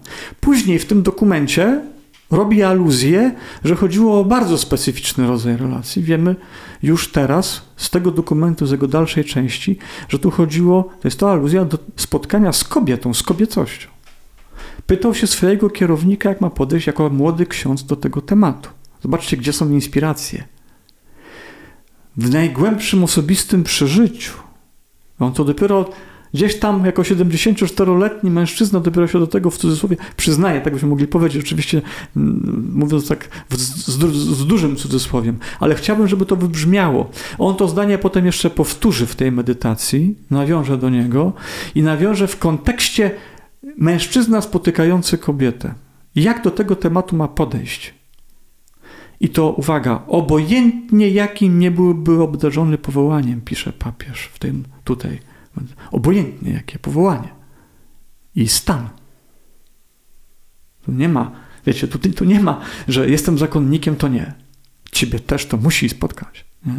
Później 0.40 0.79
w 0.79 0.87
tym 0.87 1.03
dokumencie 1.03 1.81
robi 2.31 2.63
aluzję, 2.63 3.35
że 3.65 3.77
chodziło 3.77 4.21
o 4.21 4.25
bardzo 4.25 4.59
specyficzny 4.59 5.27
rodzaj 5.27 5.57
relacji. 5.57 6.03
Wiemy 6.03 6.37
już 6.83 7.13
teraz 7.13 7.63
z 7.77 7.91
tego 7.91 8.11
dokumentu, 8.11 8.67
z 8.67 8.71
jego 8.71 8.89
dalszej 8.89 9.25
części, 9.25 9.79
że 10.09 10.19
tu 10.19 10.31
chodziło, 10.31 10.83
to 11.01 11.09
jest 11.09 11.19
to 11.19 11.31
aluzja 11.31 11.65
do 11.65 11.79
spotkania 11.97 12.53
z 12.53 12.65
kobietą, 12.65 13.15
z 13.15 13.23
kobiecością. 13.23 13.89
Pytał 14.87 15.15
się 15.15 15.27
swojego 15.27 15.71
kierownika, 15.71 16.29
jak 16.29 16.41
ma 16.41 16.51
podejść 16.51 16.87
jako 16.87 17.11
młody 17.11 17.47
ksiądz 17.47 17.85
do 17.85 17.97
tego 17.97 18.21
tematu. 18.21 18.69
Zobaczcie, 19.03 19.37
gdzie 19.37 19.53
są 19.53 19.71
inspiracje. 19.71 20.45
W 22.17 22.31
najgłębszym 22.31 23.05
osobistym 23.05 23.65
przeżyciu. 23.65 24.33
On 25.19 25.33
to 25.33 25.45
dopiero 25.45 25.91
Gdzieś 26.35 26.59
tam 26.59 26.87
jako 26.87 27.03
74-letni 27.03 28.31
mężczyzna 28.31 28.81
dopiero 28.81 29.07
się 29.07 29.18
do 29.18 29.27
tego 29.27 29.51
w 29.51 29.59
cudzysłowie 29.59 29.97
przyznaje, 30.16 30.61
tak 30.61 30.73
byśmy 30.73 30.88
mogli 30.88 31.07
powiedzieć, 31.07 31.44
oczywiście 31.44 31.83
mm, 32.16 32.73
mówiąc 32.75 33.09
tak 33.09 33.29
z, 33.51 33.87
z, 34.38 34.47
dużym 34.47 34.77
cudzysłowiem, 34.77 35.38
ale 35.61 35.75
chciałbym, 35.75 36.09
żeby 36.09 36.27
to 36.27 36.37
wybrzmiało. 36.37 37.11
On 37.38 37.57
to 37.57 37.68
zdanie 37.68 37.99
potem 37.99 38.27
jeszcze 38.27 38.51
powtórzy 38.51 39.07
w 39.07 39.16
tej 39.16 39.33
medytacji, 39.33 40.14
nawiąże 40.31 40.79
do 40.79 40.90
niego 40.90 41.33
i 41.75 41.83
nawiąże 41.83 42.27
w 42.27 42.38
kontekście 42.38 43.11
mężczyzna 43.79 44.40
spotykający 44.40 45.18
kobietę. 45.18 45.75
Jak 46.14 46.42
do 46.42 46.51
tego 46.51 46.77
tematu 46.77 47.16
ma 47.16 47.29
podejść? 47.29 47.94
I 49.20 49.29
to 49.29 49.53
uwaga, 49.53 50.03
obojętnie 50.07 51.09
jakim 51.09 51.59
nie 51.59 51.70
byłby 51.70 52.23
obdarzony 52.23 52.79
powołaniem, 52.79 53.40
pisze 53.40 53.73
papież 53.73 54.31
w 54.33 54.38
tym 54.38 54.64
tutaj. 54.85 55.34
Obojętnie 55.93 56.53
jakie 56.53 56.79
powołanie 56.79 57.29
i 58.35 58.49
stan. 58.49 58.88
Tu 60.87 60.93
nie 60.93 61.09
ma, 61.09 61.31
wiecie, 61.67 61.88
tu, 61.88 61.98
tu 61.98 62.25
nie 62.25 62.40
ma, 62.40 62.61
że 62.88 63.09
jestem 63.09 63.38
zakonnikiem, 63.38 63.96
to 63.96 64.09
nie. 64.09 64.35
Ciebie 64.92 65.21
też 65.21 65.46
to 65.46 65.57
musi 65.57 65.88
spotkać. 65.88 66.44
Nie? 66.67 66.75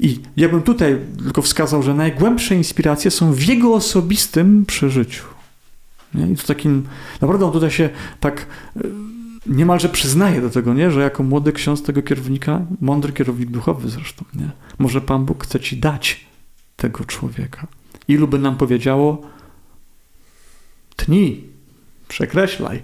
I 0.00 0.20
ja 0.36 0.48
bym 0.48 0.62
tutaj 0.62 0.98
tylko 1.18 1.42
wskazał, 1.42 1.82
że 1.82 1.94
najgłębsze 1.94 2.54
inspiracje 2.54 3.10
są 3.10 3.32
w 3.32 3.42
jego 3.42 3.74
osobistym 3.74 4.66
przeżyciu. 4.66 5.24
Nie? 6.14 6.26
I 6.26 6.36
to 6.36 6.46
takim, 6.46 6.86
naprawdę 7.20 7.46
on 7.46 7.52
tutaj 7.52 7.70
się 7.70 7.90
tak 8.20 8.46
e, 8.76 8.80
niemalże 9.46 9.88
przyznaje 9.88 10.40
do 10.40 10.50
tego, 10.50 10.74
nie? 10.74 10.90
że 10.90 11.00
jako 11.00 11.22
młody 11.22 11.52
ksiądz 11.52 11.82
tego 11.82 12.02
kierownika, 12.02 12.60
mądry 12.80 13.12
kierownik 13.12 13.50
duchowy 13.50 13.88
zresztą, 13.88 14.24
nie? 14.34 14.50
może 14.78 15.00
Pan 15.00 15.24
Bóg 15.24 15.44
chce 15.44 15.60
ci 15.60 15.76
dać 15.76 16.26
tego 16.76 17.04
człowieka. 17.04 17.66
Ilu 18.08 18.28
by 18.28 18.38
nam 18.38 18.56
powiedziało, 18.56 19.22
tnij, 20.96 21.48
przekreślaj. 22.08 22.82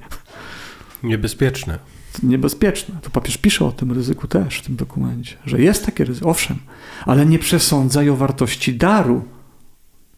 Niebezpieczne. 1.02 1.78
Niebezpieczne. 2.22 2.94
To 3.02 3.10
papież 3.10 3.38
pisze 3.38 3.64
o 3.64 3.72
tym 3.72 3.92
ryzyku 3.92 4.28
też 4.28 4.58
w 4.58 4.62
tym 4.62 4.76
dokumencie, 4.76 5.36
że 5.46 5.60
jest 5.60 5.86
takie 5.86 6.04
ryzyko, 6.04 6.28
owszem, 6.28 6.58
ale 7.06 7.26
nie 7.26 7.38
przesądzaj 7.38 8.10
o 8.10 8.16
wartości 8.16 8.74
daru. 8.74 9.24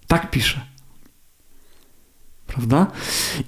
Tak 0.06 0.30
pisze. 0.30 0.60
Prawda? 2.46 2.86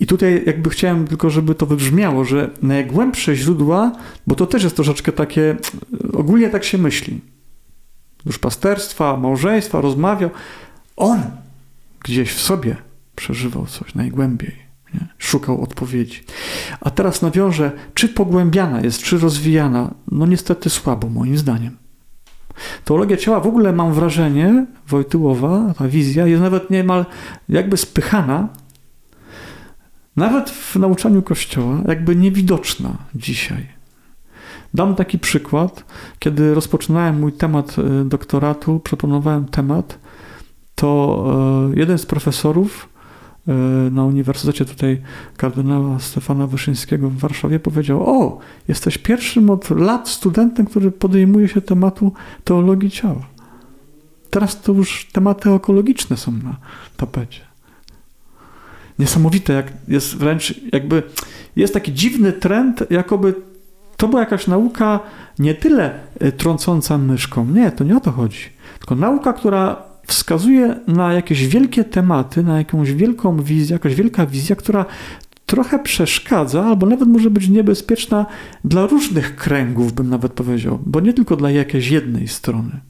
I 0.01 0.07
tutaj 0.07 0.43
jakby 0.47 0.71
chciałem 0.71 1.07
tylko, 1.07 1.31
żeby 1.31 1.55
to 1.55 1.67
wybrzmiało, 1.67 2.25
że 2.25 2.51
najgłębsze 2.63 3.37
źródła, 3.37 3.93
bo 4.27 4.35
to 4.35 4.47
też 4.47 4.63
jest 4.63 4.77
troszeczkę 4.77 5.13
takie, 5.13 5.57
ogólnie 6.13 6.51
tak 6.51 6.65
się 6.65 6.79
myśli. 6.79 7.21
Już 8.27 8.39
pasterstwa, 8.39 9.17
małżeństwa, 9.17 9.81
rozmawiał. 9.81 10.31
On 10.97 11.21
gdzieś 12.05 12.33
w 12.33 12.41
sobie 12.41 12.77
przeżywał 13.17 13.67
coś 13.67 13.95
najgłębiej. 13.95 14.57
Nie? 14.95 15.07
Szukał 15.19 15.63
odpowiedzi. 15.63 16.25
A 16.81 16.91
teraz 16.91 17.23
nawiążę, 17.23 17.73
czy 17.95 18.09
pogłębiana 18.09 18.81
jest, 18.81 19.03
czy 19.03 19.19
rozwijana? 19.19 19.95
No 20.11 20.27
niestety 20.27 20.71
słabo, 20.71 21.09
moim 21.09 21.39
zdaniem. 21.39 21.77
Teologia 22.85 23.17
ciała 23.17 23.41
w 23.41 23.47
ogóle 23.47 23.73
mam 23.73 23.93
wrażenie, 23.93 24.67
Wojtyłowa, 24.89 25.75
ta 25.79 25.89
wizja 25.89 26.27
jest 26.27 26.43
nawet 26.43 26.71
niemal 26.71 27.07
jakby 27.49 27.77
spychana, 27.77 28.49
nawet 30.17 30.51
w 30.51 30.77
nauczaniu 30.77 31.23
Kościoła, 31.23 31.81
jakby 31.89 32.17
niewidoczna 32.17 32.97
dzisiaj. 33.15 33.67
Dam 34.75 34.95
taki 34.95 35.19
przykład. 35.19 35.85
Kiedy 36.19 36.55
rozpoczynałem 36.55 37.21
mój 37.21 37.33
temat 37.33 37.77
e, 37.79 38.05
doktoratu, 38.05 38.81
proponowałem 38.81 39.45
temat, 39.45 39.99
to 40.75 41.25
e, 41.73 41.79
jeden 41.79 41.99
z 41.99 42.07
profesorów 42.07 42.89
e, 43.49 43.53
na 43.91 44.05
Uniwersytecie 44.05 44.65
tutaj 44.65 45.03
kardynała 45.37 45.99
Stefana 45.99 46.47
Wyszyńskiego 46.47 47.11
w 47.11 47.19
Warszawie 47.19 47.61
powiedział: 47.61 48.03
O, 48.07 48.39
jesteś 48.69 48.99
pierwszym 48.99 49.51
od 49.51 49.71
lat 49.71 50.09
studentem, 50.09 50.67
który 50.67 50.91
podejmuje 50.91 51.49
się 51.49 51.61
tematu 51.61 52.13
teologii 52.45 52.91
ciała. 52.91 53.27
Teraz 54.31 54.61
to 54.61 54.73
już 54.73 55.09
tematy 55.13 55.51
ekologiczne 55.51 56.17
są 56.17 56.33
na 56.33 56.57
tapecie. 56.97 57.41
Niesamowite, 58.99 59.53
jak 59.53 59.73
jest 59.89 60.17
wręcz 60.17 60.55
jakby 60.73 61.03
jest 61.57 61.75
taki 61.75 61.93
dziwny 61.93 62.33
trend, 62.33 62.85
jakoby 62.91 63.35
to 63.97 64.09
była 64.09 64.21
jakaś 64.21 64.47
nauka 64.47 65.01
nie 65.39 65.55
tyle 65.55 66.01
e, 66.21 66.33
trącąca 66.33 66.99
myszką. 66.99 67.47
Nie, 67.47 67.73
to 67.73 67.85
nie 67.85 67.97
o 67.97 68.01
to 68.01 68.13
chodzi. 68.13 68.41
Tylko 68.79 68.95
nauka, 68.95 69.33
która 69.33 69.83
wskazuje 70.07 70.81
na 70.87 71.13
jakieś 71.13 71.47
wielkie 71.47 71.85
tematy, 71.85 72.43
na 72.43 72.59
jakąś 72.59 72.93
wielką 72.93 73.43
wizję, 73.43 73.75
jakaś 73.75 73.95
wielka 73.95 74.27
wizja, 74.27 74.57
która 74.57 74.87
trochę 75.47 75.79
przeszkadza, 75.79 76.65
albo 76.65 76.87
nawet 76.87 77.09
może 77.09 77.31
być 77.31 77.49
niebezpieczna 77.49 78.27
dla 78.65 78.87
różnych 78.87 79.37
kręgów, 79.37 79.93
bym 79.93 80.11
nawet 80.11 80.33
powiedział, 80.33 80.79
bo 80.87 81.01
nie 81.01 81.13
tylko 81.13 81.37
dla 81.37 81.51
jakiejś 81.51 81.89
jednej 81.89 82.29
strony. 82.29 82.81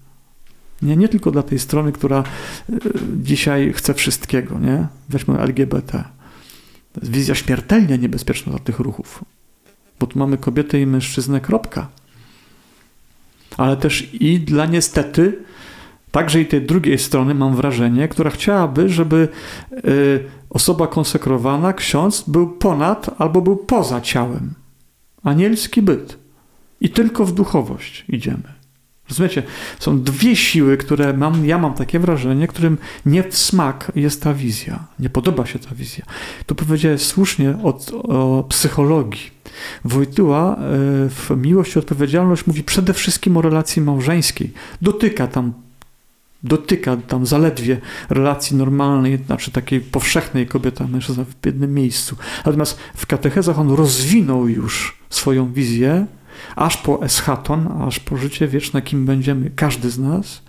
Nie, 0.82 0.96
nie 0.96 1.08
tylko 1.08 1.30
dla 1.30 1.42
tej 1.42 1.58
strony, 1.58 1.92
która 1.92 2.24
y, 2.70 2.80
dzisiaj 3.22 3.72
chce 3.72 3.94
wszystkiego, 3.94 4.58
nie? 4.58 4.86
Weźmy 5.08 5.38
LGBT. 5.38 6.04
To 6.92 7.00
jest 7.00 7.12
wizja 7.12 7.34
śmiertelnie 7.34 7.98
niebezpieczna 7.98 8.50
dla 8.50 8.58
tych 8.58 8.78
ruchów. 8.78 9.24
Bo 10.00 10.06
tu 10.06 10.18
mamy 10.18 10.38
kobietę 10.38 10.80
i 10.80 10.86
mężczyznę, 10.86 11.40
kropka. 11.40 11.88
Ale 13.56 13.76
też 13.76 14.14
i 14.14 14.40
dla 14.40 14.66
niestety 14.66 15.44
Także 16.14 16.40
i 16.40 16.46
tej 16.46 16.62
drugiej 16.62 16.98
strony 16.98 17.34
mam 17.34 17.56
wrażenie, 17.56 18.08
która 18.08 18.30
chciałaby, 18.30 18.88
żeby 18.88 19.28
y, 19.84 20.24
osoba 20.50 20.86
konsekrowana, 20.86 21.72
ksiądz, 21.72 22.24
był 22.26 22.48
ponad 22.48 23.10
albo 23.18 23.42
był 23.42 23.56
poza 23.56 24.00
ciałem. 24.00 24.54
Anielski 25.22 25.82
byt. 25.82 26.18
I 26.80 26.90
tylko 26.90 27.24
w 27.24 27.32
duchowość 27.32 28.04
idziemy. 28.08 28.42
Rozumiecie? 29.08 29.42
Są 29.78 30.00
dwie 30.00 30.36
siły, 30.36 30.76
które 30.76 31.12
mam, 31.12 31.46
ja 31.46 31.58
mam 31.58 31.74
takie 31.74 31.98
wrażenie, 31.98 32.48
którym 32.48 32.78
nie 33.06 33.22
w 33.22 33.38
smak 33.38 33.92
jest 33.94 34.22
ta 34.22 34.34
wizja. 34.34 34.84
Nie 34.98 35.10
podoba 35.10 35.46
się 35.46 35.58
ta 35.58 35.74
wizja. 35.74 36.04
Tu 36.46 36.54
powiedziałeś 36.54 37.02
słusznie 37.02 37.54
o, 37.62 37.78
o 38.08 38.44
psychologii. 38.48 39.30
Wojtyła 39.84 40.54
y, 40.54 40.58
w 41.10 41.30
Miłość 41.36 41.76
i 41.76 41.78
Odpowiedzialność 41.78 42.46
mówi 42.46 42.64
przede 42.64 42.92
wszystkim 42.92 43.36
o 43.36 43.42
relacji 43.42 43.82
małżeńskiej. 43.82 44.52
Dotyka 44.82 45.26
tam 45.26 45.64
dotyka 46.44 46.96
tam 46.96 47.26
zaledwie 47.26 47.80
relacji 48.10 48.56
normalnej, 48.56 49.18
znaczy 49.26 49.50
takiej 49.50 49.80
powszechnej 49.80 50.46
kobieta-mężczyzna 50.46 51.24
w 51.24 51.46
jednym 51.46 51.74
miejscu. 51.74 52.16
Natomiast 52.46 52.78
w 52.94 53.06
katechezach 53.06 53.58
on 53.58 53.70
rozwinął 53.70 54.48
już 54.48 54.98
swoją 55.10 55.52
wizję, 55.52 56.06
aż 56.56 56.76
po 56.76 57.02
eschaton, 57.02 57.82
aż 57.82 58.00
po 58.00 58.16
życie 58.16 58.48
wieczne, 58.48 58.82
kim 58.82 59.06
będziemy 59.06 59.50
każdy 59.50 59.90
z 59.90 59.98
nas. 59.98 60.42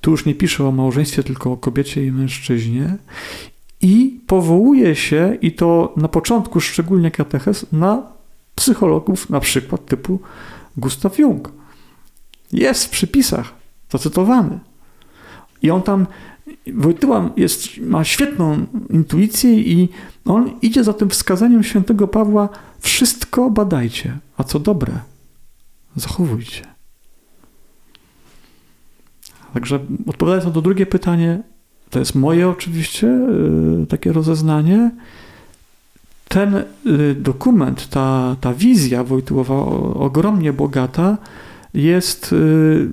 Tu 0.00 0.10
już 0.10 0.26
nie 0.26 0.34
pisze 0.34 0.66
o 0.66 0.72
małżeństwie, 0.72 1.22
tylko 1.22 1.52
o 1.52 1.56
kobiecie 1.56 2.06
i 2.06 2.12
mężczyźnie. 2.12 2.96
I 3.80 4.20
powołuje 4.26 4.96
się, 4.96 5.38
i 5.42 5.52
to 5.52 5.94
na 5.96 6.08
początku 6.08 6.60
szczególnie 6.60 7.10
katechez, 7.10 7.66
na 7.72 8.02
psychologów, 8.54 9.30
na 9.30 9.40
przykład 9.40 9.86
typu 9.86 10.20
Gustav 10.76 11.10
Jung. 11.18 11.52
Jest 12.52 12.84
w 12.84 12.90
przypisach, 12.90 13.52
zacytowany. 13.90 14.58
I 15.62 15.70
on 15.70 15.82
tam, 15.82 16.06
Wojtyła 16.74 17.30
jest, 17.36 17.78
ma 17.80 18.04
świetną 18.04 18.66
intuicję 18.90 19.60
i 19.60 19.88
on 20.24 20.50
idzie 20.62 20.84
za 20.84 20.92
tym 20.92 21.10
wskazaniem 21.10 21.64
świętego 21.64 22.08
Pawła, 22.08 22.48
wszystko 22.80 23.50
badajcie, 23.50 24.18
a 24.36 24.44
co 24.44 24.58
dobre, 24.58 24.92
zachowujcie. 25.96 26.62
Także 29.54 29.78
odpowiadając 30.06 30.44
na 30.44 30.50
to 30.50 30.62
drugie 30.62 30.86
pytanie, 30.86 31.42
to 31.90 31.98
jest 31.98 32.14
moje 32.14 32.48
oczywiście 32.48 33.06
yy, 33.06 33.86
takie 33.86 34.12
rozeznanie. 34.12 34.90
Ten 36.28 36.64
yy, 36.84 37.14
dokument, 37.14 37.88
ta, 37.88 38.36
ta 38.40 38.54
wizja 38.54 39.04
Wojtyłowa, 39.04 39.54
ogromnie 39.94 40.52
bogata, 40.52 41.18
jest 41.74 42.32
yy, 42.32 42.90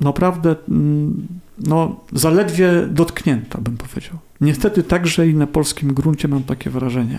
naprawdę 0.00 0.56
mm, 0.68 1.26
no, 1.58 2.00
zaledwie 2.12 2.86
dotknięta, 2.90 3.60
bym 3.60 3.76
powiedział. 3.76 4.18
Niestety 4.40 4.82
także 4.82 5.28
i 5.28 5.34
na 5.34 5.46
polskim 5.46 5.94
gruncie 5.94 6.28
mam 6.28 6.42
takie 6.42 6.70
wrażenie. 6.70 7.18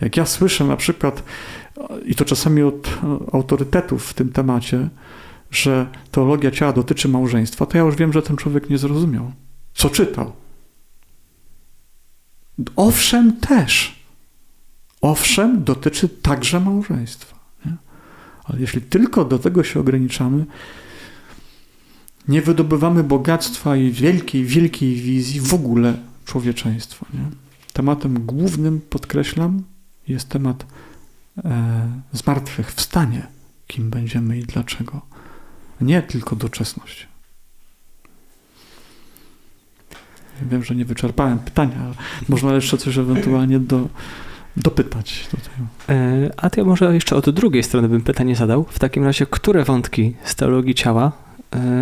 Jak 0.00 0.16
ja 0.16 0.26
słyszę 0.26 0.64
na 0.64 0.76
przykład, 0.76 1.22
i 2.04 2.14
to 2.14 2.24
czasami 2.24 2.62
od 2.62 2.98
autorytetów 3.32 4.06
w 4.06 4.14
tym 4.14 4.32
temacie, 4.32 4.88
że 5.50 5.86
teologia 6.10 6.50
ciała 6.50 6.72
dotyczy 6.72 7.08
małżeństwa, 7.08 7.66
to 7.66 7.78
ja 7.78 7.84
już 7.84 7.96
wiem, 7.96 8.12
że 8.12 8.22
ten 8.22 8.36
człowiek 8.36 8.70
nie 8.70 8.78
zrozumiał, 8.78 9.32
co 9.74 9.90
czytał. 9.90 10.32
Owszem, 12.76 13.36
też. 13.36 14.02
Owszem, 15.00 15.64
dotyczy 15.64 16.08
także 16.08 16.60
małżeństwa. 16.60 17.38
Nie? 17.66 17.76
Ale 18.44 18.60
jeśli 18.60 18.80
tylko 18.80 19.24
do 19.24 19.38
tego 19.38 19.64
się 19.64 19.80
ograniczamy, 19.80 20.46
nie 22.28 22.42
wydobywamy 22.42 23.04
bogactwa 23.04 23.76
i 23.76 23.90
wielkiej, 23.90 24.44
wielkiej 24.44 24.94
wizji 24.94 25.40
w 25.40 25.54
ogóle 25.54 25.94
człowieczeństwa. 26.24 27.06
Nie? 27.14 27.24
Tematem 27.72 28.26
głównym, 28.26 28.80
podkreślam, 28.80 29.62
jest 30.08 30.28
temat 30.28 30.66
e, 31.44 31.88
zmartwychwstanie, 32.12 33.26
kim 33.66 33.90
będziemy 33.90 34.38
i 34.38 34.42
dlaczego. 34.42 35.00
Nie 35.80 36.02
tylko 36.02 36.36
doczesność. 36.36 37.08
Wiem, 40.50 40.64
że 40.64 40.74
nie 40.74 40.84
wyczerpałem 40.84 41.38
pytania, 41.38 41.76
ale 41.84 41.94
można 42.28 42.54
jeszcze 42.54 42.78
coś 42.78 42.98
ewentualnie 42.98 43.60
do, 43.60 43.88
dopytać 44.56 45.28
tutaj. 45.30 45.54
E, 45.88 46.30
a 46.36 46.50
ja 46.56 46.64
może 46.64 46.94
jeszcze 46.94 47.16
od 47.16 47.30
drugiej 47.30 47.62
strony 47.62 47.88
bym 47.88 48.00
pytanie 48.00 48.36
zadał. 48.36 48.64
W 48.64 48.78
takim 48.78 49.04
razie, 49.04 49.26
które 49.26 49.64
wątki 49.64 50.14
z 50.24 50.34
teologii 50.34 50.74
ciała 50.74 51.12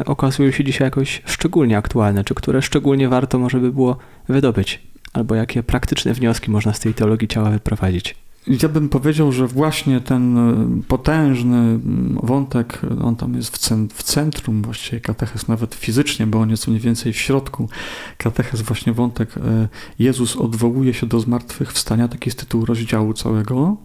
okazują 0.07 0.51
się 0.51 0.65
dzisiaj 0.65 0.87
jakoś 0.87 1.23
szczególnie 1.25 1.79
aktualne, 1.79 2.25
czy 2.25 2.35
które 2.35 2.63
szczególnie 2.63 3.09
warto 3.09 3.39
może 3.39 3.59
by 3.59 3.73
było 3.73 3.97
wydobyć? 4.29 4.83
Albo 5.13 5.35
jakie 5.35 5.63
praktyczne 5.63 6.15
wnioski 6.15 6.51
można 6.51 6.73
z 6.73 6.81
tej 6.81 6.95
teologii 6.95 7.29
ciała 7.29 7.51
wyprowadzić? 7.51 8.17
Ja 8.47 8.69
bym 8.69 8.89
powiedział, 8.89 9.33
że 9.33 9.47
właśnie 9.47 10.01
ten 10.01 10.39
e, 10.39 10.83
potężny 10.89 11.57
mm, 11.57 12.19
wątek, 12.23 12.81
on 13.03 13.17
tam 13.17 13.35
jest 13.35 13.57
w, 13.95 14.03
centrum 14.03 14.63
właściwie 14.63 15.01
katechez, 15.01 15.49
nawet 15.49 15.75
fizycznie, 15.75 16.27
bo 16.27 16.41
on 16.41 16.51
jest 16.51 16.69
mniej 16.69 16.81
więcej 16.81 17.13
w 17.13 17.17
środku. 17.17 17.69
Katechez 18.17 18.63
właśnie 18.63 18.93
wątek 18.93 19.37
e, 19.37 19.69
Jezus 19.99 20.37
odwołuje 20.37 20.95
się 20.95 21.07
do 21.07 21.21
zmartwychwstania, 21.21 22.09
taki 22.09 22.29
jest 22.29 22.39
tytuł 22.39 22.65
rozdziału 22.65 23.15
całego. 23.15 23.77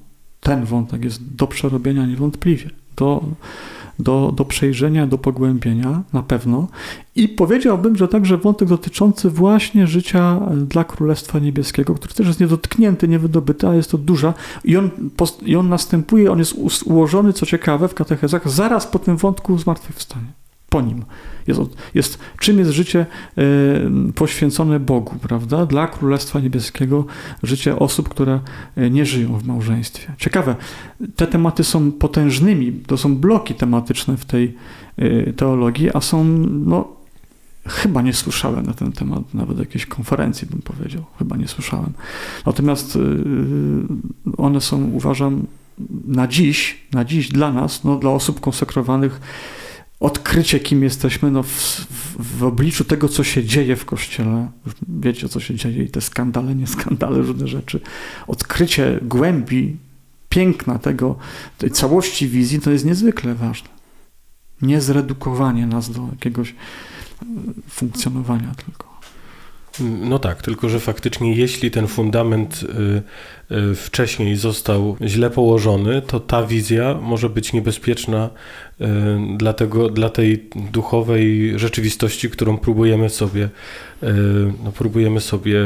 Ten 0.41 0.65
wątek 0.65 1.03
jest 1.03 1.35
do 1.35 1.47
przerobienia 1.47 2.05
niewątpliwie, 2.05 2.69
do 2.95 3.23
do, 3.99 4.33
do 4.35 4.45
przejrzenia, 4.45 5.07
do 5.07 5.17
pogłębienia 5.17 6.01
na 6.13 6.23
pewno. 6.23 6.67
I 7.15 7.27
powiedziałbym, 7.27 7.95
że 7.95 8.07
także 8.07 8.37
wątek 8.37 8.69
dotyczący 8.69 9.29
właśnie 9.29 9.87
życia 9.87 10.41
dla 10.67 10.83
Królestwa 10.83 11.39
Niebieskiego, 11.39 11.93
który 11.93 12.13
też 12.13 12.27
jest 12.27 12.39
niedotknięty, 12.39 13.07
niewydobyty, 13.07 13.67
a 13.67 13.75
jest 13.75 13.91
to 13.91 13.97
duża. 13.97 14.33
I 14.63 14.77
on, 14.77 14.89
i 15.45 15.55
on 15.55 15.69
następuje, 15.69 16.31
on 16.31 16.39
jest 16.39 16.55
ułożony, 16.85 17.33
co 17.33 17.45
ciekawe, 17.45 17.87
w 17.87 17.93
katechezach, 17.93 18.49
zaraz 18.49 18.87
po 18.87 18.99
tym 18.99 19.17
wątku 19.17 19.57
zmartwychwstania 19.57 20.44
po 20.75 20.81
nim. 20.81 21.05
Jest, 21.47 21.61
jest, 21.93 22.19
czym 22.39 22.59
jest 22.59 22.71
życie 22.71 23.05
y, 23.37 24.13
poświęcone 24.15 24.79
Bogu, 24.79 25.15
prawda? 25.21 25.65
Dla 25.65 25.87
Królestwa 25.87 26.39
Niebieskiego, 26.39 27.05
życie 27.43 27.79
osób, 27.79 28.09
które 28.09 28.39
e, 28.75 28.89
nie 28.89 29.05
żyją 29.05 29.37
w 29.37 29.43
małżeństwie. 29.45 30.13
Ciekawe, 30.17 30.55
te 31.15 31.27
tematy 31.27 31.63
są 31.63 31.91
potężnymi, 31.91 32.71
to 32.87 32.97
są 32.97 33.15
bloki 33.15 33.53
tematyczne 33.53 34.17
w 34.17 34.25
tej 34.25 34.55
y, 34.99 35.33
teologii, 35.37 35.89
a 35.93 36.01
są, 36.01 36.23
no, 36.49 36.87
chyba 37.67 38.01
nie 38.01 38.13
słyszałem 38.13 38.65
na 38.65 38.73
ten 38.73 38.91
temat, 38.91 39.33
nawet 39.33 39.59
jakiejś 39.59 39.85
konferencji 39.85 40.47
bym 40.47 40.61
powiedział, 40.61 41.03
chyba 41.19 41.37
nie 41.37 41.47
słyszałem. 41.47 41.93
Natomiast 42.45 42.97
one 44.37 44.61
są, 44.61 44.91
uważam, 44.93 45.45
na 46.07 46.27
dziś, 46.27 46.77
na 46.93 47.05
dziś 47.05 47.29
dla 47.29 47.51
nas, 47.51 47.83
no, 47.83 47.95
dla 47.95 48.11
osób 48.11 48.39
konsekrowanych, 48.39 49.21
odkrycie, 49.99 50.59
kim 50.59 50.83
jesteśmy 50.83 51.31
no, 51.31 51.43
w, 51.43 51.85
w, 52.19 52.43
obliczu 52.43 52.83
tego, 52.83 53.09
co 53.09 53.23
się 53.23 53.43
dzieje 53.43 53.75
w 53.75 53.85
Kościele. 53.85 54.51
Wiecie, 54.87 55.29
co 55.29 55.39
się 55.39 55.55
dzieje 55.55 55.83
i 55.83 55.89
te 55.89 56.01
skandale, 56.01 56.55
nie 56.55 56.67
skandale, 56.67 57.17
różne 57.17 57.47
rzeczy. 57.47 57.79
Odkrycie 58.27 58.99
głębi, 59.01 59.77
piękna 60.29 60.79
tego, 60.79 61.15
tej 61.57 61.71
całości 61.71 62.27
wizji, 62.27 62.59
to 62.59 62.71
jest 62.71 62.85
niezwykle 62.85 63.35
ważne. 63.35 63.69
Nie 64.61 64.81
zredukowanie 64.81 65.67
nas 65.67 65.91
do 65.91 66.07
jakiegoś 66.11 66.49
e, 66.49 66.55
funkcjonowania 67.69 68.55
tylko. 68.65 68.84
No 69.79 70.19
tak, 70.19 70.41
tylko 70.41 70.69
że 70.69 70.79
faktycznie 70.79 71.35
jeśli 71.35 71.71
ten 71.71 71.87
fundament 71.87 72.63
y, 73.49 73.55
y, 73.55 73.75
wcześniej 73.75 74.35
został 74.35 74.97
źle 75.01 75.29
położony, 75.29 76.01
to 76.01 76.19
ta 76.19 76.43
wizja 76.43 76.97
może 77.01 77.29
być 77.29 77.53
niebezpieczna 77.53 78.29
y, 78.81 78.85
dla, 79.37 79.53
tego, 79.53 79.89
dla 79.89 80.09
tej 80.09 80.49
duchowej 80.71 81.53
rzeczywistości, 81.59 82.29
którą 82.29 82.57
próbujemy 82.57 83.09
sobie, 83.09 83.49
no, 84.63 84.71
próbujemy 84.71 85.21
sobie 85.21 85.59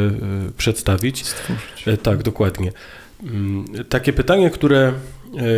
przedstawić. 0.58 1.26
Stworzyć. 1.26 2.02
Tak, 2.04 2.24
dokładnie. 2.24 2.72
Mm, 3.24 3.66
takie 3.90 4.14
pytanie, 4.14 4.50
które, 4.50 4.94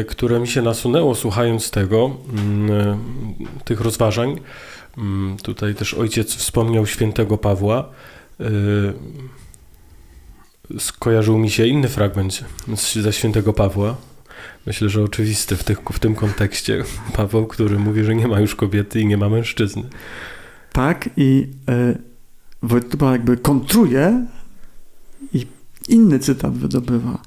które 0.08 0.40
mi 0.40 0.48
się 0.48 0.62
nasunęło 0.62 1.16
słuchając 1.16 1.72
tego, 1.72 2.18
mm, 2.34 2.98
tych 3.66 3.82
rozważań, 3.82 4.40
mm, 4.98 5.38
tutaj 5.38 5.76
też 5.76 5.94
ojciec 5.94 6.36
wspomniał 6.36 6.88
świętego 6.88 7.38
Pawła, 7.38 7.90
skojarzył 10.80 11.38
mi 11.38 11.50
się 11.50 11.68
inny 11.68 11.90
fragment 11.90 12.44
ze 13.02 13.14
świętego 13.14 13.54
Pawła. 13.54 13.98
Myślę, 14.66 14.90
że 14.90 15.04
oczywisty 15.04 15.56
w, 15.56 15.64
tych, 15.64 15.80
w 15.94 16.00
tym 16.00 16.16
kontekście. 16.16 16.84
Paweł, 17.18 17.48
który 17.48 17.80
mówi, 17.80 18.04
że 18.04 18.16
nie 18.16 18.28
ma 18.28 18.40
już 18.40 18.56
kobiety 18.56 19.02
i 19.02 19.06
nie 19.06 19.18
ma 19.18 19.30
mężczyzny. 19.30 19.84
Tak, 20.74 21.10
i 21.18 21.48
y, 22.64 23.06
jakby 23.12 23.38
kontruje 23.38 24.26
i 25.34 25.46
inny 25.90 26.20
cytat 26.20 26.54
wydobywa, 26.54 27.22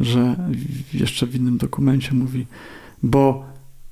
że 0.00 0.36
jeszcze 0.94 1.26
w 1.26 1.34
innym 1.34 1.58
dokumencie 1.58 2.14
mówi, 2.14 2.46
bo 3.02 3.44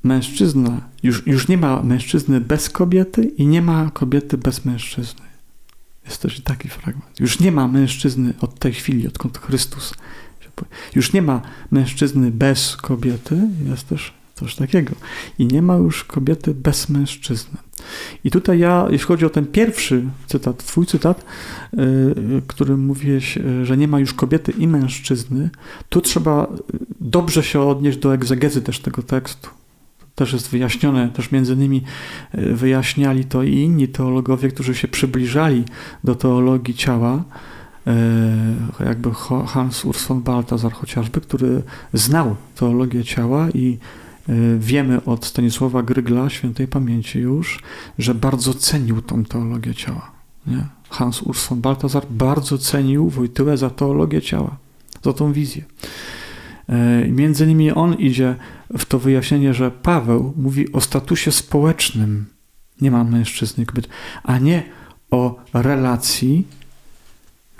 mężczyzna, 0.05 0.81
już, 1.03 1.27
już 1.27 1.49
nie 1.49 1.59
ma 1.59 1.83
mężczyzny 1.83 2.41
bez 2.41 2.71
kobiety 2.71 3.23
i 3.23 3.47
nie 3.47 3.63
ma 3.63 3.91
kobiety 3.91 4.39
bez 4.39 4.65
mężczyzny. 4.65 5.28
Jest 6.09 6.23
też 6.23 6.41
taki 6.41 6.69
fragment. 6.69 7.21
Już 7.21 7.41
nie 7.41 7.53
ma 7.53 7.69
mężczyzny 7.69 8.35
od 8.41 8.59
tej 8.59 8.73
chwili, 8.73 9.09
odkąd 9.09 9.39
Chrystus. 9.39 9.95
Już 10.95 11.13
nie 11.13 11.23
ma 11.23 11.43
mężczyzny 11.71 12.31
bez 12.31 12.77
kobiety, 12.77 13.41
jest 13.71 13.89
też 13.89 14.13
coś 14.35 14.55
takiego. 14.55 14.95
I 15.39 15.47
nie 15.47 15.63
ma 15.63 15.77
już 15.77 16.05
kobiety 16.05 16.55
bez 16.55 16.89
mężczyzny. 16.89 17.59
I 18.25 18.31
tutaj 18.31 18.59
ja, 18.59 18.87
jeśli 18.91 19.07
chodzi 19.07 19.27
o 19.27 19.31
ten 19.31 19.47
pierwszy 19.47 20.05
cytat, 20.27 20.65
twój 20.65 20.87
cytat, 20.87 21.25
yy, 21.73 22.43
którym 22.47 22.87
mówiłeś, 22.87 23.37
yy, 23.37 23.67
że 23.67 23.77
nie 23.77 23.89
ma 23.89 24.01
już 24.01 24.15
kobiety 24.15 24.53
i 24.53 24.69
mężczyzny, 24.69 25.51
tu 25.89 26.01
trzeba 26.01 26.47
dobrze 27.01 27.43
się 27.43 27.61
odnieść 27.61 27.99
do 27.99 28.15
egzegezy 28.15 28.63
też 28.63 28.81
tego 28.81 29.03
tekstu 29.03 29.51
też 30.19 30.33
jest 30.33 30.51
wyjaśnione, 30.51 31.09
też 31.09 31.33
między 31.33 31.53
innymi 31.53 31.83
e, 32.33 32.55
wyjaśniali 32.55 33.25
to 33.25 33.43
i 33.43 33.55
inni 33.55 33.89
teologowie, 33.89 34.49
którzy 34.49 34.75
się 34.75 34.89
przybliżali 34.89 35.65
do 36.05 36.15
teologii 36.15 36.75
ciała, 36.75 37.25
e, 37.87 38.85
jakby 38.85 39.11
Hans 39.47 39.85
Urs 39.85 40.07
von 40.07 40.23
Balthasar 40.23 40.73
chociażby, 40.73 41.21
który 41.21 41.63
znał 41.93 42.37
teologię 42.57 43.05
ciała 43.05 43.51
i 43.51 43.79
e, 44.29 44.33
wiemy 44.59 45.05
od 45.05 45.27
Stanisława 45.27 45.83
Grygla, 45.83 46.31
świętej 46.31 46.69
pamięci 46.69 47.19
już, 47.19 47.63
że 47.99 48.15
bardzo 48.15 48.55
cenił 48.55 49.03
tą 49.03 49.25
teologię 49.25 49.75
ciała. 49.75 50.11
Nie? 50.47 50.67
Hans 50.91 51.23
Urs 51.23 51.49
von 51.49 51.61
Balthasar 51.61 52.07
bardzo 52.11 52.59
cenił 52.59 53.09
Wojtyłę 53.09 53.57
za 53.57 53.71
teologię 53.71 54.23
ciała, 54.23 54.57
za 55.05 55.13
tą 55.13 55.33
wizję. 55.33 55.65
Między 57.09 57.45
innymi 57.45 57.73
on 57.73 57.95
idzie 57.95 58.37
w 58.79 58.85
to 58.85 58.99
wyjaśnienie, 58.99 59.55
że 59.55 59.71
Paweł 59.71 60.35
mówi 60.37 60.73
o 60.73 60.81
statusie 60.81 61.33
społecznym, 61.33 62.27
nie 62.81 62.91
ma 62.91 63.05
mężczyzny 63.05 63.67
kobiety, 63.67 63.89
a 64.23 64.39
nie 64.39 64.63
o 65.11 65.41
relacji 65.55 66.47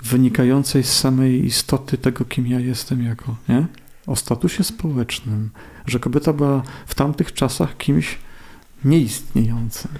wynikającej 0.03 0.83
z 0.83 0.93
samej 0.93 1.45
istoty 1.45 1.97
tego, 1.97 2.25
kim 2.25 2.47
ja 2.47 2.59
jestem 2.59 3.03
jako, 3.03 3.35
nie? 3.49 3.65
O 4.07 4.15
statusie 4.15 4.63
społecznym, 4.63 5.49
że 5.85 5.99
kobieta 5.99 6.33
była 6.33 6.63
w 6.87 6.95
tamtych 6.95 7.33
czasach 7.33 7.77
kimś 7.77 8.17
nieistniejącym. 8.85 9.91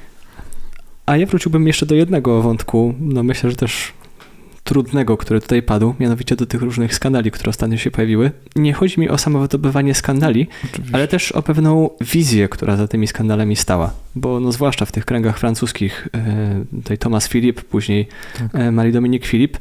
A 1.06 1.18
ja 1.18 1.26
wróciłbym 1.26 1.68
jeszcze 1.68 1.86
do 1.86 1.96
jednego 1.96 2.42
wątku, 2.42 2.94
no 3.00 3.24
myślę, 3.24 3.50
że 3.50 3.56
też 3.56 3.94
trudnego, 4.70 5.18
który 5.18 5.42
tutaj 5.42 5.62
padł, 5.62 5.96
mianowicie 6.00 6.36
do 6.36 6.46
tych 6.46 6.62
różnych 6.62 6.96
skandali, 6.96 7.32
które 7.32 7.50
ostatnio 7.50 7.78
się 7.78 7.92
pojawiły. 7.92 8.32
Nie 8.56 8.74
chodzi 8.74 9.00
mi 9.00 9.10
o 9.10 9.18
samo 9.18 9.40
wydobywanie 9.40 9.96
skandali, 9.96 10.48
Oczywiście. 10.66 10.96
ale 10.96 11.08
też 11.08 11.32
o 11.32 11.42
pewną 11.42 11.90
wizję, 12.02 12.50
która 12.50 12.78
za 12.78 12.88
tymi 12.88 13.08
skandalami 13.08 13.56
stała. 13.56 13.94
Bo 14.16 14.40
no, 14.40 14.52
zwłaszcza 14.52 14.86
w 14.86 14.92
tych 14.92 15.06
kręgach 15.06 15.40
francuskich, 15.40 16.08
e, 16.14 16.66
tutaj 16.82 16.98
Thomas 16.98 17.28
Philip, 17.28 17.62
później 17.62 18.08
tak. 18.38 18.56
E, 18.56 18.72
Marie-Dominique 18.72 19.28
Philip, 19.28 19.58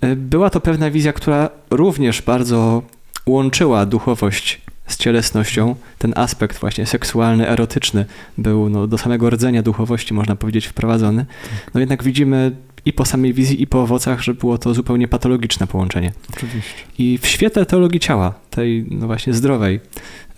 e, 0.00 0.16
była 0.16 0.50
to 0.50 0.60
pewna 0.60 0.90
wizja, 0.90 1.12
która 1.12 1.50
również 1.70 2.22
bardzo 2.22 2.82
łączyła 3.26 3.86
duchowość 3.86 4.60
z 4.86 4.96
cielesnością. 4.96 5.74
Ten 5.98 6.12
aspekt 6.16 6.60
właśnie 6.60 6.86
seksualny, 6.86 7.48
erotyczny 7.48 8.04
był 8.38 8.68
no, 8.68 8.86
do 8.86 8.98
samego 8.98 9.30
rdzenia 9.30 9.62
duchowości, 9.62 10.14
można 10.14 10.36
powiedzieć, 10.36 10.66
wprowadzony. 10.66 11.26
Tak. 11.42 11.74
No 11.74 11.80
jednak 11.80 12.02
widzimy 12.02 12.52
i 12.84 12.92
po 12.92 13.04
samej 13.04 13.34
wizji, 13.34 13.62
i 13.62 13.66
po 13.66 13.82
owocach, 13.82 14.22
że 14.22 14.34
było 14.34 14.58
to 14.58 14.74
zupełnie 14.74 15.08
patologiczne 15.08 15.66
połączenie. 15.66 16.12
Oczywiście. 16.36 16.74
I 16.98 17.18
w 17.18 17.26
świetle 17.26 17.66
teologii 17.66 18.00
ciała, 18.00 18.34
tej 18.50 18.86
no 18.90 19.06
właśnie 19.06 19.34
zdrowej, 19.34 19.80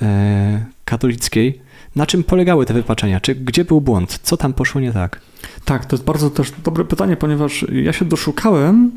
e, 0.02 0.64
katolickiej, 0.84 1.60
na 1.96 2.06
czym 2.06 2.24
polegały 2.24 2.66
te 2.66 2.74
wypaczenia? 2.74 3.20
Czy 3.20 3.34
gdzie 3.34 3.64
był 3.64 3.80
błąd? 3.80 4.18
Co 4.22 4.36
tam 4.36 4.52
poszło 4.52 4.80
nie 4.80 4.92
tak? 4.92 5.20
Tak, 5.64 5.86
to 5.86 5.96
jest 5.96 6.04
bardzo 6.04 6.30
też 6.30 6.52
dobre 6.64 6.84
pytanie, 6.84 7.16
ponieważ 7.16 7.66
ja 7.72 7.92
się 7.92 8.04
doszukałem 8.04 8.90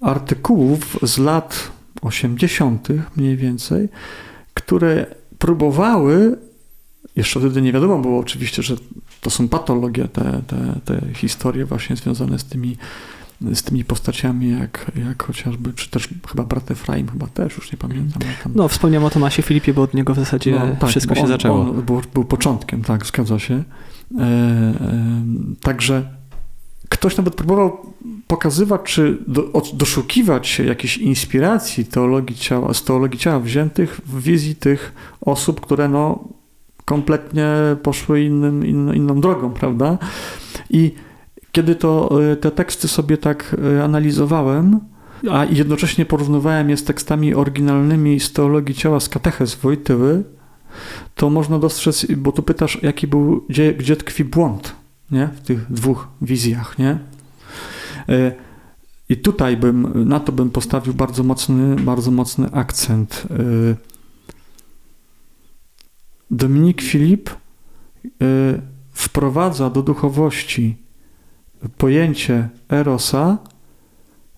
artykułów 0.00 0.98
z 1.02 1.18
lat 1.18 1.70
80. 2.02 2.88
mniej 3.16 3.36
więcej, 3.36 3.88
które 4.54 5.06
próbowały, 5.38 6.38
jeszcze 7.16 7.40
wtedy 7.40 7.62
nie 7.62 7.72
wiadomo 7.72 7.98
było 7.98 8.18
oczywiście, 8.18 8.62
że 8.62 8.76
to 9.22 9.30
są 9.30 9.48
patologie, 9.48 10.08
te, 10.08 10.42
te, 10.46 10.80
te 10.84 11.14
historie 11.14 11.64
właśnie 11.64 11.96
związane 11.96 12.38
z 12.38 12.44
tymi 12.44 12.76
z 13.54 13.62
tymi 13.62 13.84
postaciami, 13.84 14.50
jak, 14.50 14.92
jak 15.06 15.22
chociażby, 15.22 15.72
czy 15.72 15.90
też 15.90 16.08
chyba 16.28 16.44
brat 16.44 16.70
Efraim, 16.70 17.08
chyba 17.08 17.26
też, 17.26 17.56
już 17.56 17.72
nie 17.72 17.78
pamiętam. 17.78 18.22
Tam... 18.42 18.52
No, 18.54 18.68
wspomniałem 18.68 19.06
o 19.06 19.10
Tomasie 19.10 19.42
Filipie, 19.42 19.74
bo 19.74 19.82
od 19.82 19.94
niego 19.94 20.14
w 20.14 20.16
zasadzie 20.16 20.52
no, 20.52 20.76
tak, 20.80 20.90
wszystko 20.90 21.14
się 21.14 21.20
on, 21.20 21.28
zaczęło. 21.28 21.60
On 21.60 21.82
był, 21.82 22.02
był, 22.14 22.24
początkiem, 22.24 22.82
tak, 22.82 23.06
zgadza 23.06 23.38
się. 23.38 23.54
E, 23.54 24.22
e, 24.22 24.74
także 25.60 26.08
ktoś 26.88 27.16
nawet 27.16 27.34
próbował 27.34 27.94
pokazywać, 28.26 28.80
czy 28.84 29.18
do, 29.26 29.52
od, 29.52 29.76
doszukiwać 29.76 30.48
się 30.48 30.64
jakiejś 30.64 30.96
inspiracji 30.96 31.84
teologii 31.84 32.36
ciała, 32.36 32.74
z 32.74 32.84
teologii 32.84 33.20
ciała 33.20 33.40
wziętych 33.40 34.00
w 34.06 34.22
wizji 34.22 34.56
tych 34.56 34.92
osób, 35.20 35.60
które 35.60 35.88
no 35.88 36.28
kompletnie 36.84 37.46
poszły 37.82 38.22
innym, 38.22 38.66
inną, 38.66 38.92
inną 38.92 39.20
drogą, 39.20 39.50
prawda? 39.50 39.98
I 40.70 40.94
kiedy 41.52 41.74
to 41.74 42.10
e, 42.32 42.36
te 42.36 42.50
teksty 42.50 42.88
sobie 42.88 43.16
tak 43.16 43.56
e, 43.76 43.84
analizowałem, 43.84 44.80
a 45.30 45.44
jednocześnie 45.44 46.06
porównywałem 46.06 46.70
je 46.70 46.76
z 46.76 46.84
tekstami 46.84 47.34
oryginalnymi 47.34 48.20
z 48.20 48.32
teologii 48.32 48.74
ciała 48.74 49.00
z 49.00 49.08
katechez 49.08 49.54
Wojtyły, 49.54 50.24
to 51.14 51.30
można 51.30 51.58
dostrzec, 51.58 52.06
bo 52.16 52.32
tu 52.32 52.42
pytasz, 52.42 52.78
jaki 52.82 53.06
był, 53.06 53.44
gdzie, 53.48 53.74
gdzie 53.74 53.96
tkwi 53.96 54.24
błąd 54.24 54.74
nie? 55.12 55.28
w 55.34 55.40
tych 55.40 55.72
dwóch 55.72 56.08
wizjach. 56.22 56.78
Nie? 56.78 56.98
E, 58.08 58.32
I 59.08 59.16
tutaj 59.16 59.56
bym, 59.56 60.08
na 60.08 60.20
to 60.20 60.32
bym 60.32 60.50
postawił 60.50 60.94
bardzo 60.94 61.22
mocny, 61.22 61.76
bardzo 61.76 62.10
mocny 62.10 62.50
akcent. 62.52 63.26
Dominik 66.32 66.82
Filip 66.82 67.30
wprowadza 68.92 69.70
do 69.70 69.82
duchowości 69.82 70.76
pojęcie 71.78 72.48
erosa 72.68 73.38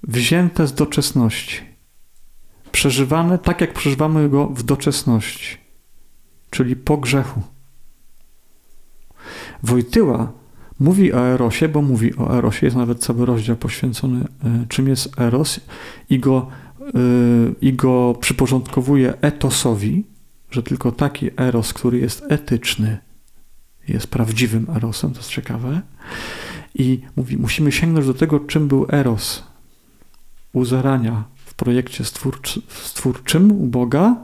wzięte 0.02 0.66
z 0.66 0.74
doczesności. 0.74 1.60
Przeżywane 2.72 3.38
tak, 3.38 3.60
jak 3.60 3.74
przeżywamy 3.74 4.28
go 4.28 4.46
w 4.46 4.62
doczesności, 4.62 5.58
czyli 6.50 6.76
po 6.76 6.96
grzechu. 6.96 7.42
Wojtyła 9.62 10.32
mówi 10.80 11.12
o 11.12 11.20
erosie, 11.26 11.68
bo 11.68 11.82
mówi 11.82 12.16
o 12.16 12.38
erosie, 12.38 12.66
jest 12.66 12.76
nawet 12.76 12.98
cały 12.98 13.26
rozdział 13.26 13.56
poświęcony 13.56 14.24
e, 14.44 14.66
czym 14.68 14.88
jest 14.88 15.20
eros 15.20 15.60
i 16.10 16.18
go, 16.18 16.46
e, 16.80 16.90
i 17.60 17.72
go 17.72 18.14
przyporządkowuje 18.20 19.14
etosowi, 19.20 20.04
że 20.54 20.62
tylko 20.62 20.92
taki 20.92 21.30
eros, 21.36 21.72
który 21.72 21.98
jest 21.98 22.24
etyczny, 22.28 22.98
jest 23.88 24.06
prawdziwym 24.06 24.66
erosem, 24.76 25.12
to 25.12 25.18
jest 25.18 25.30
ciekawe. 25.30 25.80
I 26.74 27.00
mówi, 27.16 27.36
musimy 27.36 27.72
sięgnąć 27.72 28.06
do 28.06 28.14
tego, 28.14 28.40
czym 28.40 28.68
był 28.68 28.86
Eros 28.92 29.42
u 30.52 30.64
zarania 30.64 31.24
w 31.44 31.54
projekcie 31.54 32.04
stwórczy, 32.04 32.62
stwórczym 32.68 33.52
u 33.52 33.66
Boga 33.66 34.16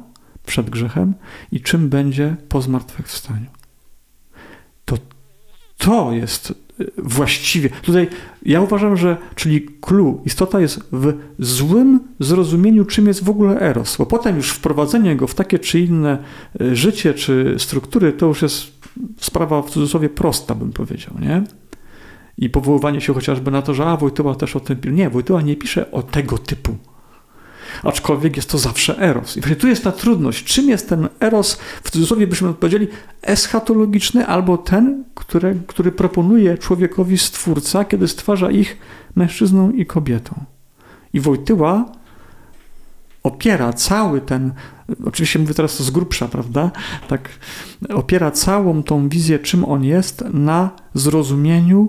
przed 0.47 0.71
grzechem 0.71 1.15
i 1.53 1.61
czym 1.61 1.89
będzie 1.89 2.37
po 2.49 2.63
zmartwychwstaniu. 2.63 3.47
To 4.85 4.99
to 5.79 6.13
jest 6.13 6.55
właściwie. 6.99 7.69
Tutaj 7.83 8.09
ja 8.43 8.61
uważam, 8.61 8.97
że 8.97 9.17
czyli 9.35 9.67
clue, 9.81 10.23
istota 10.25 10.61
jest 10.61 10.89
w 10.93 11.13
złym 11.39 12.01
zrozumieniu, 12.21 12.85
czym 12.85 13.07
jest 13.07 13.25
w 13.25 13.31
ogóle 13.31 13.61
eros, 13.61 13.97
bo 13.97 14.07
potem 14.07 14.37
już 14.37 14.51
wprowadzenie 14.51 15.17
go 15.17 15.27
w 15.27 15.35
takie 15.35 15.59
czy 15.59 15.81
inne 15.81 16.19
y, 16.61 16.77
życie 16.77 17.15
czy 17.15 17.55
struktury 17.59 18.13
to 18.13 18.27
już 18.27 18.43
jest 18.43 18.81
sprawa 19.21 19.63
w 19.63 19.71
cudzysłowie 19.71 20.09
prosta, 20.09 20.55
bym 20.55 20.73
powiedział, 20.73 21.15
nie? 21.21 21.43
i 22.41 22.51
powoływanie 22.51 23.01
się 23.01 23.15
chociażby 23.15 23.51
na 23.51 23.63
to, 23.63 23.75
że 23.75 23.87
a 23.87 23.97
Wojtyła 23.97 24.35
też 24.35 24.57
o 24.57 24.61
tym 24.61 24.77
pisze. 24.77 24.95
Nie, 24.95 25.11
Wojtyła 25.11 25.43
nie 25.43 25.57
pisze 25.57 25.91
o 25.91 26.03
tego 26.03 26.39
typu. 26.39 26.77
Aczkolwiek 27.85 28.37
jest 28.37 28.51
to 28.51 28.59
zawsze 28.59 28.99
eros. 28.99 29.37
I 29.37 29.41
właśnie 29.41 29.57
tu 29.57 29.69
jest 29.69 29.85
ta 29.85 29.93
trudność. 29.93 30.45
Czym 30.45 30.69
jest 30.69 30.89
ten 30.89 31.09
eros, 31.21 31.59
w 31.83 31.91
cudzysłowie 31.91 32.27
byśmy 32.27 32.49
odpowiedzieli, 32.49 32.89
eschatologiczny 33.23 34.27
albo 34.27 34.59
ten, 34.59 35.05
który, 35.15 35.61
który 35.67 35.93
proponuje 35.93 36.59
człowiekowi 36.59 37.19
stwórca, 37.19 37.85
kiedy 37.85 38.09
stwarza 38.09 38.51
ich 38.51 38.79
mężczyzną 39.17 39.71
i 39.71 39.87
kobietą. 39.87 40.45
I 41.13 41.21
Wojtyła 41.21 41.93
opiera 43.23 43.73
cały 43.73 44.21
ten, 44.21 44.53
oczywiście 45.05 45.39
mówię 45.39 45.55
teraz 45.55 45.77
to 45.77 45.85
z 45.85 45.91
grubsza, 45.91 46.29
prawda? 46.29 46.71
Tak, 47.09 47.29
opiera 47.89 48.31
całą 48.31 48.83
tą 48.83 49.09
wizję, 49.09 49.39
czym 49.39 49.65
on 49.65 49.85
jest, 49.85 50.25
na 50.33 50.71
zrozumieniu 50.95 51.89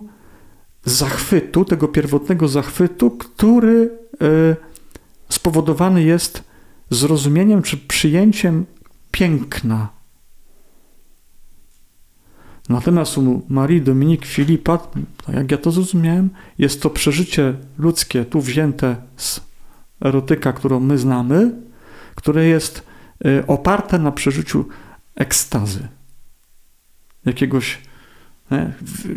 zachwytu, 0.85 1.65
tego 1.65 1.87
pierwotnego 1.87 2.47
zachwytu, 2.47 3.11
który 3.11 3.89
e, 4.21 4.70
spowodowany 5.33 6.03
jest 6.03 6.43
zrozumieniem 6.89 7.61
czy 7.61 7.77
przyjęciem 7.77 8.65
piękna. 9.11 9.89
Natomiast 12.69 13.17
u 13.17 13.41
Marii 13.49 13.81
Dominik 13.81 14.25
Filipa, 14.25 14.77
tak 15.25 15.35
jak 15.35 15.51
ja 15.51 15.57
to 15.57 15.71
zrozumiałem, 15.71 16.29
jest 16.57 16.81
to 16.81 16.89
przeżycie 16.89 17.53
ludzkie, 17.77 18.25
tu 18.25 18.41
wzięte 18.41 18.95
z 19.17 19.41
erotyka, 20.01 20.53
którą 20.53 20.79
my 20.79 20.97
znamy, 20.97 21.51
które 22.15 22.45
jest 22.45 22.83
e, 23.25 23.47
oparte 23.47 23.99
na 23.99 24.11
przeżyciu 24.11 24.65
ekstazy, 25.15 25.87
jakiegoś? 27.25 27.90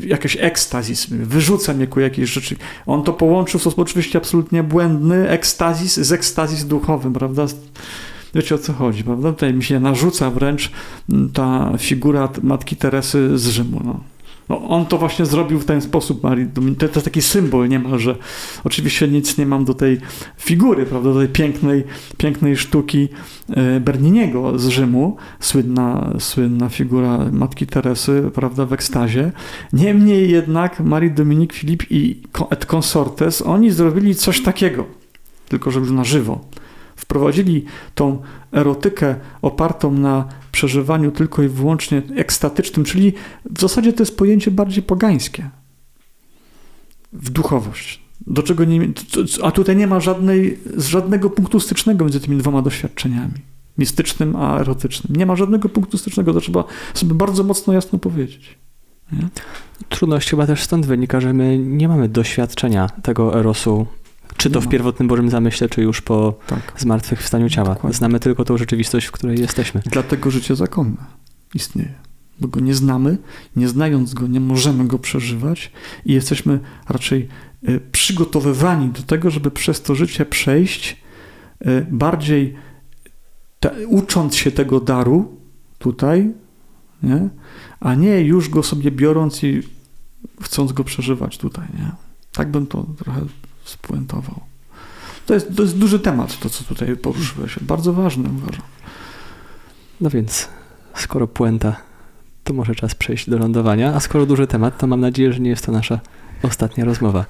Jakiś 0.01 0.37
ekstazis, 0.41 1.07
wyrzuca 1.07 1.75
mnie 1.75 1.87
ku 1.87 2.01
jakiejś 2.01 2.31
rzeczy. 2.31 2.57
On 2.87 3.03
to 3.03 3.13
połączył 3.13 3.61
w 3.61 3.63
sposób 3.63 3.79
oczywiście 3.79 4.19
absolutnie 4.19 4.63
błędny, 4.63 5.29
ekstazis 5.29 5.95
z 5.95 6.13
ekstazis 6.13 6.65
duchowym, 6.65 7.13
prawda? 7.13 7.47
Wiecie 8.35 8.55
o 8.55 8.59
co 8.59 8.73
chodzi, 8.73 9.05
prawda? 9.05 9.33
Tutaj 9.33 9.55
mi 9.55 9.65
się 9.65 9.81
narzuca 9.81 10.31
wręcz 10.31 10.71
ta 11.33 11.73
figura 11.79 12.29
Matki 12.43 12.77
Teresy 12.77 13.39
z 13.39 13.49
Rzymu. 13.49 13.81
No. 13.85 14.14
No, 14.49 14.69
on 14.69 14.87
to 14.87 14.99
właśnie 14.99 15.27
zrobił 15.27 15.59
w 15.59 15.65
ten 15.65 15.81
sposób, 15.81 16.23
Marii. 16.23 16.47
To, 16.79 16.89
to 16.89 17.01
taki 17.01 17.23
symbol 17.23 17.69
niemalże. 17.69 18.17
Oczywiście 18.65 19.09
nic 19.09 19.39
nie 19.39 19.47
mam 19.47 19.65
do 19.65 19.75
tej 19.75 20.01
figury, 20.39 20.87
prawda, 20.87 21.13
do 21.13 21.19
tej 21.19 21.29
pięknej, 21.29 21.85
pięknej 22.17 22.57
sztuki 22.57 23.09
e, 23.51 23.81
Berniniego 23.81 24.59
z 24.59 24.69
Rzymu, 24.69 25.17
słynna, 25.41 26.15
słynna 26.19 26.69
figura 26.69 27.19
Matki 27.33 27.67
Teresy, 27.67 28.31
prawda, 28.35 28.67
w 28.67 28.73
ekstazie. 28.73 29.33
Niemniej 29.73 30.31
jednak 30.31 30.81
Marii 30.81 31.11
Dominik 31.11 31.53
Filip 31.53 31.83
i 31.91 32.23
et 32.51 32.67
consortes, 32.67 33.43
oni 33.43 33.71
zrobili 33.71 34.15
coś 34.15 34.43
takiego, 34.43 34.85
tylko 35.49 35.71
że 35.71 35.81
już 35.81 35.91
na 35.91 36.05
żywo 36.05 36.41
wprowadzili 36.97 37.65
tą 37.95 38.23
erotykę 38.53 39.17
opartą 39.43 39.93
na 39.93 40.29
przeżywaniu 40.53 41.11
tylko 41.11 41.43
i 41.43 41.49
wyłącznie 41.49 42.03
ekstatycznym, 42.17 42.85
czyli 42.85 43.13
w 43.51 43.61
zasadzie 43.61 43.93
to 43.93 44.03
jest 44.03 44.17
pojęcie 44.17 44.51
bardziej 44.51 44.83
pogańskie. 44.83 45.51
W 47.13 47.31
duchowość. 47.31 48.05
Do 48.27 48.43
czego 48.43 48.65
nie, 48.65 48.89
a 49.43 49.51
tutaj 49.51 49.77
nie 49.77 49.87
ma 49.87 50.01
żadnej, 50.01 50.59
żadnego 50.77 51.31
punktu 51.31 51.61
stycznego 51.61 52.05
między 52.05 52.21
tymi 52.21 52.37
dwoma 52.37 52.63
doświadczeniami. 52.63 53.35
Mistycznym 53.79 54.37
a 54.37 54.61
erotycznym. 54.61 55.17
Nie 55.17 55.27
ma 55.27 55.37
żadnego 55.37 55.69
punktu 55.69 55.99
stycznego, 55.99 56.33
to 56.33 56.41
trzeba 56.41 56.65
sobie 56.95 57.15
bardzo 57.15 57.45
mocno 57.45 57.73
jasno 57.73 57.99
powiedzieć. 57.99 58.59
Nie? 59.13 59.29
Trudność 59.89 60.31
chyba 60.31 60.47
też 60.47 60.63
stąd 60.63 60.87
wynika, 60.87 61.21
że 61.21 61.33
my 61.33 61.59
nie 61.59 61.89
mamy 61.89 62.09
doświadczenia 62.09 62.89
tego 63.03 63.39
erosu 63.39 63.87
czy 64.37 64.51
to 64.51 64.61
w 64.61 64.69
pierwotnym 64.69 65.09
Bożym 65.09 65.31
zamyśle, 65.31 65.69
czy 65.69 65.83
już 65.83 66.01
po 66.01 66.39
tak. 66.47 66.73
zmartwychwstaniu 66.77 67.49
ciała. 67.49 67.69
Dokładnie. 67.69 67.97
Znamy 67.97 68.21
tylko 68.21 68.45
tą 68.45 68.57
rzeczywistość, 68.57 69.07
w 69.07 69.13
której 69.13 69.41
jesteśmy. 69.41 69.83
Dlatego 69.87 70.31
życie 70.31 70.57
zakonne 70.57 70.97
istnieje. 71.55 71.95
Bo 72.41 72.49
go 72.49 72.61
nie 72.61 72.75
znamy, 72.75 73.19
nie 73.57 73.69
znając 73.69 74.15
go, 74.15 74.27
nie 74.27 74.41
możemy 74.41 74.87
go 74.87 74.99
przeżywać 74.99 75.73
i 76.07 76.13
jesteśmy 76.13 76.61
raczej 76.89 77.29
e, 77.63 77.81
przygotowywani 77.81 78.89
do 78.89 79.03
tego, 79.03 79.31
żeby 79.31 79.51
przez 79.51 79.83
to 79.83 79.95
życie 79.95 80.27
przejść 80.27 80.97
e, 81.61 81.87
bardziej 81.91 82.55
te, 83.61 83.87
ucząc 83.89 84.37
się 84.37 84.51
tego 84.51 84.81
daru 84.81 85.37
tutaj, 85.79 86.31
nie? 87.03 87.29
a 87.81 87.95
nie 87.95 88.21
już 88.21 88.49
go 88.49 88.63
sobie 88.63 88.91
biorąc 88.91 89.43
i 89.45 89.63
chcąc 90.43 90.73
go 90.73 90.85
przeżywać 90.85 91.39
tutaj. 91.39 91.67
Nie? 91.79 91.91
Tak 92.33 92.51
bym 92.51 92.67
to 92.67 92.87
trochę 92.99 93.21
spuentował. 93.65 94.41
To 95.27 95.35
jest, 95.35 95.57
to 95.57 95.63
jest 95.63 95.79
duży 95.79 95.99
temat, 95.99 96.39
to 96.39 96.51
co 96.51 96.65
tutaj 96.65 96.97
poruszyłeś. 96.97 97.59
Bardzo 97.61 97.93
ważny 97.93 98.29
uważam. 98.29 98.63
No 100.01 100.11
więc, 100.11 100.49
skoro 100.95 101.27
puenta, 101.27 101.77
to 102.45 102.55
może 102.55 102.75
czas 102.75 102.95
przejść 102.95 103.31
do 103.31 103.39
lądowania, 103.39 103.95
a 103.95 104.01
skoro 104.01 104.27
duży 104.27 104.47
temat, 104.47 104.79
to 104.79 104.87
mam 104.87 105.01
nadzieję, 105.01 105.33
że 105.33 105.41
nie 105.41 105.51
jest 105.51 105.67
to 105.67 105.73
nasza 105.73 106.01
ostatnia 106.43 106.85
rozmowa. 106.85 107.25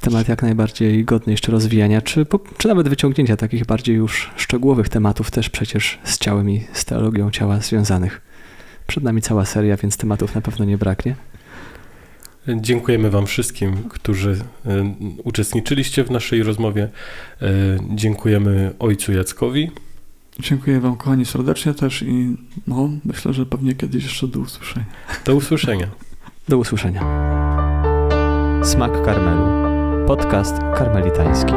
Temat 0.00 0.28
jak 0.28 0.42
najbardziej 0.42 1.04
godny 1.04 1.32
jeszcze 1.32 1.52
rozwijania, 1.52 2.02
czy, 2.02 2.26
czy 2.58 2.68
nawet 2.68 2.88
wyciągnięcia 2.88 3.36
takich 3.36 3.66
bardziej 3.66 3.96
już 3.96 4.30
szczegółowych 4.36 4.88
tematów, 4.88 5.30
też 5.30 5.50
przecież 5.50 5.98
z 6.04 6.18
ciałem 6.18 6.50
i 6.50 6.66
z 6.72 6.84
teologią 6.84 7.30
ciała 7.30 7.60
związanych. 7.60 8.20
Przed 8.86 9.04
nami 9.04 9.22
cała 9.22 9.44
seria, 9.44 9.76
więc 9.76 9.96
tematów 9.96 10.34
na 10.34 10.40
pewno 10.40 10.64
nie 10.64 10.78
braknie. 10.78 11.16
Dziękujemy 12.48 13.10
Wam 13.10 13.26
wszystkim, 13.26 13.76
którzy 13.88 14.44
uczestniczyliście 15.24 16.04
w 16.04 16.10
naszej 16.10 16.42
rozmowie. 16.42 16.88
Dziękujemy 17.90 18.72
Ojcu 18.78 19.12
Jackowi. 19.12 19.70
Dziękuję 20.40 20.80
Wam, 20.80 20.96
kochani, 20.96 21.26
serdecznie 21.26 21.74
też 21.74 22.02
i 22.02 22.36
no, 22.66 22.90
myślę, 23.04 23.32
że 23.32 23.46
pewnie 23.46 23.74
kiedyś 23.74 24.04
jeszcze 24.04 24.28
do 24.28 24.40
usłyszenia. 24.40 24.86
Do 25.24 25.34
usłyszenia. 25.34 25.86
Do 26.48 26.58
usłyszenia. 26.58 27.00
Smak 28.64 29.04
Karmelu. 29.04 29.46
Podcast 30.06 30.58
karmelitański. 30.58 31.52